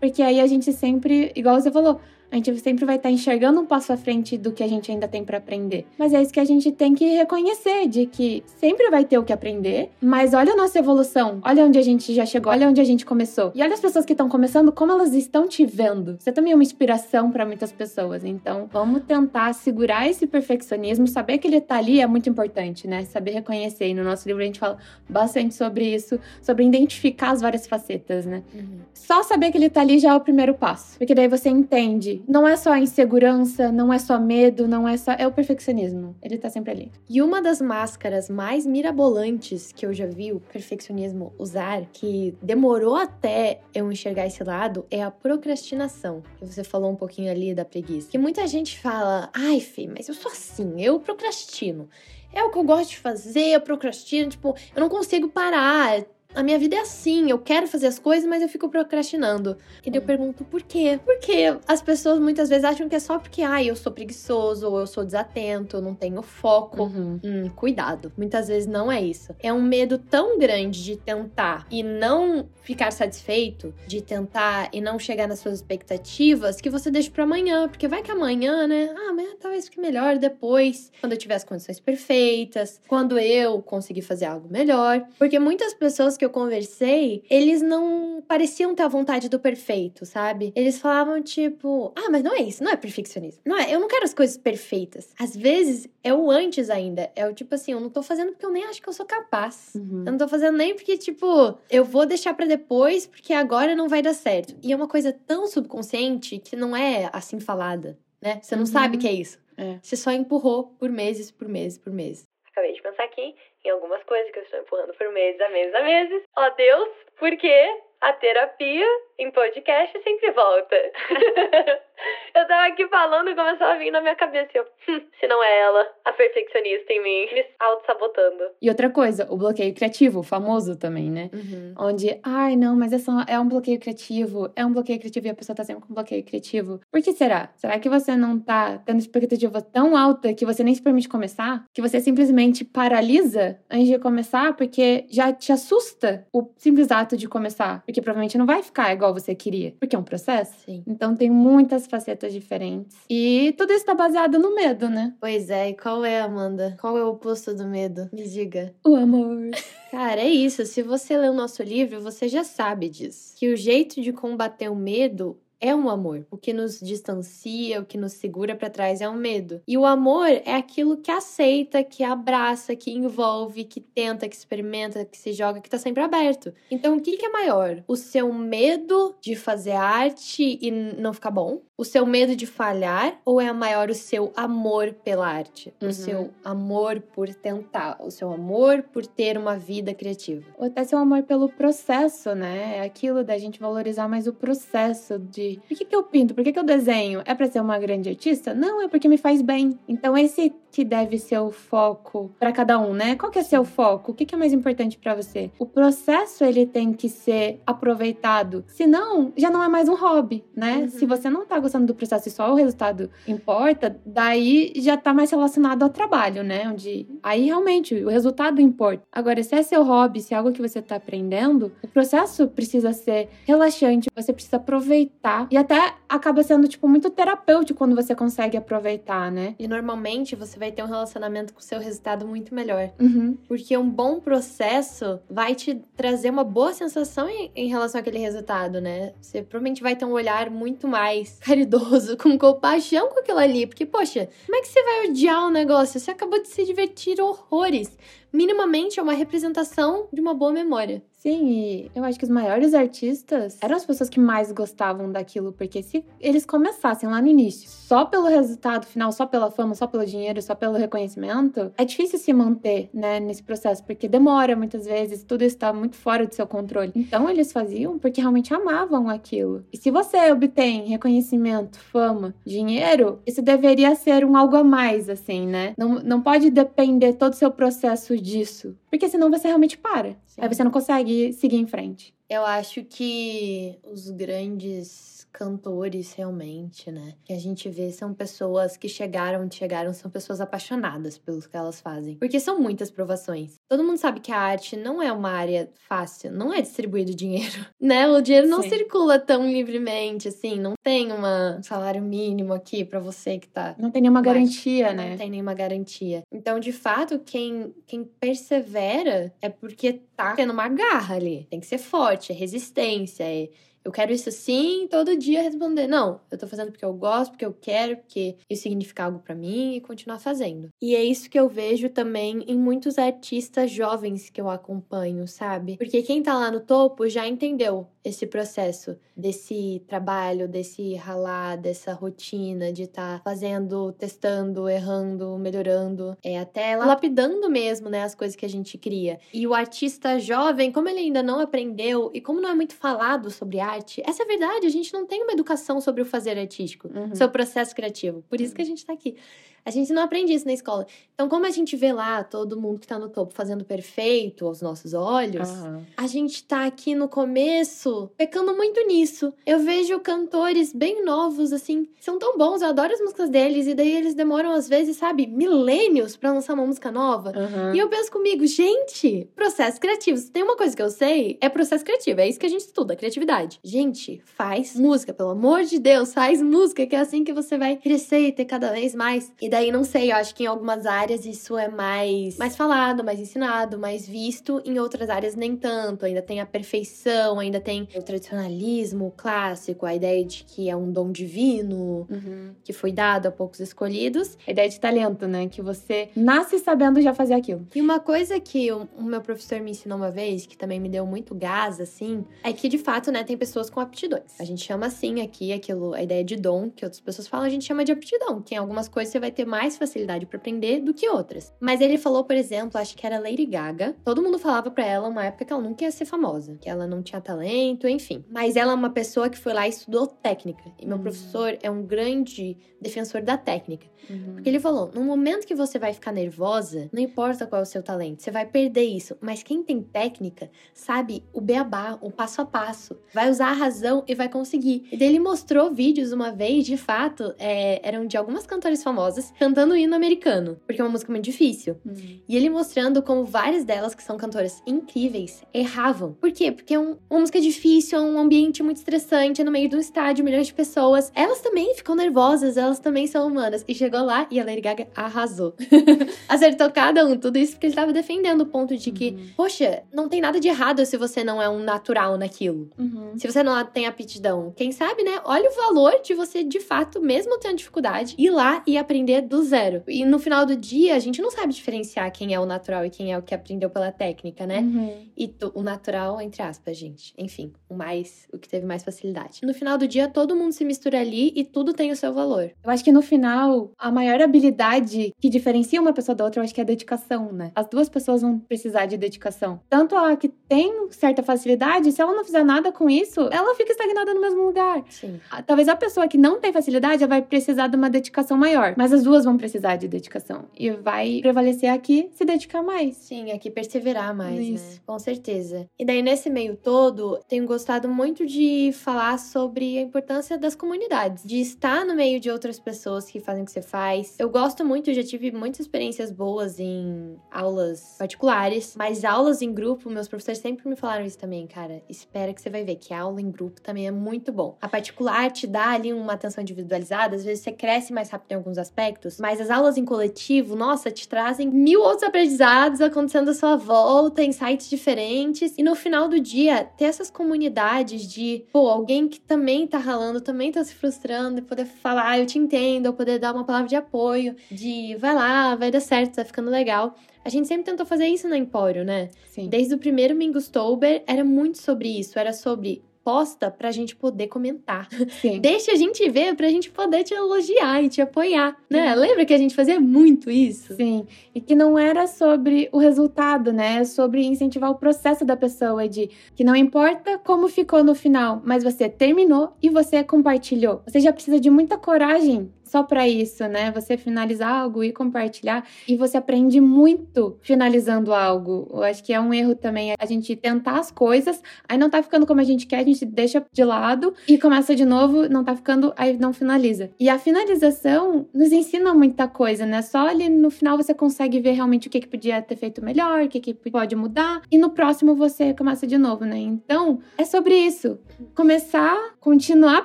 porque 0.00 0.22
aí 0.22 0.40
a 0.40 0.46
gente 0.46 0.72
sempre, 0.72 1.32
igual 1.34 1.60
você 1.60 1.70
falou, 1.70 2.00
a 2.34 2.36
gente 2.36 2.58
sempre 2.58 2.84
vai 2.84 2.96
estar 2.96 3.10
enxergando 3.10 3.60
um 3.60 3.64
passo 3.64 3.92
à 3.92 3.96
frente 3.96 4.36
do 4.36 4.50
que 4.50 4.64
a 4.64 4.66
gente 4.66 4.90
ainda 4.90 5.06
tem 5.06 5.24
para 5.24 5.38
aprender. 5.38 5.86
Mas 5.96 6.12
é 6.12 6.20
isso 6.20 6.32
que 6.32 6.40
a 6.40 6.44
gente 6.44 6.72
tem 6.72 6.92
que 6.92 7.04
reconhecer, 7.14 7.86
de 7.86 8.06
que 8.06 8.42
sempre 8.58 8.90
vai 8.90 9.04
ter 9.04 9.18
o 9.18 9.22
que 9.22 9.32
aprender, 9.32 9.90
mas 10.00 10.34
olha 10.34 10.52
a 10.52 10.56
nossa 10.56 10.76
evolução, 10.80 11.38
olha 11.44 11.64
onde 11.64 11.78
a 11.78 11.82
gente 11.82 12.12
já 12.12 12.26
chegou, 12.26 12.50
olha 12.52 12.68
onde 12.68 12.80
a 12.80 12.84
gente 12.84 13.06
começou. 13.06 13.52
E 13.54 13.62
olha 13.62 13.72
as 13.72 13.80
pessoas 13.80 14.04
que 14.04 14.12
estão 14.12 14.28
começando, 14.28 14.72
como 14.72 14.90
elas 14.90 15.14
estão 15.14 15.46
te 15.46 15.64
vendo. 15.64 16.16
Você 16.18 16.32
também 16.32 16.52
é 16.52 16.56
uma 16.56 16.64
inspiração 16.64 17.30
para 17.30 17.46
muitas 17.46 17.70
pessoas, 17.70 18.24
então 18.24 18.68
vamos 18.72 19.02
tentar 19.04 19.52
segurar 19.52 20.10
esse 20.10 20.26
perfeccionismo, 20.26 21.06
saber 21.06 21.38
que 21.38 21.46
ele 21.46 21.60
tá 21.60 21.76
ali 21.76 22.00
é 22.00 22.06
muito 22.06 22.28
importante, 22.28 22.88
né? 22.88 23.04
Saber 23.04 23.30
reconhecer. 23.30 23.86
E 23.86 23.94
no 23.94 24.02
nosso 24.02 24.26
livro 24.26 24.42
a 24.42 24.46
gente 24.46 24.58
fala 24.58 24.76
bastante 25.08 25.54
sobre 25.54 25.94
isso, 25.94 26.18
sobre 26.42 26.64
identificar 26.64 27.30
as 27.30 27.40
várias 27.40 27.64
facetas, 27.64 28.26
né? 28.26 28.42
Uhum. 28.52 28.80
Só 28.92 29.22
saber 29.22 29.52
que 29.52 29.58
ele 29.58 29.70
tá 29.70 29.82
ali 29.82 30.00
já 30.00 30.10
é 30.10 30.14
o 30.16 30.20
primeiro 30.20 30.54
passo, 30.54 30.98
porque 30.98 31.14
daí 31.14 31.28
você 31.28 31.48
entende 31.48 32.23
não 32.28 32.46
é 32.46 32.56
só 32.56 32.72
a 32.72 32.78
insegurança, 32.78 33.70
não 33.70 33.92
é 33.92 33.98
só 33.98 34.18
medo, 34.18 34.66
não 34.66 34.88
é 34.88 34.96
só. 34.96 35.12
É 35.12 35.26
o 35.26 35.32
perfeccionismo. 35.32 36.16
Ele 36.22 36.38
tá 36.38 36.48
sempre 36.50 36.70
ali. 36.70 36.92
E 37.08 37.22
uma 37.22 37.40
das 37.40 37.60
máscaras 37.60 38.28
mais 38.28 38.66
mirabolantes 38.66 39.72
que 39.72 39.86
eu 39.86 39.92
já 39.92 40.06
vi 40.06 40.32
o 40.32 40.40
perfeccionismo 40.40 41.32
usar, 41.38 41.82
que 41.92 42.36
demorou 42.42 42.96
até 42.96 43.60
eu 43.74 43.90
enxergar 43.90 44.26
esse 44.26 44.42
lado, 44.42 44.86
é 44.90 45.02
a 45.02 45.10
procrastinação. 45.10 46.22
Que 46.38 46.46
você 46.46 46.64
falou 46.64 46.90
um 46.90 46.96
pouquinho 46.96 47.30
ali 47.30 47.54
da 47.54 47.64
preguiça. 47.64 48.10
Que 48.10 48.18
muita 48.18 48.46
gente 48.46 48.78
fala, 48.78 49.30
ai, 49.34 49.60
Fê, 49.60 49.86
mas 49.86 50.08
eu 50.08 50.14
sou 50.14 50.30
assim, 50.30 50.80
eu 50.80 51.00
procrastino. 51.00 51.88
É 52.32 52.42
o 52.42 52.50
que 52.50 52.58
eu 52.58 52.64
gosto 52.64 52.90
de 52.90 52.98
fazer, 52.98 53.50
eu 53.50 53.60
procrastino, 53.60 54.28
tipo, 54.28 54.56
eu 54.74 54.80
não 54.80 54.88
consigo 54.88 55.28
parar 55.28 56.04
a 56.34 56.42
minha 56.42 56.58
vida 56.58 56.76
é 56.76 56.80
assim, 56.80 57.30
eu 57.30 57.38
quero 57.38 57.66
fazer 57.66 57.86
as 57.86 57.98
coisas, 57.98 58.28
mas 58.28 58.42
eu 58.42 58.48
fico 58.48 58.68
procrastinando. 58.68 59.56
E 59.84 59.90
daí 59.90 59.98
eu 59.98 60.02
hum. 60.02 60.06
pergunto 60.06 60.44
por 60.44 60.62
quê? 60.62 60.98
Porque 61.04 61.56
as 61.66 61.80
pessoas 61.80 62.18
muitas 62.18 62.48
vezes 62.48 62.64
acham 62.64 62.88
que 62.88 62.96
é 62.96 63.00
só 63.00 63.18
porque, 63.18 63.42
ah, 63.42 63.62
eu 63.62 63.76
sou 63.76 63.92
preguiçoso, 63.92 64.68
ou 64.68 64.80
eu 64.80 64.86
sou 64.86 65.04
desatento, 65.04 65.76
eu 65.76 65.82
não 65.82 65.94
tenho 65.94 66.22
foco. 66.22 66.84
Uhum. 66.84 67.20
Hum, 67.22 67.50
cuidado. 67.54 68.12
Muitas 68.16 68.48
vezes 68.48 68.66
não 68.66 68.90
é 68.90 69.00
isso. 69.00 69.34
É 69.40 69.52
um 69.52 69.62
medo 69.62 69.98
tão 69.98 70.38
grande 70.38 70.82
de 70.82 70.96
tentar 70.96 71.66
e 71.70 71.82
não 71.82 72.48
ficar 72.62 72.90
satisfeito, 72.90 73.74
de 73.86 74.00
tentar 74.02 74.68
e 74.72 74.80
não 74.80 74.98
chegar 74.98 75.28
nas 75.28 75.38
suas 75.38 75.56
expectativas, 75.56 76.60
que 76.60 76.70
você 76.70 76.90
deixa 76.90 77.10
para 77.10 77.24
amanhã. 77.24 77.68
Porque 77.68 77.86
vai 77.86 78.02
que 78.02 78.10
amanhã, 78.10 78.66
né? 78.66 78.92
Ah, 78.96 79.10
amanhã 79.10 79.30
talvez 79.40 79.66
fique 79.66 79.80
melhor 79.80 80.18
depois, 80.18 80.90
quando 81.00 81.12
eu 81.12 81.18
tiver 81.18 81.34
as 81.34 81.44
condições 81.44 81.78
perfeitas, 81.78 82.80
quando 82.88 83.18
eu 83.18 83.62
conseguir 83.62 84.02
fazer 84.02 84.24
algo 84.24 84.48
melhor. 84.50 85.06
Porque 85.18 85.38
muitas 85.38 85.74
pessoas 85.74 86.16
que 86.16 86.23
que 86.24 86.26
eu 86.26 86.30
conversei, 86.30 87.22
eles 87.28 87.60
não 87.60 88.22
pareciam 88.26 88.74
ter 88.74 88.82
a 88.82 88.88
vontade 88.88 89.28
do 89.28 89.38
perfeito, 89.38 90.06
sabe? 90.06 90.52
Eles 90.56 90.78
falavam 90.78 91.22
tipo, 91.22 91.92
ah, 91.94 92.08
mas 92.10 92.22
não 92.22 92.34
é 92.34 92.40
isso, 92.40 92.64
não 92.64 92.72
é 92.72 92.76
perfeccionismo. 92.76 93.42
Não 93.44 93.58
é, 93.58 93.74
eu 93.74 93.78
não 93.78 93.88
quero 93.88 94.04
as 94.04 94.14
coisas 94.14 94.38
perfeitas. 94.38 95.12
Às 95.18 95.36
vezes 95.36 95.86
é 96.02 96.14
o 96.14 96.30
antes 96.30 96.70
ainda. 96.70 97.12
É 97.14 97.28
o 97.28 97.34
tipo 97.34 97.54
assim, 97.54 97.72
eu 97.72 97.80
não 97.80 97.90
tô 97.90 98.02
fazendo 98.02 98.32
porque 98.32 98.46
eu 98.46 98.50
nem 98.50 98.64
acho 98.64 98.80
que 98.80 98.88
eu 98.88 98.92
sou 98.92 99.04
capaz. 99.04 99.72
Uhum. 99.74 100.04
Eu 100.06 100.12
não 100.12 100.18
tô 100.18 100.26
fazendo 100.26 100.56
nem 100.56 100.74
porque, 100.74 100.96
tipo, 100.96 101.58
eu 101.70 101.84
vou 101.84 102.06
deixar 102.06 102.32
para 102.32 102.46
depois 102.46 103.06
porque 103.06 103.34
agora 103.34 103.76
não 103.76 103.88
vai 103.88 104.00
dar 104.00 104.14
certo. 104.14 104.56
E 104.62 104.72
é 104.72 104.76
uma 104.76 104.88
coisa 104.88 105.12
tão 105.12 105.46
subconsciente 105.46 106.38
que 106.38 106.56
não 106.56 106.74
é 106.74 107.10
assim 107.12 107.38
falada, 107.38 107.98
né? 108.22 108.40
Você 108.40 108.56
não 108.56 108.62
uhum. 108.62 108.66
sabe 108.66 108.96
que 108.96 109.06
é 109.06 109.12
isso. 109.12 109.38
É. 109.58 109.78
Você 109.82 109.96
só 109.96 110.10
empurrou 110.10 110.74
por 110.78 110.88
meses, 110.88 111.30
por 111.30 111.48
meses, 111.48 111.76
por 111.76 111.92
meses. 111.92 112.24
Acabei 112.50 112.72
de 112.72 112.80
pensar 112.80 113.04
aqui 113.04 113.34
em 113.64 113.70
algumas 113.70 114.02
coisas 114.04 114.30
que 114.30 114.38
eu 114.38 114.42
estou 114.42 114.60
empurrando 114.60 114.94
por 114.94 115.08
meses 115.10 115.40
a 115.40 115.48
meses 115.48 115.74
a 115.74 115.82
meses. 115.82 116.22
Ó 116.36 116.50
Deus, 116.50 116.88
por 117.18 117.36
quê? 117.36 117.82
A 118.04 118.12
terapia 118.12 118.86
em 119.18 119.30
podcast 119.30 120.02
sempre 120.02 120.30
volta. 120.32 120.76
eu 122.34 122.46
tava 122.46 122.66
aqui 122.66 122.86
falando 122.88 123.30
e 123.30 123.34
começou 123.34 123.66
a 123.66 123.78
vir 123.78 123.90
na 123.90 124.02
minha 124.02 124.14
cabeça. 124.14 124.50
Eu, 124.52 124.64
hum, 124.88 125.00
se 125.18 125.26
não 125.26 125.42
é 125.42 125.60
ela, 125.60 125.86
a 126.04 126.12
perfeccionista 126.12 126.92
em 126.92 127.02
mim, 127.02 127.32
me 127.32 127.46
auto-sabotando. 127.58 128.50
E 128.60 128.68
outra 128.68 128.90
coisa, 128.90 129.26
o 129.30 129.38
bloqueio 129.38 129.74
criativo, 129.74 130.22
famoso 130.22 130.76
também, 130.76 131.10
né? 131.10 131.30
Uhum. 131.32 131.74
Onde, 131.78 132.20
ai, 132.22 132.56
não, 132.56 132.76
mas 132.76 132.92
é, 132.92 132.98
só, 132.98 133.24
é 133.26 133.38
um 133.38 133.48
bloqueio 133.48 133.80
criativo, 133.80 134.52
é 134.54 134.66
um 134.66 134.72
bloqueio 134.72 134.98
criativo 134.98 135.26
e 135.26 135.30
a 135.30 135.34
pessoa 135.34 135.56
tá 135.56 135.64
sempre 135.64 135.86
com 135.86 135.94
bloqueio 135.94 136.24
criativo. 136.24 136.80
Por 136.90 137.00
que 137.00 137.12
será? 137.12 137.50
Será 137.56 137.78
que 137.78 137.88
você 137.88 138.16
não 138.16 138.38
tá 138.38 138.82
tendo 138.84 138.98
expectativa 138.98 139.62
tão 139.62 139.96
alta 139.96 140.34
que 140.34 140.44
você 140.44 140.62
nem 140.62 140.74
se 140.74 140.82
permite 140.82 141.08
começar? 141.08 141.64
Que 141.72 141.80
você 141.80 142.00
simplesmente 142.00 142.64
paralisa 142.64 143.58
antes 143.70 143.88
de 143.88 143.98
começar 143.98 144.54
porque 144.56 145.06
já 145.08 145.32
te 145.32 145.52
assusta 145.52 146.26
o 146.32 146.50
simples 146.58 146.90
ato 146.90 147.16
de 147.16 147.28
começar? 147.28 147.82
Porque 147.94 148.02
provavelmente 148.02 148.36
não 148.36 148.44
vai 148.44 148.60
ficar 148.60 148.92
igual 148.92 149.14
você 149.14 149.36
queria, 149.36 149.72
porque 149.78 149.94
é 149.94 149.98
um 149.98 150.02
processo. 150.02 150.52
Sim. 150.64 150.82
Então 150.84 151.14
tem 151.14 151.30
muitas 151.30 151.86
facetas 151.86 152.32
diferentes. 152.32 152.96
E 153.08 153.54
tudo 153.56 153.72
isso 153.72 153.86
tá 153.86 153.94
baseado 153.94 154.36
no 154.36 154.52
medo, 154.52 154.88
né? 154.88 155.14
Pois 155.20 155.48
é, 155.48 155.68
e 155.68 155.74
qual 155.76 156.04
é, 156.04 156.20
Amanda? 156.20 156.76
Qual 156.80 156.98
é 156.98 157.04
o 157.04 157.10
oposto 157.10 157.54
do 157.54 157.68
medo? 157.68 158.08
Me 158.12 158.24
diga. 158.28 158.74
O 158.84 158.96
amor. 158.96 159.50
Cara, 159.92 160.20
é 160.20 160.28
isso. 160.28 160.66
Se 160.66 160.82
você 160.82 161.16
ler 161.16 161.30
o 161.30 161.34
nosso 161.34 161.62
livro, 161.62 162.00
você 162.00 162.26
já 162.26 162.42
sabe 162.42 162.88
disso. 162.88 163.32
Que 163.36 163.52
o 163.52 163.56
jeito 163.56 164.02
de 164.02 164.12
combater 164.12 164.68
o 164.68 164.74
medo 164.74 165.38
é 165.64 165.74
um 165.74 165.88
amor. 165.88 166.26
O 166.30 166.36
que 166.36 166.52
nos 166.52 166.78
distancia, 166.78 167.80
o 167.80 167.86
que 167.86 167.96
nos 167.96 168.12
segura 168.12 168.54
para 168.54 168.68
trás 168.68 169.00
é 169.00 169.08
o 169.08 169.12
um 169.12 169.16
medo. 169.16 169.62
E 169.66 169.78
o 169.78 169.86
amor 169.86 170.28
é 170.28 170.54
aquilo 170.54 170.98
que 170.98 171.10
aceita, 171.10 171.82
que 171.82 172.04
abraça, 172.04 172.76
que 172.76 172.90
envolve, 172.90 173.64
que 173.64 173.80
tenta, 173.80 174.28
que 174.28 174.36
experimenta, 174.36 175.06
que 175.06 175.16
se 175.16 175.32
joga, 175.32 175.62
que 175.62 175.70
tá 175.70 175.78
sempre 175.78 176.02
aberto. 176.02 176.52
Então, 176.70 176.98
o 176.98 177.00
que, 177.00 177.16
que 177.16 177.24
é 177.24 177.30
maior? 177.30 177.82
O 177.88 177.96
seu 177.96 178.30
medo 178.30 179.14
de 179.22 179.34
fazer 179.34 179.72
arte 179.72 180.58
e 180.60 180.70
não 180.70 181.14
ficar 181.14 181.30
bom? 181.30 181.62
O 181.78 181.84
seu 181.84 182.04
medo 182.04 182.36
de 182.36 182.46
falhar? 182.46 183.18
Ou 183.24 183.40
é 183.40 183.50
maior 183.50 183.88
o 183.88 183.94
seu 183.94 184.32
amor 184.36 184.92
pela 185.02 185.26
arte? 185.26 185.72
Uhum. 185.80 185.88
O 185.88 185.92
seu 185.92 186.30
amor 186.44 187.00
por 187.00 187.32
tentar? 187.34 187.96
O 188.00 188.10
seu 188.10 188.30
amor 188.30 188.82
por 188.92 189.06
ter 189.06 189.38
uma 189.38 189.56
vida 189.56 189.94
criativa? 189.94 190.44
Ou 190.58 190.66
até 190.66 190.84
seu 190.84 190.98
amor 190.98 191.22
pelo 191.22 191.48
processo, 191.48 192.34
né? 192.34 192.76
É 192.76 192.80
aquilo 192.82 193.24
da 193.24 193.38
gente 193.38 193.58
valorizar 193.58 194.06
mais 194.06 194.26
o 194.26 194.32
processo 194.32 195.18
de 195.18 195.53
por 195.58 195.76
que, 195.76 195.84
que 195.84 195.94
eu 195.96 196.02
pinto? 196.02 196.34
Por 196.34 196.44
que, 196.44 196.52
que 196.52 196.58
eu 196.58 196.64
desenho? 196.64 197.22
É 197.24 197.34
para 197.34 197.46
ser 197.46 197.60
uma 197.60 197.78
grande 197.78 198.08
artista? 198.08 198.54
Não, 198.54 198.82
é 198.82 198.88
porque 198.88 199.08
me 199.08 199.16
faz 199.16 199.42
bem. 199.42 199.78
Então, 199.88 200.16
esse 200.16 200.52
que 200.74 200.84
deve 200.84 201.18
ser 201.18 201.38
o 201.38 201.52
foco 201.52 202.34
para 202.36 202.50
cada 202.50 202.80
um, 202.80 202.92
né? 202.92 203.14
Qual 203.14 203.30
que 203.30 203.38
é 203.38 203.44
seu 203.44 203.64
foco? 203.64 204.10
O 204.10 204.14
que, 204.14 204.26
que 204.26 204.34
é 204.34 204.38
mais 204.38 204.52
importante 204.52 204.98
para 204.98 205.14
você? 205.14 205.52
O 205.56 205.64
processo 205.64 206.42
ele 206.42 206.66
tem 206.66 206.92
que 206.92 207.08
ser 207.08 207.62
aproveitado, 207.64 208.64
senão 208.66 209.32
já 209.36 209.50
não 209.50 209.62
é 209.62 209.68
mais 209.68 209.88
um 209.88 209.94
hobby, 209.94 210.44
né? 210.54 210.78
Uhum. 210.78 210.88
Se 210.88 211.06
você 211.06 211.30
não 211.30 211.46
tá 211.46 211.60
gostando 211.60 211.86
do 211.86 211.94
processo 211.94 212.26
e 212.26 212.32
só 212.32 212.50
o 212.50 212.56
resultado 212.56 213.08
importa, 213.28 214.00
daí 214.04 214.72
já 214.78 214.96
tá 214.96 215.14
mais 215.14 215.30
relacionado 215.30 215.84
ao 215.84 215.90
trabalho, 215.90 216.42
né? 216.42 216.68
Onde 216.68 217.06
aí 217.22 217.44
realmente 217.44 217.94
o 217.94 218.08
resultado 218.08 218.60
importa. 218.60 219.04
Agora, 219.12 219.40
se 219.44 219.54
é 219.54 219.62
seu 219.62 219.84
hobby, 219.84 220.20
se 220.20 220.34
é 220.34 220.36
algo 220.36 220.50
que 220.50 220.60
você 220.60 220.82
tá 220.82 220.96
aprendendo, 220.96 221.70
o 221.84 221.86
processo 221.86 222.48
precisa 222.48 222.92
ser 222.92 223.28
relaxante, 223.44 224.10
você 224.12 224.32
precisa 224.32 224.56
aproveitar 224.56 225.46
e 225.52 225.56
até 225.56 225.94
acaba 226.08 226.42
sendo 226.42 226.66
tipo 226.66 226.88
muito 226.88 227.10
terapêutico 227.10 227.78
quando 227.78 227.94
você 227.94 228.12
consegue 228.12 228.56
aproveitar, 228.56 229.30
né? 229.30 229.54
E 229.56 229.68
normalmente 229.68 230.34
você 230.34 230.58
vai 230.58 230.63
vai 230.64 230.72
ter 230.72 230.82
um 230.82 230.86
relacionamento 230.86 231.52
com 231.52 231.60
o 231.60 231.62
seu 231.62 231.78
resultado 231.78 232.26
muito 232.26 232.54
melhor. 232.54 232.90
Uhum. 232.98 233.36
Porque 233.46 233.76
um 233.76 233.88
bom 233.88 234.18
processo 234.18 235.20
vai 235.28 235.54
te 235.54 235.74
trazer 235.94 236.30
uma 236.30 236.44
boa 236.44 236.72
sensação 236.72 237.28
em, 237.28 237.50
em, 237.54 237.68
relação 237.68 238.00
àquele 238.00 238.18
resultado, 238.18 238.80
né? 238.80 239.12
Você 239.20 239.42
provavelmente 239.42 239.82
vai 239.82 239.94
ter 239.94 240.06
um 240.06 240.12
olhar 240.12 240.48
muito 240.48 240.88
mais 240.88 241.38
caridoso, 241.44 242.16
com 242.16 242.38
compaixão 242.38 243.08
com 243.10 243.20
aquilo 243.20 243.38
ali. 243.38 243.66
Porque, 243.66 243.84
poxa, 243.84 244.28
como 244.46 244.56
é 244.56 244.62
que 244.62 244.68
você 244.68 244.82
vai 244.82 245.08
odiar 245.08 245.46
o 245.46 245.50
negócio? 245.50 246.00
Você 246.00 246.10
acabou 246.10 246.40
de 246.40 246.48
se 246.48 246.64
divertir 246.64 247.20
horrores 247.20 247.94
minimamente 248.34 248.98
é 248.98 249.02
uma 249.02 249.12
representação 249.12 250.08
de 250.12 250.20
uma 250.20 250.34
boa 250.34 250.52
memória. 250.52 251.00
Sim, 251.26 251.48
e 251.48 251.90
eu 251.94 252.04
acho 252.04 252.18
que 252.18 252.24
os 252.26 252.30
maiores 252.30 252.74
artistas 252.74 253.56
eram 253.62 253.76
as 253.76 253.86
pessoas 253.86 254.10
que 254.10 254.20
mais 254.20 254.52
gostavam 254.52 255.10
daquilo, 255.10 255.54
porque 255.54 255.82
se 255.82 256.04
eles 256.20 256.44
começassem 256.44 257.08
lá 257.08 257.22
no 257.22 257.28
início, 257.28 257.66
só 257.70 258.04
pelo 258.04 258.26
resultado 258.26 258.84
final, 258.84 259.10
só 259.10 259.24
pela 259.24 259.50
fama, 259.50 259.74
só 259.74 259.86
pelo 259.86 260.04
dinheiro, 260.04 260.42
só 260.42 260.54
pelo 260.54 260.74
reconhecimento, 260.76 261.72
é 261.78 261.84
difícil 261.86 262.18
se 262.18 262.30
manter, 262.34 262.90
né, 262.92 263.20
nesse 263.20 263.42
processo, 263.42 263.82
porque 263.84 264.06
demora 264.06 264.54
muitas 264.54 264.84
vezes, 264.84 265.24
tudo 265.24 265.40
está 265.40 265.72
muito 265.72 265.96
fora 265.96 266.26
do 266.26 266.34
seu 266.34 266.46
controle. 266.46 266.92
Então 266.94 267.26
eles 267.30 267.52
faziam 267.52 267.98
porque 267.98 268.20
realmente 268.20 268.52
amavam 268.52 269.08
aquilo. 269.08 269.64
E 269.72 269.78
se 269.78 269.90
você 269.90 270.30
obtém 270.30 270.88
reconhecimento, 270.88 271.78
fama, 271.78 272.34
dinheiro, 272.44 273.18
isso 273.26 273.40
deveria 273.40 273.94
ser 273.94 274.26
um 274.26 274.36
algo 274.36 274.56
a 274.56 274.64
mais, 274.64 275.08
assim, 275.08 275.46
né? 275.46 275.72
Não, 275.78 275.94
não 276.00 276.20
pode 276.20 276.50
depender 276.50 277.14
todo 277.14 277.32
o 277.32 277.36
seu 277.36 277.50
processo 277.50 278.14
disso, 278.14 278.76
porque 278.94 279.08
senão 279.08 279.28
você 279.28 279.48
realmente 279.48 279.76
para. 279.76 280.10
Sim. 280.24 280.40
Aí 280.40 280.48
você 280.48 280.62
não 280.62 280.70
consegue 280.70 281.32
seguir 281.32 281.56
em 281.56 281.66
frente. 281.66 282.14
Eu 282.30 282.44
acho 282.44 282.84
que 282.84 283.76
os 283.82 284.08
grandes 284.08 285.13
cantores 285.34 286.12
realmente, 286.12 286.92
né? 286.92 287.14
Que 287.24 287.32
a 287.32 287.38
gente 287.38 287.68
vê 287.68 287.90
são 287.90 288.14
pessoas 288.14 288.76
que 288.76 288.88
chegaram 288.88 289.50
chegaram, 289.50 289.92
são 289.92 290.08
pessoas 290.08 290.40
apaixonadas 290.40 291.18
pelo 291.18 291.40
que 291.40 291.56
elas 291.56 291.80
fazem. 291.80 292.14
Porque 292.14 292.38
são 292.38 292.60
muitas 292.60 292.88
provações. 292.88 293.56
Todo 293.68 293.82
mundo 293.82 293.98
sabe 293.98 294.20
que 294.20 294.30
a 294.30 294.38
arte 294.38 294.76
não 294.76 295.02
é 295.02 295.12
uma 295.12 295.30
área 295.30 295.68
fácil, 295.88 296.30
não 296.30 296.54
é 296.54 296.62
distribuído 296.62 297.12
dinheiro, 297.16 297.66
né? 297.80 298.08
O 298.08 298.20
dinheiro 298.20 298.46
não 298.46 298.62
Sim. 298.62 298.68
circula 298.68 299.18
tão 299.18 299.50
livremente, 299.50 300.28
assim, 300.28 300.60
não 300.60 300.74
tem 300.84 301.10
uma, 301.10 301.56
um 301.58 301.62
salário 301.64 302.00
mínimo 302.00 302.52
aqui 302.52 302.84
para 302.84 303.00
você 303.00 303.36
que 303.38 303.48
tá 303.48 303.74
Não 303.76 303.90
tem 303.90 304.02
nenhuma 304.02 304.22
garantia, 304.22 304.92
não 304.92 305.02
né? 305.02 305.16
tem 305.16 305.30
nenhuma 305.30 305.54
garantia. 305.54 306.22
Então, 306.32 306.60
de 306.60 306.70
fato, 306.72 307.18
quem, 307.18 307.74
quem 307.86 308.04
persevera 308.04 309.34
é 309.42 309.48
porque 309.48 309.94
tá 310.14 310.34
tendo 310.36 310.52
uma 310.52 310.68
garra 310.68 311.16
ali. 311.16 311.48
Tem 311.50 311.58
que 311.58 311.66
ser 311.66 311.78
forte, 311.78 312.30
é 312.30 312.34
resistência, 312.34 313.24
é 313.24 313.48
eu 313.84 313.92
quero 313.92 314.12
isso 314.12 314.30
sim, 314.30 314.88
todo 314.88 315.16
dia 315.16 315.42
responder. 315.42 315.86
Não, 315.86 316.20
eu 316.30 316.38
tô 316.38 316.46
fazendo 316.46 316.70
porque 316.72 316.84
eu 316.84 316.94
gosto, 316.94 317.32
porque 317.32 317.44
eu 317.44 317.52
quero, 317.52 317.98
porque 317.98 318.36
isso 318.48 318.62
significa 318.62 319.04
algo 319.04 319.18
pra 319.18 319.34
mim 319.34 319.74
e 319.74 319.80
continuar 319.80 320.18
fazendo. 320.18 320.68
E 320.80 320.96
é 320.96 321.04
isso 321.04 321.28
que 321.28 321.38
eu 321.38 321.48
vejo 321.48 321.88
também 321.90 322.42
em 322.48 322.56
muitos 322.58 322.98
artistas 322.98 323.70
jovens 323.70 324.30
que 324.30 324.40
eu 324.40 324.48
acompanho, 324.48 325.28
sabe? 325.28 325.76
Porque 325.76 326.02
quem 326.02 326.22
tá 326.22 326.34
lá 326.34 326.50
no 326.50 326.60
topo 326.60 327.08
já 327.08 327.26
entendeu 327.28 327.86
esse 328.04 328.26
processo 328.26 328.96
desse 329.16 329.82
trabalho, 329.88 330.46
desse 330.46 330.94
ralar, 330.94 331.56
dessa 331.56 331.92
rotina 331.94 332.70
de 332.72 332.82
estar 332.82 333.18
tá 333.18 333.24
fazendo, 333.24 333.92
testando, 333.92 334.68
errando, 334.68 335.38
melhorando, 335.38 336.16
é 336.22 336.38
até 336.38 336.76
lapidando 336.76 337.48
mesmo, 337.50 337.88
né, 337.88 338.02
as 338.02 338.14
coisas 338.14 338.36
que 338.36 338.44
a 338.44 338.48
gente 338.48 338.76
cria. 338.76 339.18
E 339.32 339.46
o 339.46 339.54
artista 339.54 340.18
jovem, 340.18 340.70
como 340.70 340.88
ele 340.88 341.00
ainda 341.00 341.22
não 341.22 341.40
aprendeu 341.40 342.10
e 342.12 342.20
como 342.20 342.40
não 342.40 342.50
é 342.50 342.54
muito 342.54 342.74
falado 342.74 343.30
sobre 343.30 343.58
arte, 343.58 344.02
essa 344.06 344.22
é 344.22 344.24
a 344.24 344.28
verdade, 344.28 344.66
a 344.66 344.70
gente 344.70 344.92
não 344.92 345.06
tem 345.06 345.22
uma 345.22 345.32
educação 345.32 345.80
sobre 345.80 346.02
o 346.02 346.04
fazer 346.04 346.38
artístico, 346.38 346.88
Uhum. 346.94 347.14
seu 347.14 347.28
processo 347.30 347.74
criativo. 347.74 348.22
Por 348.28 348.40
isso 348.40 348.54
que 348.54 348.60
a 348.62 348.66
gente 348.66 348.84
tá 348.84 348.92
aqui. 348.92 349.16
A 349.64 349.70
gente 349.70 349.92
não 349.92 350.02
aprende 350.02 350.32
isso 350.32 350.44
na 350.46 350.52
escola. 350.52 350.86
Então, 351.14 351.28
como 351.28 351.46
a 351.46 351.50
gente 351.50 351.76
vê 351.76 351.92
lá 351.92 352.22
todo 352.22 352.60
mundo 352.60 352.80
que 352.80 352.86
tá 352.86 352.98
no 352.98 353.08
topo 353.08 353.32
fazendo 353.32 353.64
perfeito 353.64 354.46
aos 354.46 354.60
nossos 354.60 354.92
olhos, 354.94 355.48
Aham. 355.48 355.82
a 355.96 356.06
gente 356.06 356.44
tá 356.44 356.66
aqui 356.66 356.94
no 356.94 357.08
começo 357.08 358.10
pecando 358.16 358.54
muito 358.54 358.84
nisso. 358.86 359.32
Eu 359.46 359.60
vejo 359.60 359.98
cantores 360.00 360.72
bem 360.72 361.04
novos, 361.04 361.52
assim, 361.52 361.88
são 362.00 362.18
tão 362.18 362.36
bons, 362.36 362.62
eu 362.62 362.68
adoro 362.68 362.92
as 362.92 363.00
músicas 363.00 363.30
deles, 363.30 363.66
e 363.66 363.74
daí 363.74 363.92
eles 363.92 364.14
demoram, 364.14 364.52
às 364.52 364.68
vezes, 364.68 364.96
sabe, 364.96 365.26
milênios 365.26 366.16
pra 366.16 366.32
lançar 366.32 366.54
uma 366.54 366.66
música 366.66 366.90
nova. 366.90 367.30
Aham. 367.34 367.74
E 367.74 367.78
eu 367.78 367.88
penso 367.88 368.10
comigo, 368.10 368.46
gente, 368.46 369.28
processo 369.34 369.80
criativo. 369.80 370.18
Se 370.18 370.30
tem 370.30 370.42
uma 370.42 370.56
coisa 370.56 370.76
que 370.76 370.82
eu 370.82 370.90
sei, 370.90 371.38
é 371.40 371.48
processo 371.48 371.84
criativo. 371.84 372.20
É 372.20 372.28
isso 372.28 372.38
que 372.38 372.46
a 372.46 372.50
gente 372.50 372.62
estuda, 372.66 372.96
criatividade. 372.96 373.60
Gente, 373.62 374.20
faz 374.24 374.76
música, 374.76 375.14
pelo 375.14 375.30
amor 375.30 375.62
de 375.62 375.78
Deus, 375.78 376.12
faz 376.12 376.42
música, 376.42 376.86
que 376.86 376.96
é 376.96 376.98
assim 376.98 377.24
que 377.24 377.32
você 377.32 377.56
vai 377.56 377.76
crescer 377.76 378.26
e 378.26 378.32
ter 378.32 378.44
cada 378.44 378.72
vez 378.72 378.94
mais. 378.94 379.32
E 379.40 379.48
daí, 379.54 379.70
não 379.70 379.84
sei, 379.84 380.10
eu 380.10 380.16
acho 380.16 380.34
que 380.34 380.42
em 380.42 380.46
algumas 380.46 380.84
áreas 380.84 381.24
isso 381.24 381.56
é 381.56 381.68
mais, 381.68 382.36
mais 382.36 382.56
falado, 382.56 383.04
mais 383.04 383.20
ensinado, 383.20 383.78
mais 383.78 384.06
visto. 384.06 384.60
Em 384.64 384.78
outras 384.78 385.08
áreas, 385.08 385.34
nem 385.36 385.56
tanto. 385.56 386.04
Ainda 386.04 386.20
tem 386.20 386.40
a 386.40 386.46
perfeição, 386.46 387.38
ainda 387.38 387.60
tem 387.60 387.88
o 387.96 388.02
tradicionalismo 388.02 389.12
clássico, 389.16 389.86
a 389.86 389.94
ideia 389.94 390.24
de 390.24 390.44
que 390.44 390.68
é 390.68 390.76
um 390.76 390.90
dom 390.90 391.10
divino, 391.10 392.06
Uhum. 392.10 392.52
que 392.64 392.72
foi 392.72 392.90
dado 392.92 393.26
a 393.26 393.30
poucos 393.30 393.60
escolhidos. 393.60 394.36
A 394.46 394.50
ideia 394.50 394.68
de 394.68 394.78
talento, 394.80 395.26
né? 395.26 395.46
Que 395.48 395.62
você 395.62 396.08
nasce 396.16 396.58
sabendo 396.58 397.00
já 397.00 397.14
fazer 397.14 397.34
aquilo. 397.34 397.66
E 397.74 397.80
uma 397.80 398.00
coisa 398.00 398.38
que 398.40 398.70
o, 398.72 398.88
o 398.96 399.02
meu 399.02 399.20
professor 399.20 399.60
me 399.60 399.70
ensinou 399.70 399.96
uma 399.98 400.10
vez, 400.10 400.46
que 400.46 400.56
também 400.56 400.80
me 400.80 400.88
deu 400.88 401.06
muito 401.06 401.34
gás, 401.34 401.80
assim, 401.80 402.24
é 402.42 402.52
que 402.52 402.68
de 402.68 402.78
fato, 402.78 403.12
né, 403.12 403.22
tem 403.24 403.36
pessoas 403.36 403.70
com 403.70 403.80
aptidões. 403.80 404.38
A 404.40 404.44
gente 404.44 404.64
chama 404.64 404.86
assim 404.86 405.20
aqui 405.22 405.52
aquilo, 405.52 405.94
a 405.94 406.02
ideia 406.02 406.24
de 406.24 406.36
dom, 406.36 406.70
que 406.70 406.84
outras 406.84 407.00
pessoas 407.00 407.28
falam, 407.28 407.46
a 407.46 407.50
gente 407.50 407.64
chama 407.64 407.84
de 407.84 407.92
aptidão, 407.92 408.40
que 408.42 408.54
em 408.54 408.58
algumas 408.58 408.88
coisas 408.88 409.12
você 409.12 409.20
vai 409.20 409.30
ter 409.30 409.43
mais 409.46 409.76
facilidade 409.76 410.26
para 410.26 410.38
aprender 410.38 410.80
do 410.80 410.94
que 410.94 411.08
outras. 411.08 411.52
Mas 411.60 411.80
ele 411.80 411.98
falou, 411.98 412.24
por 412.24 412.36
exemplo, 412.36 412.78
acho 412.80 412.96
que 412.96 413.06
era 413.06 413.18
Lady 413.18 413.46
Gaga. 413.46 413.94
Todo 414.04 414.22
mundo 414.22 414.38
falava 414.38 414.70
pra 414.70 414.84
ela 414.84 415.08
uma 415.08 415.24
época 415.24 415.44
que 415.44 415.52
ela 415.52 415.62
nunca 415.62 415.84
ia 415.84 415.90
ser 415.90 416.04
famosa, 416.04 416.56
que 416.60 416.68
ela 416.68 416.86
não 416.86 417.02
tinha 417.02 417.20
talento, 417.20 417.86
enfim. 417.88 418.24
Mas 418.30 418.56
ela 418.56 418.72
é 418.72 418.74
uma 418.74 418.90
pessoa 418.90 419.28
que 419.28 419.38
foi 419.38 419.52
lá 419.52 419.66
e 419.66 419.70
estudou 419.70 420.06
técnica. 420.06 420.64
E 420.80 420.86
meu 420.86 420.96
Hum. 420.98 421.02
professor 421.02 421.58
é 421.62 421.70
um 421.70 421.82
grande 421.82 422.56
defensor 422.80 423.22
da 423.22 423.36
técnica. 423.36 423.86
Uhum. 424.08 424.34
Porque 424.34 424.48
ele 424.48 424.60
falou: 424.60 424.90
no 424.94 425.02
momento 425.02 425.46
que 425.46 425.54
você 425.54 425.78
vai 425.78 425.92
ficar 425.92 426.12
nervosa, 426.12 426.88
não 426.92 427.00
importa 427.02 427.46
qual 427.46 427.60
é 427.60 427.62
o 427.62 427.66
seu 427.66 427.82
talento, 427.82 428.22
você 428.22 428.30
vai 428.30 428.44
perder 428.46 428.82
isso. 428.84 429.16
Mas 429.20 429.42
quem 429.42 429.62
tem 429.62 429.82
técnica 429.82 430.50
sabe 430.72 431.24
o 431.32 431.40
beabá, 431.40 431.98
o 432.00 432.10
passo 432.10 432.42
a 432.42 432.44
passo. 432.46 432.96
Vai 433.12 433.30
usar 433.30 433.48
a 433.48 433.52
razão 433.52 434.04
e 434.06 434.14
vai 434.14 434.28
conseguir. 434.28 434.86
E 434.92 434.96
daí 434.96 435.08
ele 435.08 435.18
mostrou 435.18 435.72
vídeos 435.72 436.12
uma 436.12 436.30
vez, 436.30 436.66
de 436.66 436.76
fato, 436.76 437.34
é, 437.38 437.80
eram 437.86 438.06
de 438.06 438.16
algumas 438.16 438.46
cantoras 438.46 438.82
famosas 438.82 439.32
cantando 439.38 439.74
o 439.74 439.76
hino 439.76 439.94
americano, 439.94 440.58
porque 440.66 440.80
é 440.80 440.84
uma 440.84 440.90
música 440.90 441.10
muito 441.12 441.24
difícil. 441.24 441.76
Uhum. 441.84 442.20
E 442.28 442.36
ele 442.36 442.48
mostrando 442.50 443.02
como 443.02 443.24
várias 443.24 443.64
delas, 443.64 443.94
que 443.94 444.02
são 444.02 444.16
cantoras 444.16 444.62
incríveis, 444.66 445.42
erravam. 445.52 446.12
Por 446.20 446.30
quê? 446.32 446.50
Porque 446.52 446.74
é 446.74 446.78
um- 446.78 446.96
uma 447.10 447.20
música 447.20 447.40
difícil, 447.40 447.98
é 447.98 448.00
um 448.02 448.18
ambiente 448.18 448.62
muito 448.62 448.76
estressante, 448.78 449.40
é 449.40 449.44
no 449.44 449.50
meio 449.50 449.68
de 449.68 449.76
um 449.76 449.80
estádio, 449.80 450.24
milhões 450.24 450.46
de 450.46 450.54
pessoas. 450.54 451.10
Elas 451.14 451.40
também 451.40 451.74
ficam 451.74 451.94
nervosas, 451.94 452.56
elas 452.56 452.78
também 452.78 453.06
são 453.06 453.26
humanas. 453.26 453.64
E 453.66 453.74
chegou 453.74 454.02
lá 454.04 454.26
e 454.30 454.38
a 454.40 454.44
Lady 454.44 454.60
Gaga 454.60 454.88
arrasou. 454.94 455.54
Acertou 456.28 456.70
cada 456.70 457.04
um, 457.06 457.16
tudo 457.18 457.38
isso 457.38 457.52
porque 457.52 457.66
ele 457.66 457.74
tava 457.74 457.92
defendendo 457.92 458.42
o 458.42 458.46
ponto 458.46 458.76
de 458.76 458.90
que, 458.90 459.10
Uhum. 459.10 459.26
poxa, 459.36 459.82
não 459.92 460.08
tem 460.08 460.20
nada 460.20 460.40
de 460.40 460.48
errado 460.48 460.84
se 460.86 460.96
você 460.96 461.22
não 461.24 461.40
é 461.40 461.48
um 461.48 461.60
natural 461.60 462.16
naquilo. 462.16 462.70
Uhum. 462.78 463.12
Se 463.16 463.30
você 463.30 463.42
não 463.42 463.64
tem 463.64 463.86
aptidão, 463.86 464.52
quem 464.56 464.72
sabe, 464.72 465.02
né? 465.02 465.20
Olha 465.24 465.50
o 465.50 465.54
valor 465.54 466.00
de 466.02 466.14
você, 466.14 466.42
de 466.42 466.60
fato, 466.60 467.00
mesmo 467.00 467.38
tendo 467.38 467.56
dificuldade, 467.56 468.14
ir 468.18 468.30
lá 468.30 468.62
e 468.66 468.76
aprender 468.76 469.22
do 469.24 469.42
zero. 469.42 469.82
E 469.88 470.04
no 470.04 470.18
final 470.18 470.46
do 470.46 470.56
dia, 470.56 470.94
a 470.94 470.98
gente 470.98 471.20
não 471.20 471.30
sabe 471.30 471.52
diferenciar 471.52 472.10
quem 472.12 472.34
é 472.34 472.40
o 472.40 472.46
natural 472.46 472.84
e 472.84 472.90
quem 472.90 473.12
é 473.12 473.18
o 473.18 473.22
que 473.22 473.34
aprendeu 473.34 473.70
pela 473.70 473.90
técnica, 473.90 474.46
né? 474.46 474.60
Uhum. 474.60 474.94
E 475.16 475.34
o 475.54 475.62
natural, 475.62 476.20
entre 476.20 476.42
aspas, 476.42 476.76
gente. 476.76 477.12
Enfim, 477.18 477.52
o 477.68 477.74
mais, 477.74 478.26
o 478.32 478.38
que 478.38 478.48
teve 478.48 478.66
mais 478.66 478.82
facilidade. 478.84 479.40
No 479.42 479.54
final 479.54 479.78
do 479.78 479.88
dia, 479.88 480.08
todo 480.08 480.36
mundo 480.36 480.52
se 480.52 480.64
mistura 480.64 481.00
ali 481.00 481.32
e 481.34 481.44
tudo 481.44 481.72
tem 481.72 481.90
o 481.90 481.96
seu 481.96 482.12
valor. 482.12 482.50
Eu 482.62 482.70
acho 482.70 482.84
que 482.84 482.92
no 482.92 483.02
final, 483.02 483.72
a 483.78 483.90
maior 483.90 484.20
habilidade 484.20 485.14
que 485.20 485.28
diferencia 485.28 485.80
uma 485.80 485.92
pessoa 485.92 486.14
da 486.14 486.24
outra, 486.24 486.40
eu 486.40 486.44
acho 486.44 486.54
que 486.54 486.60
é 486.60 486.64
a 486.64 486.66
dedicação, 486.66 487.32
né? 487.32 487.52
As 487.54 487.66
duas 487.66 487.88
pessoas 487.88 488.22
vão 488.22 488.38
precisar 488.38 488.86
de 488.86 488.96
dedicação. 488.96 489.60
Tanto 489.68 489.96
a 489.96 490.16
que 490.16 490.28
tem 490.28 490.88
certa 490.90 491.22
facilidade, 491.22 491.90
se 491.92 492.00
ela 492.00 492.12
não 492.12 492.24
fizer 492.24 492.44
nada 492.44 492.70
com 492.72 492.88
isso, 492.88 493.20
ela 493.30 493.54
fica 493.54 493.72
estagnada 493.72 494.14
no 494.14 494.20
mesmo 494.20 494.42
lugar. 494.42 494.84
Sim. 494.88 495.20
Talvez 495.46 495.68
a 495.68 495.76
pessoa 495.76 496.08
que 496.08 496.18
não 496.18 496.40
tem 496.40 496.52
facilidade 496.52 497.02
ela 497.02 497.08
vai 497.08 497.22
precisar 497.22 497.68
de 497.68 497.76
uma 497.76 497.90
dedicação 497.90 498.36
maior, 498.36 498.74
mas 498.76 498.92
as 498.92 499.03
duas 499.04 499.24
vão 499.24 499.36
precisar 499.36 499.76
de 499.76 499.88
dedicação. 499.88 500.46
E 500.56 500.70
vai 500.70 501.20
prevalecer 501.20 501.70
aqui 501.70 502.10
se 502.14 502.24
dedicar 502.24 502.62
mais. 502.62 502.96
Sim, 502.96 503.30
aqui 503.30 503.50
perseverar 503.50 504.14
mais, 504.14 504.36
né? 504.36 504.42
Isso. 504.42 504.82
Com 504.86 504.98
certeza. 504.98 505.68
E 505.78 505.84
daí, 505.84 506.02
nesse 506.02 506.28
meio 506.28 506.56
todo, 506.56 507.18
tenho 507.28 507.46
gostado 507.46 507.88
muito 507.88 508.26
de 508.26 508.70
falar 508.72 509.18
sobre 509.18 509.78
a 509.78 509.82
importância 509.82 510.36
das 510.38 510.54
comunidades, 510.54 511.24
de 511.24 511.40
estar 511.40 511.84
no 511.84 511.94
meio 511.94 512.18
de 512.20 512.30
outras 512.30 512.58
pessoas 512.58 513.06
que 513.06 513.20
fazem 513.20 513.42
o 513.42 513.46
que 513.46 513.52
você 513.52 513.62
faz. 513.62 514.14
Eu 514.18 514.28
gosto 514.28 514.64
muito, 514.64 514.92
já 514.92 515.02
tive 515.02 515.30
muitas 515.32 515.60
experiências 515.60 516.10
boas 516.10 516.58
em 516.58 517.16
aulas 517.30 517.96
particulares, 517.98 518.74
mas 518.76 519.04
aulas 519.04 519.42
em 519.42 519.52
grupo, 519.52 519.90
meus 519.90 520.08
professores 520.08 520.38
sempre 520.40 520.68
me 520.68 520.76
falaram 520.76 521.04
isso 521.04 521.18
também, 521.18 521.46
cara. 521.46 521.82
Espera 521.88 522.32
que 522.32 522.40
você 522.40 522.50
vai 522.50 522.64
ver 522.64 522.76
que 522.76 522.92
a 522.92 523.00
aula 523.00 523.20
em 523.20 523.30
grupo 523.30 523.60
também 523.60 523.86
é 523.86 523.90
muito 523.90 524.32
bom. 524.32 524.56
A 524.60 524.68
particular 524.68 525.30
te 525.30 525.46
dá 525.46 525.70
ali 525.70 525.92
uma 525.92 526.14
atenção 526.14 526.42
individualizada, 526.42 527.16
às 527.16 527.24
vezes 527.24 527.42
você 527.42 527.52
cresce 527.52 527.92
mais 527.92 528.10
rápido 528.10 528.32
em 528.32 528.34
alguns 528.36 528.58
aspectos 528.58 528.93
aspectos, 528.94 529.18
mas 529.18 529.40
as 529.40 529.50
aulas 529.50 529.76
em 529.76 529.84
coletivo, 529.84 530.54
nossa, 530.54 530.90
te 530.90 531.08
trazem 531.08 531.48
mil 531.50 531.80
outros 531.80 532.02
aprendizados 532.02 532.80
acontecendo 532.80 533.30
à 533.30 533.34
sua 533.34 533.56
volta, 533.56 534.22
em 534.22 534.32
sites 534.32 534.70
diferentes. 534.70 535.54
E 535.58 535.62
no 535.62 535.74
final 535.74 536.08
do 536.08 536.20
dia, 536.20 536.64
ter 536.76 536.84
essas 536.84 537.10
comunidades 537.10 538.06
de, 538.06 538.44
pô, 538.52 538.68
alguém 538.68 539.08
que 539.08 539.20
também 539.20 539.66
tá 539.66 539.78
ralando, 539.78 540.20
também 540.20 540.52
tá 540.52 540.62
se 540.62 540.74
frustrando, 540.74 541.38
e 541.38 541.42
poder 541.42 541.66
falar, 541.66 542.10
ah, 542.10 542.18
eu 542.18 542.26
te 542.26 542.38
entendo, 542.38 542.86
ou 542.86 542.92
poder 542.92 543.18
dar 543.18 543.34
uma 543.34 543.44
palavra 543.44 543.68
de 543.68 543.76
apoio, 543.76 544.36
de 544.50 544.96
vai 544.96 545.14
lá, 545.14 545.54
vai 545.56 545.70
dar 545.70 545.80
certo, 545.80 546.14
tá 546.14 546.24
ficando 546.24 546.50
legal. 546.50 546.94
A 547.24 547.28
gente 547.28 547.48
sempre 547.48 547.64
tentou 547.64 547.86
fazer 547.86 548.06
isso 548.06 548.28
na 548.28 548.36
Empório, 548.36 548.84
né? 548.84 549.08
Sim. 549.28 549.48
Desde 549.48 549.74
o 549.74 549.78
primeiro 549.78 550.14
Mingostober 550.14 551.02
era 551.06 551.24
muito 551.24 551.58
sobre 551.58 551.88
isso, 551.88 552.18
era 552.18 552.32
sobre 552.32 552.82
posta 553.04 553.50
pra 553.50 553.70
gente 553.70 553.94
poder 553.94 554.28
comentar. 554.28 554.88
Sim. 555.20 555.38
Deixa 555.38 555.72
a 555.72 555.76
gente 555.76 556.08
ver 556.08 556.34
pra 556.34 556.48
gente 556.48 556.70
poder 556.70 557.04
te 557.04 557.12
elogiar 557.12 557.84
e 557.84 557.88
te 557.90 558.00
apoiar, 558.00 558.56
né? 558.70 558.94
Lembra 558.94 559.26
que 559.26 559.34
a 559.34 559.38
gente 559.38 559.54
fazia 559.54 559.78
muito 559.78 560.30
isso? 560.30 560.74
Sim. 560.74 561.06
E 561.34 561.40
que 561.40 561.54
não 561.54 561.78
era 561.78 562.06
sobre 562.06 562.68
o 562.72 562.78
resultado, 562.78 563.52
né? 563.52 563.80
É 563.80 563.84
sobre 563.84 564.24
incentivar 564.24 564.70
o 564.70 564.76
processo 564.76 565.24
da 565.24 565.36
pessoa, 565.36 565.86
de 565.88 566.08
que 566.34 566.42
não 566.42 566.56
importa 566.56 567.18
como 567.18 567.46
ficou 567.48 567.84
no 567.84 567.94
final, 567.94 568.40
mas 568.44 568.64
você 568.64 568.88
terminou 568.88 569.52
e 569.62 569.68
você 569.68 570.02
compartilhou. 570.02 570.82
Você 570.86 571.00
já 571.00 571.12
precisa 571.12 571.38
de 571.38 571.50
muita 571.50 571.76
coragem 571.76 572.50
só 572.74 572.82
para 572.82 573.08
isso, 573.08 573.46
né? 573.46 573.70
Você 573.70 573.96
finalizar 573.96 574.52
algo 574.52 574.82
e 574.82 574.92
compartilhar 574.92 575.64
e 575.86 575.94
você 575.94 576.16
aprende 576.16 576.60
muito 576.60 577.38
finalizando 577.40 578.12
algo. 578.12 578.68
Eu 578.74 578.82
acho 578.82 579.04
que 579.04 579.12
é 579.12 579.20
um 579.20 579.32
erro 579.32 579.54
também 579.54 579.94
a 579.96 580.04
gente 580.04 580.34
tentar 580.34 580.80
as 580.80 580.90
coisas, 580.90 581.40
aí 581.68 581.78
não 581.78 581.88
tá 581.88 582.02
ficando 582.02 582.26
como 582.26 582.40
a 582.40 582.44
gente 582.44 582.66
quer, 582.66 582.78
a 582.78 582.84
gente 582.84 583.04
deixa 583.04 583.46
de 583.52 583.62
lado 583.62 584.12
e 584.26 584.36
começa 584.36 584.74
de 584.74 584.84
novo, 584.84 585.28
não 585.28 585.44
tá 585.44 585.54
ficando, 585.54 585.94
aí 585.96 586.18
não 586.18 586.32
finaliza. 586.32 586.90
E 586.98 587.08
a 587.08 587.16
finalização 587.16 588.26
nos 588.34 588.50
ensina 588.50 588.92
muita 588.92 589.28
coisa, 589.28 589.64
né? 589.64 589.80
Só 589.80 590.08
ali 590.08 590.28
no 590.28 590.50
final 590.50 590.76
você 590.76 590.92
consegue 590.92 591.38
ver 591.38 591.52
realmente 591.52 591.86
o 591.86 591.90
que, 591.90 592.00
que 592.00 592.08
podia 592.08 592.42
ter 592.42 592.56
feito 592.56 592.84
melhor, 592.84 593.22
o 593.22 593.28
que, 593.28 593.38
que 593.38 593.54
pode 593.54 593.94
mudar, 593.94 594.42
e 594.50 594.58
no 594.58 594.70
próximo 594.70 595.14
você 595.14 595.54
começa 595.54 595.86
de 595.86 595.96
novo, 595.96 596.24
né? 596.24 596.38
Então, 596.38 596.98
é 597.16 597.24
sobre 597.24 597.54
isso. 597.54 598.00
Começar, 598.34 599.14
continuar, 599.20 599.84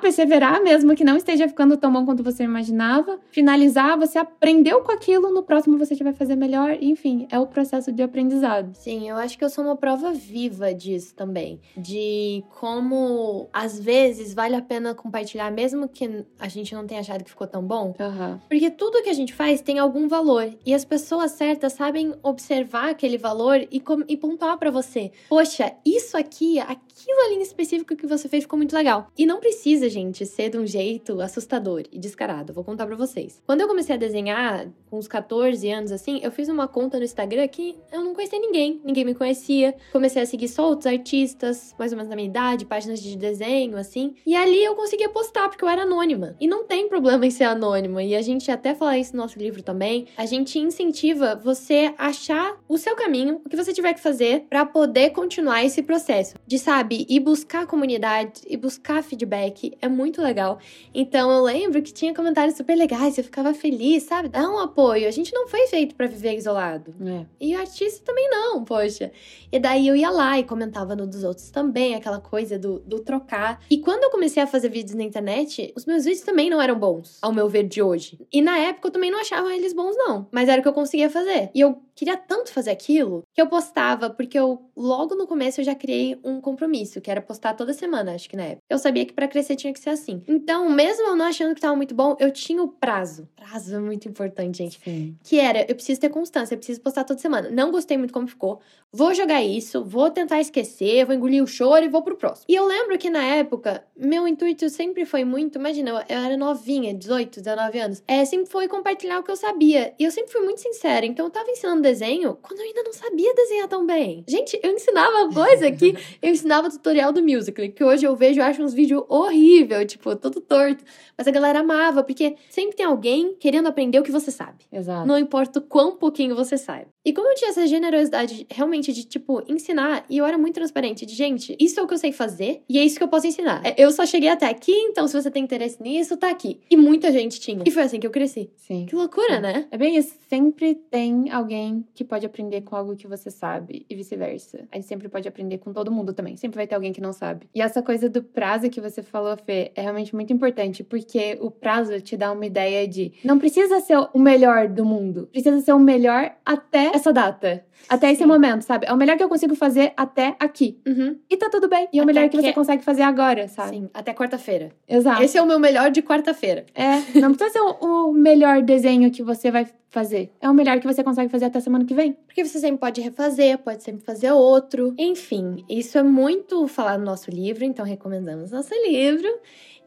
perseverar, 0.00 0.60
mesmo 0.60 0.96
que 0.96 1.04
não 1.04 1.16
esteja 1.16 1.46
ficando 1.46 1.76
tão 1.76 1.92
bom 1.92 2.04
quanto 2.04 2.24
você 2.24 2.48
imaginava 2.80 3.20
finalizar, 3.30 3.98
você 3.98 4.18
aprendeu 4.18 4.80
com 4.80 4.90
aquilo, 4.90 5.32
no 5.32 5.42
próximo 5.42 5.78
você 5.78 5.94
já 5.94 6.02
vai 6.02 6.14
fazer 6.14 6.34
melhor, 6.34 6.76
enfim, 6.80 7.28
é 7.30 7.38
o 7.38 7.46
processo 7.46 7.92
de 7.92 8.02
aprendizado. 8.02 8.74
Sim, 8.74 9.08
eu 9.08 9.16
acho 9.16 9.36
que 9.36 9.44
eu 9.44 9.50
sou 9.50 9.64
uma 9.64 9.76
prova 9.76 10.12
viva 10.12 10.72
disso 10.72 11.14
também. 11.14 11.60
De 11.76 12.42
como, 12.58 13.48
às 13.52 13.78
vezes, 13.78 14.32
vale 14.32 14.56
a 14.56 14.62
pena 14.62 14.94
compartilhar, 14.94 15.50
mesmo 15.50 15.88
que 15.88 16.24
a 16.38 16.48
gente 16.48 16.74
não 16.74 16.86
tenha 16.86 17.00
achado 17.00 17.22
que 17.22 17.30
ficou 17.30 17.46
tão 17.46 17.62
bom. 17.62 17.94
Uhum. 18.00 18.38
Porque 18.48 18.70
tudo 18.70 19.02
que 19.02 19.10
a 19.10 19.14
gente 19.14 19.34
faz 19.34 19.60
tem 19.60 19.78
algum 19.78 20.08
valor. 20.08 20.50
E 20.64 20.72
as 20.72 20.84
pessoas 20.84 21.32
certas 21.32 21.74
sabem 21.74 22.14
observar 22.22 22.90
aquele 22.90 23.18
valor 23.18 23.60
e, 23.70 23.82
e 24.08 24.16
pontuar 24.16 24.58
para 24.58 24.70
você. 24.70 25.12
Poxa, 25.28 25.72
isso 25.84 26.16
aqui, 26.16 26.58
aquilo 26.58 27.20
ali 27.26 27.36
em 27.36 27.42
específico 27.42 27.94
que 27.94 28.06
você 28.06 28.28
fez 28.28 28.44
ficou 28.44 28.56
muito 28.56 28.74
legal. 28.74 29.08
E 29.16 29.26
não 29.26 29.40
precisa, 29.40 29.88
gente, 29.88 30.24
ser 30.24 30.50
de 30.50 30.58
um 30.58 30.66
jeito 30.66 31.20
assustador 31.20 31.82
e 31.92 31.98
descarado. 31.98 32.52
Vou 32.52 32.64
contar 32.70 32.86
para 32.86 32.96
vocês. 32.96 33.42
Quando 33.44 33.60
eu 33.60 33.68
comecei 33.68 33.94
a 33.94 33.98
desenhar, 33.98 34.68
com 34.90 34.98
uns 34.98 35.06
14 35.06 35.70
anos 35.70 35.92
assim, 35.92 36.20
eu 36.22 36.32
fiz 36.32 36.48
uma 36.48 36.66
conta 36.66 36.98
no 36.98 37.04
Instagram 37.04 37.46
que 37.48 37.78
eu 37.92 38.02
não 38.02 38.12
conhecia 38.14 38.38
ninguém, 38.38 38.80
ninguém 38.84 39.04
me 39.04 39.14
conhecia. 39.14 39.74
Comecei 39.92 40.20
a 40.20 40.26
seguir 40.26 40.48
só 40.48 40.68
outros 40.68 40.86
artistas, 40.86 41.74
mais 41.78 41.92
ou 41.92 41.96
menos 41.96 42.10
na 42.10 42.16
minha 42.16 42.28
idade, 42.28 42.66
páginas 42.66 43.00
de 43.00 43.16
desenho, 43.16 43.76
assim. 43.76 44.14
E 44.26 44.34
ali 44.34 44.62
eu 44.62 44.74
conseguia 44.74 45.08
postar, 45.08 45.48
porque 45.48 45.64
eu 45.64 45.68
era 45.68 45.82
anônima. 45.82 46.36
E 46.40 46.48
não 46.48 46.64
tem 46.64 46.88
problema 46.88 47.24
em 47.24 47.30
ser 47.30 47.44
anônima. 47.44 48.02
E 48.02 48.16
a 48.16 48.22
gente 48.22 48.50
até 48.50 48.74
fala 48.74 48.98
isso 48.98 49.14
no 49.14 49.22
nosso 49.22 49.38
livro 49.38 49.62
também. 49.62 50.06
A 50.16 50.26
gente 50.26 50.58
incentiva 50.58 51.36
você 51.36 51.94
achar 51.96 52.58
o 52.68 52.76
seu 52.76 52.96
caminho, 52.96 53.40
o 53.44 53.48
que 53.48 53.56
você 53.56 53.72
tiver 53.72 53.94
que 53.94 54.00
fazer 54.00 54.46
para 54.48 54.66
poder 54.66 55.10
continuar 55.10 55.64
esse 55.64 55.82
processo. 55.82 56.34
De, 56.46 56.58
sabe, 56.58 57.06
ir 57.08 57.20
buscar 57.20 57.66
comunidade 57.66 58.42
e 58.48 58.56
buscar 58.56 59.02
feedback. 59.02 59.76
É 59.80 59.88
muito 59.88 60.20
legal. 60.20 60.58
Então 60.92 61.30
eu 61.30 61.42
lembro 61.42 61.80
que 61.80 61.92
tinha 61.92 62.12
comentários 62.14 62.56
super 62.56 62.76
legais, 62.76 63.16
eu 63.16 63.24
ficava 63.24 63.54
feliz, 63.54 64.04
sabe? 64.04 64.28
Dá 64.28 64.48
um 64.48 64.58
apoio. 64.58 64.79
A 64.88 65.10
gente 65.10 65.32
não 65.32 65.48
foi 65.48 65.66
feito 65.66 65.94
para 65.94 66.06
viver 66.06 66.34
isolado. 66.36 66.94
É. 67.04 67.26
E 67.40 67.54
o 67.54 67.58
artista 67.58 68.04
também 68.04 68.28
não, 68.28 68.64
poxa. 68.64 69.12
E 69.52 69.58
daí 69.58 69.86
eu 69.86 69.96
ia 69.96 70.10
lá 70.10 70.38
e 70.38 70.44
comentava 70.44 70.96
no 70.96 71.06
dos 71.06 71.24
outros 71.24 71.50
também, 71.50 71.94
aquela 71.94 72.20
coisa 72.20 72.58
do, 72.58 72.80
do 72.80 73.00
trocar. 73.00 73.60
E 73.70 73.78
quando 73.78 74.04
eu 74.04 74.10
comecei 74.10 74.42
a 74.42 74.46
fazer 74.46 74.68
vídeos 74.68 74.94
na 74.94 75.04
internet, 75.04 75.72
os 75.76 75.84
meus 75.84 76.04
vídeos 76.04 76.24
também 76.24 76.48
não 76.48 76.60
eram 76.60 76.78
bons, 76.78 77.18
ao 77.20 77.32
meu 77.32 77.48
ver 77.48 77.64
de 77.64 77.82
hoje. 77.82 78.18
E 78.32 78.40
na 78.40 78.58
época 78.58 78.88
eu 78.88 78.92
também 78.92 79.10
não 79.10 79.20
achava 79.20 79.54
eles 79.54 79.72
bons, 79.72 79.96
não. 79.96 80.26
Mas 80.30 80.48
era 80.48 80.60
o 80.60 80.62
que 80.62 80.68
eu 80.68 80.72
conseguia 80.72 81.10
fazer. 81.10 81.50
E 81.54 81.60
eu 81.60 81.82
queria 81.94 82.16
tanto 82.16 82.50
fazer 82.50 82.70
aquilo 82.70 83.24
que 83.34 83.42
eu 83.42 83.46
postava, 83.46 84.08
porque 84.08 84.38
eu 84.38 84.62
logo 84.74 85.14
no 85.14 85.26
começo 85.26 85.60
eu 85.60 85.64
já 85.64 85.74
criei 85.74 86.18
um 86.24 86.40
compromisso, 86.40 87.00
que 87.00 87.10
era 87.10 87.20
postar 87.20 87.52
toda 87.54 87.74
semana, 87.74 88.14
acho 88.14 88.28
que 88.28 88.36
na 88.36 88.44
época. 88.44 88.62
Eu 88.70 88.78
sabia 88.78 89.04
que 89.04 89.12
para 89.12 89.28
crescer 89.28 89.56
tinha 89.56 89.72
que 89.72 89.78
ser 89.78 89.90
assim. 89.90 90.22
Então, 90.26 90.70
mesmo 90.70 91.08
eu 91.08 91.16
não 91.16 91.26
achando 91.26 91.54
que 91.54 91.60
tava 91.60 91.76
muito 91.76 91.94
bom, 91.94 92.16
eu 92.18 92.32
tinha 92.32 92.62
o 92.62 92.68
prazo. 92.68 93.28
Prazo 93.36 93.74
é 93.74 93.78
muito 93.78 94.08
importante, 94.08 94.62
gente. 94.70 94.80
Sim. 94.82 95.16
Que 95.22 95.38
era, 95.38 95.66
eu 95.68 95.74
preciso 95.74 96.00
ter 96.00 96.08
constância, 96.08 96.54
eu 96.54 96.58
preciso 96.58 96.80
postar 96.80 97.04
toda 97.04 97.18
semana. 97.18 97.50
Não 97.50 97.70
gostei 97.70 97.98
muito 97.98 98.12
como 98.12 98.28
ficou. 98.28 98.60
Vou 98.92 99.14
jogar 99.14 99.42
isso, 99.42 99.84
vou 99.84 100.10
tentar 100.10 100.40
esquecer, 100.40 101.04
vou 101.04 101.14
engolir 101.14 101.42
o 101.42 101.46
choro 101.46 101.84
e 101.84 101.88
vou 101.88 102.02
pro 102.02 102.16
próximo. 102.16 102.46
E 102.48 102.54
eu 102.56 102.66
lembro 102.66 102.98
que 102.98 103.08
na 103.08 103.22
época, 103.22 103.84
meu 103.96 104.26
intuito 104.26 104.68
sempre 104.68 105.04
foi 105.04 105.24
muito, 105.24 105.58
imagina, 105.58 106.04
eu 106.08 106.18
era 106.18 106.36
novinha, 106.36 106.92
18, 106.92 107.40
19 107.40 107.78
anos. 107.78 108.02
É, 108.06 108.24
sempre 108.24 108.50
foi 108.50 108.66
compartilhar 108.66 109.20
o 109.20 109.22
que 109.22 109.30
eu 109.30 109.36
sabia. 109.36 109.94
E 109.96 110.04
eu 110.04 110.10
sempre 110.10 110.32
fui 110.32 110.40
muito 110.40 110.60
sincera. 110.60 111.06
Então 111.06 111.26
eu 111.26 111.30
tava 111.30 111.48
ensinando 111.50 111.82
desenho 111.82 112.36
quando 112.42 112.58
eu 112.60 112.66
ainda 112.66 112.82
não 112.82 112.92
sabia 112.92 113.32
desenhar 113.32 113.68
tão 113.68 113.86
bem. 113.86 114.24
Gente, 114.26 114.58
eu 114.60 114.72
ensinava 114.72 115.32
coisa 115.32 115.70
que 115.70 115.96
eu 116.20 116.32
ensinava 116.32 116.68
tutorial 116.68 117.12
do 117.12 117.22
Musical, 117.22 117.68
que 117.70 117.84
hoje 117.84 118.04
eu 118.04 118.16
vejo 118.16 118.40
e 118.40 118.42
acho 118.42 118.60
uns 118.60 118.74
vídeos 118.74 119.04
horrível, 119.08 119.86
tipo, 119.86 120.16
todo 120.16 120.40
torto. 120.40 120.84
Mas 121.16 121.28
a 121.28 121.30
galera 121.30 121.60
amava, 121.60 122.02
porque 122.02 122.36
sempre 122.48 122.76
tem 122.76 122.86
alguém 122.86 123.36
querendo 123.38 123.68
aprender 123.68 124.00
o 124.00 124.02
que 124.02 124.10
você 124.10 124.32
sabe. 124.32 124.59
Exato. 124.72 125.06
Não 125.06 125.18
importa 125.18 125.58
o 125.58 125.62
quão 125.62 125.96
pouquinho 125.96 126.34
você 126.34 126.56
sabe. 126.56 126.86
E 127.04 127.12
como 127.12 127.28
eu 127.28 127.34
tinha 127.34 127.50
essa 127.50 127.66
generosidade 127.66 128.46
realmente 128.50 128.92
de, 128.92 129.04
tipo, 129.04 129.42
ensinar, 129.48 130.04
e 130.08 130.18
eu 130.18 130.26
era 130.26 130.36
muito 130.36 130.54
transparente, 130.54 131.06
de 131.06 131.14
gente, 131.14 131.56
isso 131.58 131.80
é 131.80 131.82
o 131.82 131.86
que 131.86 131.94
eu 131.94 131.98
sei 131.98 132.12
fazer 132.12 132.62
e 132.68 132.78
é 132.78 132.84
isso 132.84 132.98
que 132.98 133.02
eu 133.02 133.08
posso 133.08 133.26
ensinar. 133.26 133.62
É, 133.64 133.74
Eu 133.82 133.90
só 133.90 134.04
cheguei 134.04 134.28
até 134.28 134.46
aqui, 134.46 134.72
então 134.72 135.06
se 135.08 135.14
você 135.20 135.30
tem 135.30 135.42
interesse 135.42 135.82
nisso, 135.82 136.16
tá 136.16 136.28
aqui. 136.30 136.60
E 136.70 136.76
muita 136.76 137.10
gente 137.10 137.40
tinha. 137.40 137.62
E 137.66 137.70
foi 137.70 137.82
assim 137.82 137.98
que 137.98 138.06
eu 138.06 138.10
cresci. 138.10 138.50
Sim. 138.56 138.86
Que 138.86 138.94
loucura, 138.94 139.36
Sim. 139.36 139.40
né? 139.42 139.66
É 139.70 139.78
bem 139.78 139.96
isso. 139.96 140.14
Sempre 140.28 140.74
tem 140.74 141.30
alguém 141.30 141.84
que 141.94 142.04
pode 142.04 142.26
aprender 142.26 142.60
com 142.62 142.76
algo 142.76 142.94
que 142.94 143.06
você 143.06 143.30
sabe 143.30 143.86
e 143.88 143.94
vice-versa. 143.94 144.68
A 144.70 144.76
gente 144.76 144.86
sempre 144.86 145.08
pode 145.08 145.26
aprender 145.26 145.58
com 145.58 145.72
todo 145.72 145.90
mundo 145.90 146.12
também. 146.12 146.36
Sempre 146.36 146.56
vai 146.56 146.66
ter 146.66 146.74
alguém 146.74 146.92
que 146.92 147.00
não 147.00 147.12
sabe. 147.12 147.48
E 147.54 147.62
essa 147.62 147.82
coisa 147.82 148.08
do 148.08 148.22
prazo 148.22 148.68
que 148.68 148.80
você 148.80 149.02
falou, 149.02 149.36
Fê, 149.36 149.72
é 149.74 149.80
realmente 149.80 150.14
muito 150.14 150.32
importante, 150.32 150.84
porque 150.84 151.38
o 151.40 151.50
prazo 151.50 152.00
te 152.00 152.16
dá 152.16 152.30
uma 152.30 152.44
ideia 152.46 152.86
de 152.86 153.12
não 153.24 153.38
precisa 153.38 153.80
ser 153.80 153.96
o 154.12 154.18
melhor 154.18 154.49
do 154.68 154.84
mundo, 154.84 155.28
precisa 155.32 155.60
ser 155.60 155.72
o 155.72 155.78
melhor 155.78 156.32
até 156.44 156.86
essa 156.94 157.12
data. 157.12 157.64
Até 157.88 158.10
esse 158.12 158.22
Sim. 158.22 158.26
momento, 158.28 158.62
sabe? 158.62 158.86
É 158.86 158.92
o 158.92 158.96
melhor 158.96 159.16
que 159.16 159.22
eu 159.24 159.28
consigo 159.28 159.54
fazer 159.54 159.92
até 159.96 160.36
aqui. 160.38 160.78
Uhum. 160.86 161.16
E 161.30 161.36
tá 161.36 161.48
tudo 161.50 161.66
bem. 161.68 161.88
E 161.92 161.98
é 161.98 162.00
o 162.00 162.04
Até 162.04 162.12
melhor 162.12 162.28
que 162.28 162.36
que- 162.36 162.42
você 162.44 162.52
consegue 162.52 162.84
fazer 162.84 163.02
agora, 163.02 163.48
sabe? 163.48 163.70
Sim, 163.78 163.90
até 163.94 164.12
quarta-feira. 164.12 164.70
Exato. 164.86 165.22
Esse 165.22 165.38
é 165.38 165.42
o 165.42 165.46
meu 165.46 165.58
melhor 165.58 165.90
de 165.90 166.02
quarta-feira. 166.02 166.66
É, 166.74 166.96
não 167.18 167.32
precisa 167.34 167.50
ser 167.50 167.60
o 167.80 168.12
melhor 168.12 168.62
desenho 168.62 169.10
que 169.10 169.22
você 169.22 169.50
vai 169.50 169.66
fazer. 169.90 170.32
É 170.40 170.48
o 170.48 170.54
melhor 170.54 170.78
que 170.80 170.86
você 170.86 171.04
consegue 171.04 171.30
fazer 171.30 171.46
até 171.46 171.60
semana 171.60 171.84
que 171.84 171.94
vem. 171.94 172.12
Porque 172.12 172.44
você 172.44 172.58
sempre 172.58 172.78
pode 172.78 173.00
refazer, 173.00 173.58
pode 173.58 173.82
sempre 173.82 174.04
fazer 174.04 174.30
outro. 174.32 174.94
Enfim, 174.96 175.64
isso 175.68 175.98
é 175.98 176.02
muito 176.02 176.66
falar 176.68 176.96
no 176.96 177.04
nosso 177.04 177.30
livro, 177.30 177.64
então 177.64 177.84
recomendamos 177.84 178.52
nosso 178.52 178.72
livro. 178.86 179.28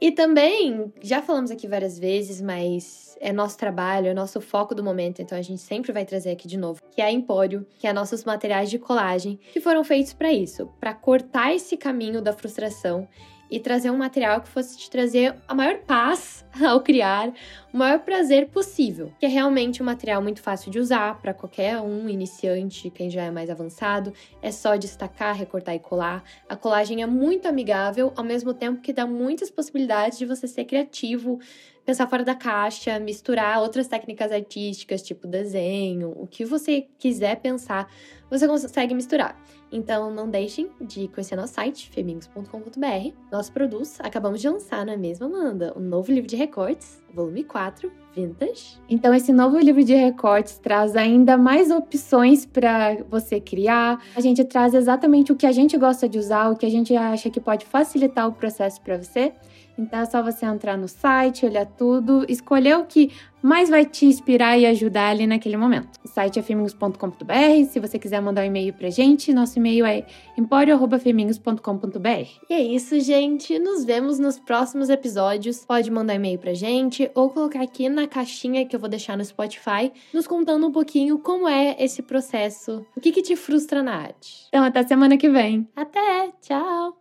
E 0.01 0.11
também, 0.11 0.91
já 1.01 1.21
falamos 1.21 1.49
aqui 1.49 1.65
várias 1.65 1.97
vezes, 1.97 2.41
mas 2.41 3.15
é 3.21 3.31
nosso 3.31 3.57
trabalho, 3.57 4.07
é 4.07 4.13
nosso 4.13 4.41
foco 4.41 4.75
do 4.75 4.83
momento, 4.83 5.21
então 5.21 5.37
a 5.37 5.41
gente 5.41 5.61
sempre 5.61 5.93
vai 5.93 6.03
trazer 6.03 6.31
aqui 6.31 6.45
de 6.45 6.57
novo, 6.57 6.81
que 6.91 7.01
é 7.01 7.05
a 7.05 7.11
Empório, 7.11 7.65
que 7.79 7.87
é 7.87 7.93
nossos 7.93 8.25
materiais 8.25 8.69
de 8.69 8.77
colagem, 8.77 9.39
que 9.53 9.61
foram 9.61 9.81
feitos 9.81 10.11
para 10.11 10.33
isso, 10.33 10.67
para 10.77 10.93
cortar 10.93 11.55
esse 11.55 11.77
caminho 11.77 12.21
da 12.21 12.33
frustração 12.33 13.07
e 13.53 13.59
trazer 13.59 13.91
um 13.91 13.97
material 13.97 14.41
que 14.41 14.49
fosse 14.49 14.75
te 14.75 14.89
trazer 14.89 15.35
a 15.47 15.53
maior 15.53 15.77
paz 15.81 16.43
ao 16.59 16.81
criar, 16.81 17.31
o 17.71 17.77
maior 17.77 17.99
prazer 17.99 18.47
possível. 18.47 19.13
Que 19.19 19.27
é 19.27 19.29
realmente 19.29 19.79
um 19.79 19.85
material 19.85 20.23
muito 20.23 20.41
fácil 20.41 20.71
de 20.71 20.79
usar 20.79 21.21
para 21.21 21.35
qualquer 21.35 21.79
um 21.79 22.09
iniciante, 22.09 22.89
quem 22.89 23.11
já 23.11 23.21
é 23.21 23.29
mais 23.29 23.51
avançado. 23.51 24.11
É 24.41 24.51
só 24.51 24.75
destacar, 24.75 25.35
recortar 25.35 25.75
e 25.75 25.79
colar. 25.79 26.23
A 26.49 26.55
colagem 26.55 27.03
é 27.03 27.05
muito 27.05 27.47
amigável, 27.47 28.11
ao 28.15 28.23
mesmo 28.23 28.55
tempo 28.55 28.81
que 28.81 28.91
dá 28.91 29.05
muitas 29.05 29.51
possibilidades 29.51 30.17
de 30.17 30.25
você 30.25 30.47
ser 30.47 30.65
criativo, 30.65 31.39
pensar 31.85 32.07
fora 32.07 32.23
da 32.23 32.35
caixa, 32.35 32.99
misturar 32.99 33.61
outras 33.61 33.87
técnicas 33.87 34.31
artísticas, 34.31 35.01
tipo 35.01 35.27
desenho, 35.27 36.13
o 36.15 36.27
que 36.27 36.45
você 36.45 36.87
quiser 36.97 37.37
pensar, 37.41 37.89
você 38.29 38.47
consegue 38.47 38.93
misturar. 38.93 39.37
Então 39.71 40.11
não 40.13 40.29
deixem 40.29 40.69
de 40.79 41.07
conhecer 41.07 41.35
nosso 41.35 41.53
site, 41.53 41.89
femingos.com.br. 41.89 43.15
Nós 43.31 43.49
produz, 43.49 43.99
acabamos 43.99 44.39
de 44.39 44.47
lançar, 44.47 44.85
não 44.85 44.93
é 44.93 44.97
mesmo, 44.97 45.25
Amanda? 45.25 45.73
Um 45.75 45.81
novo 45.81 46.11
livro 46.11 46.29
de 46.29 46.35
recortes, 46.35 47.01
volume 47.13 47.43
4. 47.43 47.73
4, 47.73 47.91
Vintage. 48.15 48.79
Então, 48.89 49.13
esse 49.13 49.33
novo 49.33 49.57
livro 49.57 49.83
de 49.83 49.95
recortes 49.95 50.57
traz 50.57 50.95
ainda 50.95 51.37
mais 51.37 51.71
opções 51.71 52.45
para 52.45 52.97
você 53.09 53.39
criar. 53.39 54.01
A 54.15 54.21
gente 54.21 54.43
traz 54.43 54.73
exatamente 54.73 55.31
o 55.31 55.35
que 55.35 55.45
a 55.45 55.51
gente 55.51 55.77
gosta 55.77 56.07
de 56.07 56.19
usar, 56.19 56.51
o 56.51 56.55
que 56.55 56.65
a 56.65 56.69
gente 56.69 56.95
acha 56.95 57.29
que 57.29 57.39
pode 57.39 57.65
facilitar 57.65 58.27
o 58.27 58.33
processo 58.33 58.81
para 58.81 58.97
você. 58.97 59.33
Então 59.77 59.99
é 59.99 60.05
só 60.05 60.21
você 60.21 60.45
entrar 60.45 60.77
no 60.77 60.87
site, 60.87 61.45
olhar 61.45 61.65
tudo, 61.65 62.25
escolher 62.29 62.77
o 62.77 62.85
que 62.85 63.11
mais 63.43 63.69
vai 63.69 63.85
te 63.85 64.05
inspirar 64.05 64.57
e 64.57 64.65
ajudar 64.65 65.09
ali 65.09 65.27
naquele 65.27 65.57
momento. 65.57 65.99
O 66.03 66.07
site 66.07 66.39
é 66.39 66.41
femingos.com.br. 66.41 67.65
Se 67.69 67.79
você 67.79 67.99
quiser 67.99 68.21
mandar 68.21 68.43
um 68.43 68.45
e-mail 68.45 68.73
pra 68.73 68.89
gente, 68.89 69.33
nosso 69.33 69.59
e-mail 69.59 69.85
é 69.85 70.05
emporio.femingos.com.br. 70.37 72.07
E 72.49 72.53
é 72.53 72.61
isso, 72.61 72.97
gente. 73.01 73.59
Nos 73.59 73.83
vemos 73.83 74.17
nos 74.17 74.39
próximos 74.39 74.89
episódios. 74.89 75.65
Pode 75.65 75.91
mandar 75.91 76.15
e-mail 76.15 76.39
pra 76.39 76.53
gente 76.53 77.11
ou 77.13 77.29
colocar 77.29 77.61
aqui 77.61 77.89
na 77.89 78.07
caixinha 78.07 78.65
que 78.65 78.75
eu 78.75 78.79
vou 78.79 78.87
deixar 78.87 79.17
no 79.17 79.25
Spotify, 79.25 79.91
nos 80.13 80.25
contando 80.25 80.65
um 80.65 80.71
pouquinho 80.71 81.19
como 81.19 81.47
é 81.47 81.75
esse 81.77 82.01
processo. 82.01 82.85
O 82.95 83.01
que, 83.01 83.11
que 83.11 83.21
te 83.21 83.35
frustra 83.35 83.83
na 83.83 83.95
arte. 83.95 84.45
Então, 84.47 84.63
até 84.63 84.83
semana 84.83 85.17
que 85.17 85.27
vem. 85.27 85.67
Até! 85.75 86.31
Tchau! 86.41 86.95